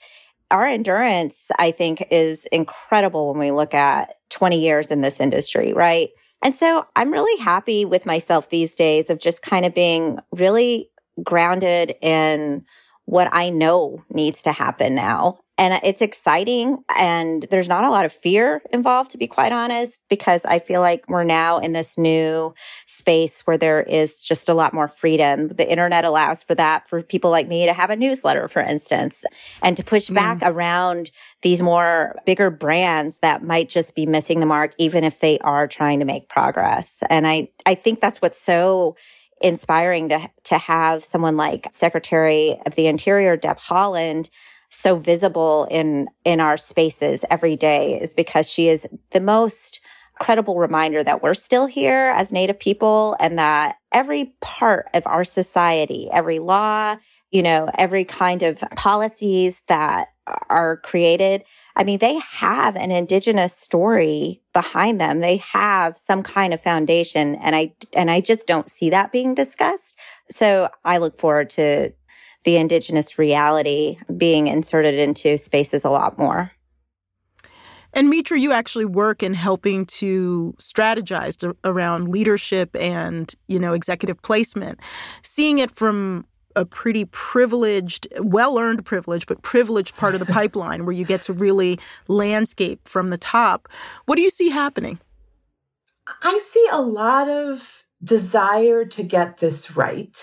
our 0.51 0.67
endurance, 0.67 1.49
I 1.57 1.71
think, 1.71 2.05
is 2.11 2.45
incredible 2.51 3.29
when 3.29 3.39
we 3.39 3.51
look 3.51 3.73
at 3.73 4.17
20 4.29 4.59
years 4.59 4.91
in 4.91 5.01
this 5.01 5.19
industry, 5.19 5.73
right? 5.73 6.09
And 6.43 6.55
so 6.55 6.85
I'm 6.95 7.11
really 7.11 7.41
happy 7.41 7.85
with 7.85 8.05
myself 8.05 8.49
these 8.49 8.75
days 8.75 9.09
of 9.09 9.17
just 9.17 9.41
kind 9.41 9.65
of 9.65 9.73
being 9.73 10.19
really 10.33 10.89
grounded 11.23 11.95
in 12.01 12.65
what 13.05 13.29
I 13.31 13.49
know 13.49 14.03
needs 14.09 14.41
to 14.43 14.51
happen 14.51 14.95
now. 14.95 15.39
And 15.55 15.79
it's 15.83 16.01
exciting. 16.01 16.83
And 16.95 17.43
there's 17.51 17.69
not 17.69 17.83
a 17.83 17.91
lot 17.91 18.05
of 18.05 18.11
fear 18.11 18.63
involved, 18.71 19.11
to 19.11 19.19
be 19.19 19.27
quite 19.27 19.51
honest, 19.51 19.99
because 20.09 20.43
I 20.45 20.57
feel 20.57 20.81
like 20.81 21.07
we're 21.07 21.23
now 21.23 21.59
in 21.59 21.73
this 21.73 21.95
new 21.95 22.55
space 22.87 23.41
where 23.41 23.57
there 23.57 23.83
is 23.83 24.23
just 24.23 24.49
a 24.49 24.55
lot 24.55 24.73
more 24.73 24.87
freedom. 24.87 25.49
The 25.49 25.69
internet 25.69 26.05
allows 26.05 26.41
for 26.41 26.55
that 26.55 26.87
for 26.87 27.03
people 27.03 27.29
like 27.29 27.47
me 27.47 27.67
to 27.67 27.73
have 27.73 27.91
a 27.91 27.95
newsletter, 27.95 28.47
for 28.47 28.63
instance, 28.63 29.25
and 29.61 29.77
to 29.77 29.83
push 29.83 30.09
back 30.09 30.39
mm. 30.39 30.49
around 30.49 31.11
these 31.43 31.61
more 31.61 32.15
bigger 32.25 32.49
brands 32.49 33.19
that 33.19 33.43
might 33.43 33.69
just 33.69 33.93
be 33.93 34.07
missing 34.07 34.39
the 34.39 34.47
mark, 34.47 34.73
even 34.79 35.03
if 35.03 35.19
they 35.19 35.37
are 35.39 35.67
trying 35.67 35.99
to 35.99 36.05
make 36.05 36.29
progress. 36.29 37.03
And 37.11 37.27
I, 37.27 37.49
I 37.65 37.75
think 37.75 38.01
that's 38.01 38.23
what's 38.23 38.41
so 38.41 38.95
inspiring 39.43 40.09
to, 40.09 40.29
to 40.45 40.57
have 40.57 41.03
someone 41.03 41.37
like 41.37 41.67
Secretary 41.71 42.59
of 42.65 42.75
the 42.75 42.87
Interior, 42.87 43.37
Deb 43.37 43.59
Haaland 43.59 44.29
so 44.69 44.95
visible 44.95 45.67
in, 45.69 46.07
in 46.25 46.39
our 46.39 46.57
spaces 46.57 47.23
every 47.29 47.55
day 47.55 48.01
is 48.01 48.13
because 48.13 48.49
she 48.49 48.69
is 48.69 48.87
the 49.11 49.19
most 49.19 49.79
credible 50.19 50.57
reminder 50.57 51.03
that 51.03 51.21
we're 51.21 51.33
still 51.33 51.65
here 51.65 52.13
as 52.15 52.31
Native 52.31 52.59
people 52.59 53.15
and 53.19 53.37
that 53.37 53.75
every 53.91 54.33
part 54.41 54.87
of 54.93 55.05
our 55.05 55.23
society, 55.23 56.09
every 56.11 56.39
law, 56.39 56.95
you 57.31 57.43
know, 57.43 57.69
every 57.77 58.05
kind 58.05 58.43
of 58.43 58.63
policies 58.75 59.61
that 59.67 60.07
are 60.27 60.77
created, 60.77 61.43
I 61.75 61.83
mean, 61.83 61.99
they 61.99 62.19
have 62.19 62.75
an 62.75 62.91
indigenous 62.91 63.55
story 63.55 64.41
behind 64.53 65.01
them. 65.01 65.19
They 65.19 65.37
have 65.37 65.97
some 65.97 66.23
kind 66.23 66.53
of 66.53 66.61
foundation. 66.61 67.35
And 67.35 67.55
I, 67.55 67.73
and 67.93 68.09
I 68.09 68.21
just 68.21 68.47
don't 68.47 68.69
see 68.69 68.89
that 68.89 69.11
being 69.11 69.35
discussed. 69.35 69.97
So 70.31 70.69
I 70.85 70.97
look 70.97 71.17
forward 71.17 71.49
to 71.51 71.93
the 72.43 72.57
indigenous 72.57 73.17
reality 73.17 73.97
being 74.15 74.47
inserted 74.47 74.95
into 74.95 75.37
spaces 75.37 75.85
a 75.85 75.89
lot 75.89 76.17
more. 76.17 76.51
And 77.95 78.09
Mitra, 78.09 78.39
you 78.39 78.51
actually 78.51 78.85
work 78.85 79.21
in 79.21 79.35
helping 79.35 79.85
to 79.85 80.55
strategize 80.59 81.53
around 81.63 82.09
leadership 82.09 82.75
and, 82.75 83.33
you 83.47 83.59
know, 83.59 83.73
executive 83.73 84.21
placement. 84.23 84.79
Seeing 85.21 85.59
it 85.59 85.69
from 85.71 86.25
a 86.55 86.65
pretty 86.65 87.05
privileged, 87.05 88.07
well 88.19 88.57
earned 88.57 88.85
privilege, 88.85 89.25
but 89.25 89.41
privileged 89.41 89.95
part 89.95 90.13
of 90.13 90.19
the 90.19 90.25
pipeline 90.33 90.85
where 90.85 90.95
you 90.95 91.05
get 91.05 91.21
to 91.23 91.33
really 91.33 91.79
landscape 92.07 92.87
from 92.87 93.09
the 93.09 93.17
top. 93.17 93.67
What 94.05 94.15
do 94.15 94.21
you 94.21 94.29
see 94.29 94.49
happening? 94.49 94.99
I 96.21 96.39
see 96.39 96.67
a 96.71 96.81
lot 96.81 97.29
of 97.29 97.83
desire 98.03 98.85
to 98.85 99.03
get 99.03 99.37
this 99.37 99.75
right. 99.75 100.19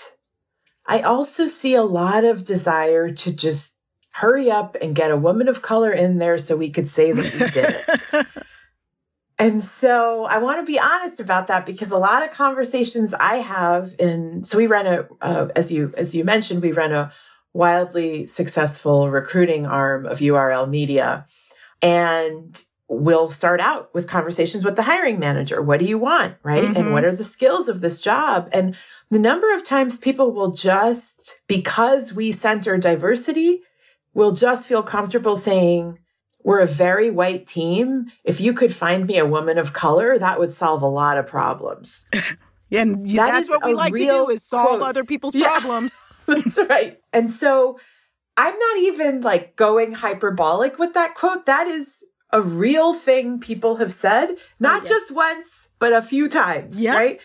I 0.85 1.01
also 1.01 1.47
see 1.47 1.73
a 1.73 1.83
lot 1.83 2.23
of 2.23 2.43
desire 2.43 3.11
to 3.11 3.31
just 3.31 3.75
hurry 4.13 4.51
up 4.51 4.75
and 4.81 4.93
get 4.93 5.11
a 5.11 5.17
woman 5.17 5.47
of 5.47 5.61
color 5.61 5.91
in 5.91 6.17
there 6.17 6.37
so 6.37 6.55
we 6.55 6.69
could 6.69 6.89
say 6.89 7.11
that 7.11 7.33
we 7.33 7.39
did 7.49 7.83
it. 8.13 8.27
And 9.41 9.63
so 9.63 10.25
I 10.25 10.37
want 10.37 10.59
to 10.59 10.71
be 10.71 10.79
honest 10.79 11.19
about 11.19 11.47
that 11.47 11.65
because 11.65 11.89
a 11.89 11.97
lot 11.97 12.21
of 12.21 12.29
conversations 12.29 13.11
I 13.13 13.37
have 13.37 13.95
in 13.97 14.43
so 14.43 14.55
we 14.55 14.67
run 14.67 14.85
a 14.85 15.07
uh, 15.19 15.47
as 15.55 15.71
you 15.71 15.91
as 15.97 16.13
you 16.13 16.23
mentioned 16.23 16.61
we 16.61 16.71
run 16.71 16.91
a 16.91 17.11
wildly 17.51 18.27
successful 18.27 19.09
recruiting 19.09 19.65
arm 19.65 20.05
of 20.05 20.19
URL 20.19 20.69
Media 20.69 21.25
and 21.81 22.61
we'll 22.87 23.29
start 23.31 23.59
out 23.59 23.91
with 23.95 24.07
conversations 24.07 24.63
with 24.63 24.75
the 24.75 24.83
hiring 24.83 25.17
manager. 25.17 25.61
What 25.61 25.79
do 25.79 25.85
you 25.85 25.97
want, 25.97 26.35
right? 26.43 26.63
Mm-hmm. 26.63 26.75
And 26.75 26.91
what 26.91 27.03
are 27.03 27.15
the 27.15 27.23
skills 27.23 27.67
of 27.67 27.81
this 27.81 27.99
job? 27.99 28.49
And 28.51 28.75
the 29.09 29.17
number 29.17 29.55
of 29.55 29.63
times 29.63 29.97
people 29.97 30.33
will 30.33 30.51
just 30.51 31.39
because 31.47 32.13
we 32.13 32.31
center 32.31 32.77
diversity 32.77 33.61
will 34.13 34.33
just 34.33 34.67
feel 34.67 34.83
comfortable 34.83 35.35
saying 35.35 35.97
we're 36.43 36.59
a 36.59 36.67
very 36.67 37.11
white 37.11 37.47
team. 37.47 38.11
If 38.23 38.39
you 38.39 38.53
could 38.53 38.73
find 38.73 39.05
me 39.05 39.17
a 39.17 39.25
woman 39.25 39.57
of 39.57 39.73
color, 39.73 40.17
that 40.17 40.39
would 40.39 40.51
solve 40.51 40.81
a 40.81 40.87
lot 40.87 41.17
of 41.17 41.27
problems. 41.27 42.05
yeah, 42.69 42.81
and 42.81 43.09
that 43.11 43.27
that's 43.27 43.49
what 43.49 43.63
we 43.63 43.73
like 43.73 43.93
to 43.93 44.05
do 44.05 44.29
is 44.29 44.43
solve 44.43 44.79
quote. 44.79 44.81
other 44.81 45.03
people's 45.03 45.35
yeah, 45.35 45.59
problems. 45.59 45.99
that's 46.25 46.57
right. 46.69 46.99
And 47.13 47.31
so 47.31 47.79
I'm 48.37 48.57
not 48.57 48.77
even 48.77 49.21
like 49.21 49.55
going 49.55 49.93
hyperbolic 49.93 50.79
with 50.79 50.93
that 50.93 51.15
quote. 51.15 51.45
That 51.45 51.67
is 51.67 51.87
a 52.31 52.41
real 52.41 52.93
thing 52.93 53.39
people 53.39 53.77
have 53.77 53.91
said, 53.91 54.29
oh, 54.31 54.37
not 54.59 54.81
oh, 54.81 54.83
yeah. 54.85 54.89
just 54.89 55.11
once, 55.11 55.69
but 55.79 55.93
a 55.93 56.01
few 56.01 56.29
times, 56.29 56.79
yep. 56.79 56.95
right? 56.95 57.19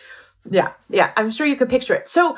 Yeah. 0.49 0.73
Yeah. 0.89 1.11
I'm 1.15 1.31
sure 1.31 1.47
you 1.47 1.55
could 1.55 1.69
picture 1.69 1.95
it. 1.95 2.09
So 2.09 2.37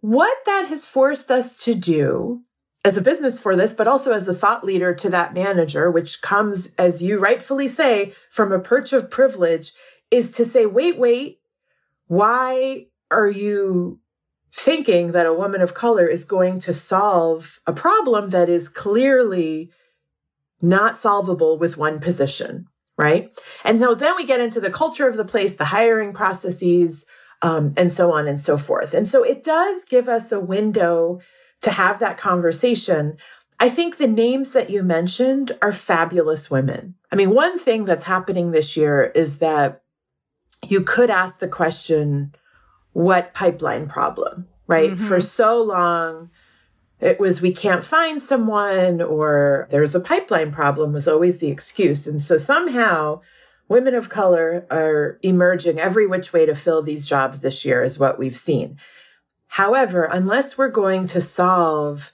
what 0.00 0.36
that 0.46 0.66
has 0.68 0.84
forced 0.84 1.30
us 1.30 1.58
to 1.64 1.74
do 1.74 2.42
as 2.86 2.96
a 2.96 3.02
business 3.02 3.40
for 3.40 3.56
this, 3.56 3.74
but 3.74 3.88
also 3.88 4.12
as 4.12 4.28
a 4.28 4.34
thought 4.34 4.64
leader 4.64 4.94
to 4.94 5.10
that 5.10 5.34
manager, 5.34 5.90
which 5.90 6.22
comes, 6.22 6.68
as 6.78 7.02
you 7.02 7.18
rightfully 7.18 7.68
say, 7.68 8.12
from 8.30 8.52
a 8.52 8.60
perch 8.60 8.92
of 8.92 9.10
privilege, 9.10 9.72
is 10.12 10.30
to 10.30 10.44
say, 10.44 10.66
wait, 10.66 10.96
wait, 10.96 11.40
why 12.06 12.86
are 13.10 13.28
you 13.28 13.98
thinking 14.54 15.10
that 15.10 15.26
a 15.26 15.34
woman 15.34 15.60
of 15.60 15.74
color 15.74 16.06
is 16.06 16.24
going 16.24 16.60
to 16.60 16.72
solve 16.72 17.58
a 17.66 17.72
problem 17.72 18.30
that 18.30 18.48
is 18.48 18.68
clearly 18.68 19.72
not 20.62 20.96
solvable 20.96 21.58
with 21.58 21.76
one 21.76 21.98
position? 21.98 22.68
Right. 22.96 23.36
And 23.64 23.80
so 23.80 23.96
then 23.96 24.14
we 24.14 24.24
get 24.24 24.40
into 24.40 24.60
the 24.60 24.70
culture 24.70 25.08
of 25.08 25.16
the 25.16 25.24
place, 25.24 25.56
the 25.56 25.64
hiring 25.64 26.12
processes, 26.12 27.04
um, 27.42 27.74
and 27.76 27.92
so 27.92 28.12
on 28.12 28.28
and 28.28 28.38
so 28.38 28.56
forth. 28.56 28.94
And 28.94 29.08
so 29.08 29.24
it 29.24 29.42
does 29.42 29.82
give 29.86 30.08
us 30.08 30.30
a 30.30 30.38
window 30.38 31.20
to 31.62 31.70
have 31.70 31.98
that 32.00 32.18
conversation. 32.18 33.16
I 33.58 33.68
think 33.68 33.96
the 33.96 34.06
names 34.06 34.50
that 34.50 34.70
you 34.70 34.82
mentioned 34.82 35.56
are 35.62 35.72
fabulous 35.72 36.50
women. 36.50 36.94
I 37.10 37.16
mean, 37.16 37.30
one 37.30 37.58
thing 37.58 37.84
that's 37.84 38.04
happening 38.04 38.50
this 38.50 38.76
year 38.76 39.12
is 39.14 39.38
that 39.38 39.82
you 40.68 40.82
could 40.82 41.10
ask 41.10 41.38
the 41.38 41.48
question, 41.48 42.34
what 42.92 43.34
pipeline 43.34 43.88
problem, 43.88 44.48
right? 44.66 44.92
Mm-hmm. 44.92 45.06
For 45.06 45.20
so 45.20 45.62
long, 45.62 46.30
it 47.00 47.20
was 47.20 47.42
we 47.42 47.52
can't 47.52 47.84
find 47.84 48.22
someone 48.22 49.02
or 49.02 49.68
there's 49.70 49.94
a 49.94 50.00
pipeline 50.00 50.50
problem 50.50 50.92
was 50.92 51.06
always 51.06 51.38
the 51.38 51.48
excuse. 51.48 52.06
And 52.06 52.22
so 52.22 52.38
somehow 52.38 53.20
women 53.68 53.94
of 53.94 54.08
color 54.08 54.66
are 54.70 55.18
emerging 55.22 55.78
every 55.78 56.06
which 56.06 56.32
way 56.32 56.46
to 56.46 56.54
fill 56.54 56.82
these 56.82 57.06
jobs 57.06 57.40
this 57.40 57.64
year, 57.64 57.82
is 57.82 57.98
what 57.98 58.18
we've 58.18 58.36
seen. 58.36 58.78
However, 59.48 60.04
unless 60.04 60.58
we're 60.58 60.68
going 60.68 61.06
to 61.08 61.20
solve, 61.20 62.12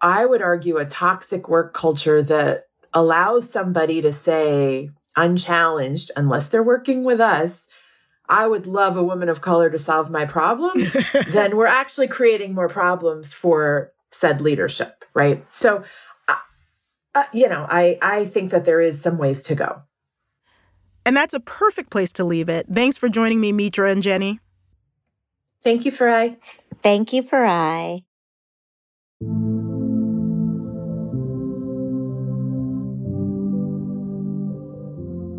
I 0.00 0.24
would 0.24 0.42
argue, 0.42 0.76
a 0.78 0.84
toxic 0.84 1.48
work 1.48 1.74
culture 1.74 2.22
that 2.22 2.68
allows 2.94 3.50
somebody 3.50 4.00
to 4.02 4.12
say, 4.12 4.90
unchallenged, 5.16 6.10
unless 6.16 6.48
they're 6.48 6.62
working 6.62 7.04
with 7.04 7.20
us, 7.20 7.66
I 8.28 8.46
would 8.46 8.66
love 8.66 8.96
a 8.96 9.02
woman 9.02 9.28
of 9.28 9.40
color 9.40 9.70
to 9.70 9.78
solve 9.78 10.10
my 10.10 10.24
problem, 10.24 10.72
then 11.28 11.56
we're 11.56 11.66
actually 11.66 12.08
creating 12.08 12.54
more 12.54 12.68
problems 12.68 13.32
for 13.32 13.92
said 14.10 14.40
leadership, 14.40 15.04
right? 15.14 15.44
So, 15.52 15.82
uh, 16.28 16.36
uh, 17.14 17.24
you 17.32 17.48
know, 17.48 17.66
I, 17.68 17.98
I 18.00 18.26
think 18.26 18.50
that 18.50 18.64
there 18.64 18.80
is 18.80 19.00
some 19.00 19.18
ways 19.18 19.42
to 19.42 19.54
go. 19.54 19.82
And 21.04 21.16
that's 21.16 21.34
a 21.34 21.40
perfect 21.40 21.90
place 21.90 22.12
to 22.12 22.24
leave 22.24 22.48
it. 22.48 22.66
Thanks 22.72 22.98
for 22.98 23.08
joining 23.08 23.40
me, 23.40 23.52
Mitra 23.52 23.90
and 23.90 24.02
Jenni. 24.02 24.40
Thank 25.64 25.84
you, 25.84 25.92
Farai. 25.92 26.36
Thank 26.82 27.12
you, 27.12 27.22
Farai. 27.22 28.04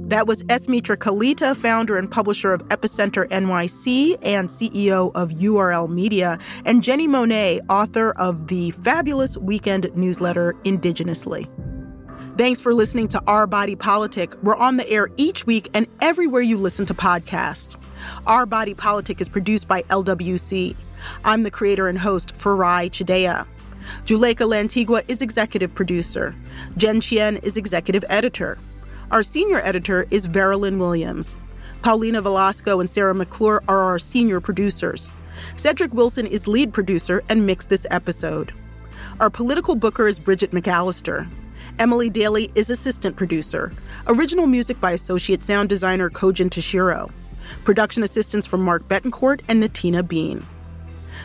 That 0.09 0.25
was 0.25 0.43
S. 0.49 0.67
Mitra 0.67 0.97
Kalita, 0.97 1.55
founder 1.55 1.95
and 1.95 2.09
publisher 2.09 2.51
of 2.51 2.67
Epicenter 2.69 3.27
NYC 3.29 4.17
and 4.23 4.49
CEO 4.49 5.11
of 5.13 5.29
URL 5.33 5.87
Media, 5.87 6.39
and 6.65 6.81
Jenni 6.81 7.07
Monet, 7.07 7.61
author 7.69 8.13
of 8.13 8.47
the 8.47 8.71
fabulous 8.71 9.37
weekend 9.37 9.95
newsletter 9.95 10.55
Indigenously. 10.63 11.47
Thanks 12.39 12.59
for 12.59 12.73
listening 12.73 13.07
to 13.09 13.21
Our 13.27 13.45
Body 13.45 13.75
Politic. 13.75 14.33
We're 14.41 14.55
on 14.55 14.77
the 14.77 14.89
air 14.89 15.09
each 15.17 15.45
week 15.45 15.69
and 15.75 15.85
everywhere 16.01 16.41
you 16.41 16.57
listen 16.57 16.87
to 16.87 16.95
podcasts. 16.95 17.77
Our 18.25 18.47
Body 18.47 18.73
Politic 18.73 19.21
is 19.21 19.29
produced 19.29 19.67
by 19.67 19.83
LWC. 19.83 20.75
I'm 21.23 21.43
the 21.43 21.51
creator 21.51 21.87
and 21.87 21.99
host, 21.99 22.35
Farai 22.35 22.89
Chideya. 22.89 23.45
Juleyka 24.05 24.47
Lantigua 24.47 25.03
is 25.07 25.21
executive 25.21 25.73
producer. 25.73 26.35
Jen 26.77 27.01
Chien 27.01 27.37
is 27.37 27.57
executive 27.57 28.05
editor. 28.09 28.57
Our 29.11 29.23
senior 29.23 29.59
editor 29.63 30.05
is 30.11 30.27
Veralyn 30.27 30.77
Williams. 30.77 31.37
Paulina 31.81 32.21
Velasco 32.21 32.79
and 32.79 32.89
Sarah 32.89 33.15
McClure 33.15 33.63
are 33.67 33.79
our 33.83 33.99
senior 33.99 34.41
producers. 34.41 35.11
Cedric 35.55 35.93
Wilson 35.93 36.27
is 36.27 36.47
lead 36.47 36.73
producer 36.73 37.23
and 37.29 37.45
mixed 37.45 37.69
this 37.69 37.87
episode. 37.89 38.53
Our 39.19 39.29
political 39.29 39.75
booker 39.75 40.07
is 40.07 40.19
Bridget 40.19 40.51
McAllister. 40.51 41.29
Emily 41.77 42.09
Daly 42.09 42.51
is 42.55 42.69
assistant 42.69 43.15
producer. 43.15 43.71
Original 44.07 44.47
music 44.47 44.81
by 44.81 44.91
associate 44.91 45.41
sound 45.41 45.69
designer 45.69 46.09
Kojin 46.09 46.49
Tashiro. 46.49 47.09
Production 47.63 48.03
assistance 48.03 48.45
from 48.45 48.61
Mark 48.61 48.87
Betancourt 48.87 49.41
and 49.47 49.63
Natina 49.63 50.05
Bean. 50.05 50.45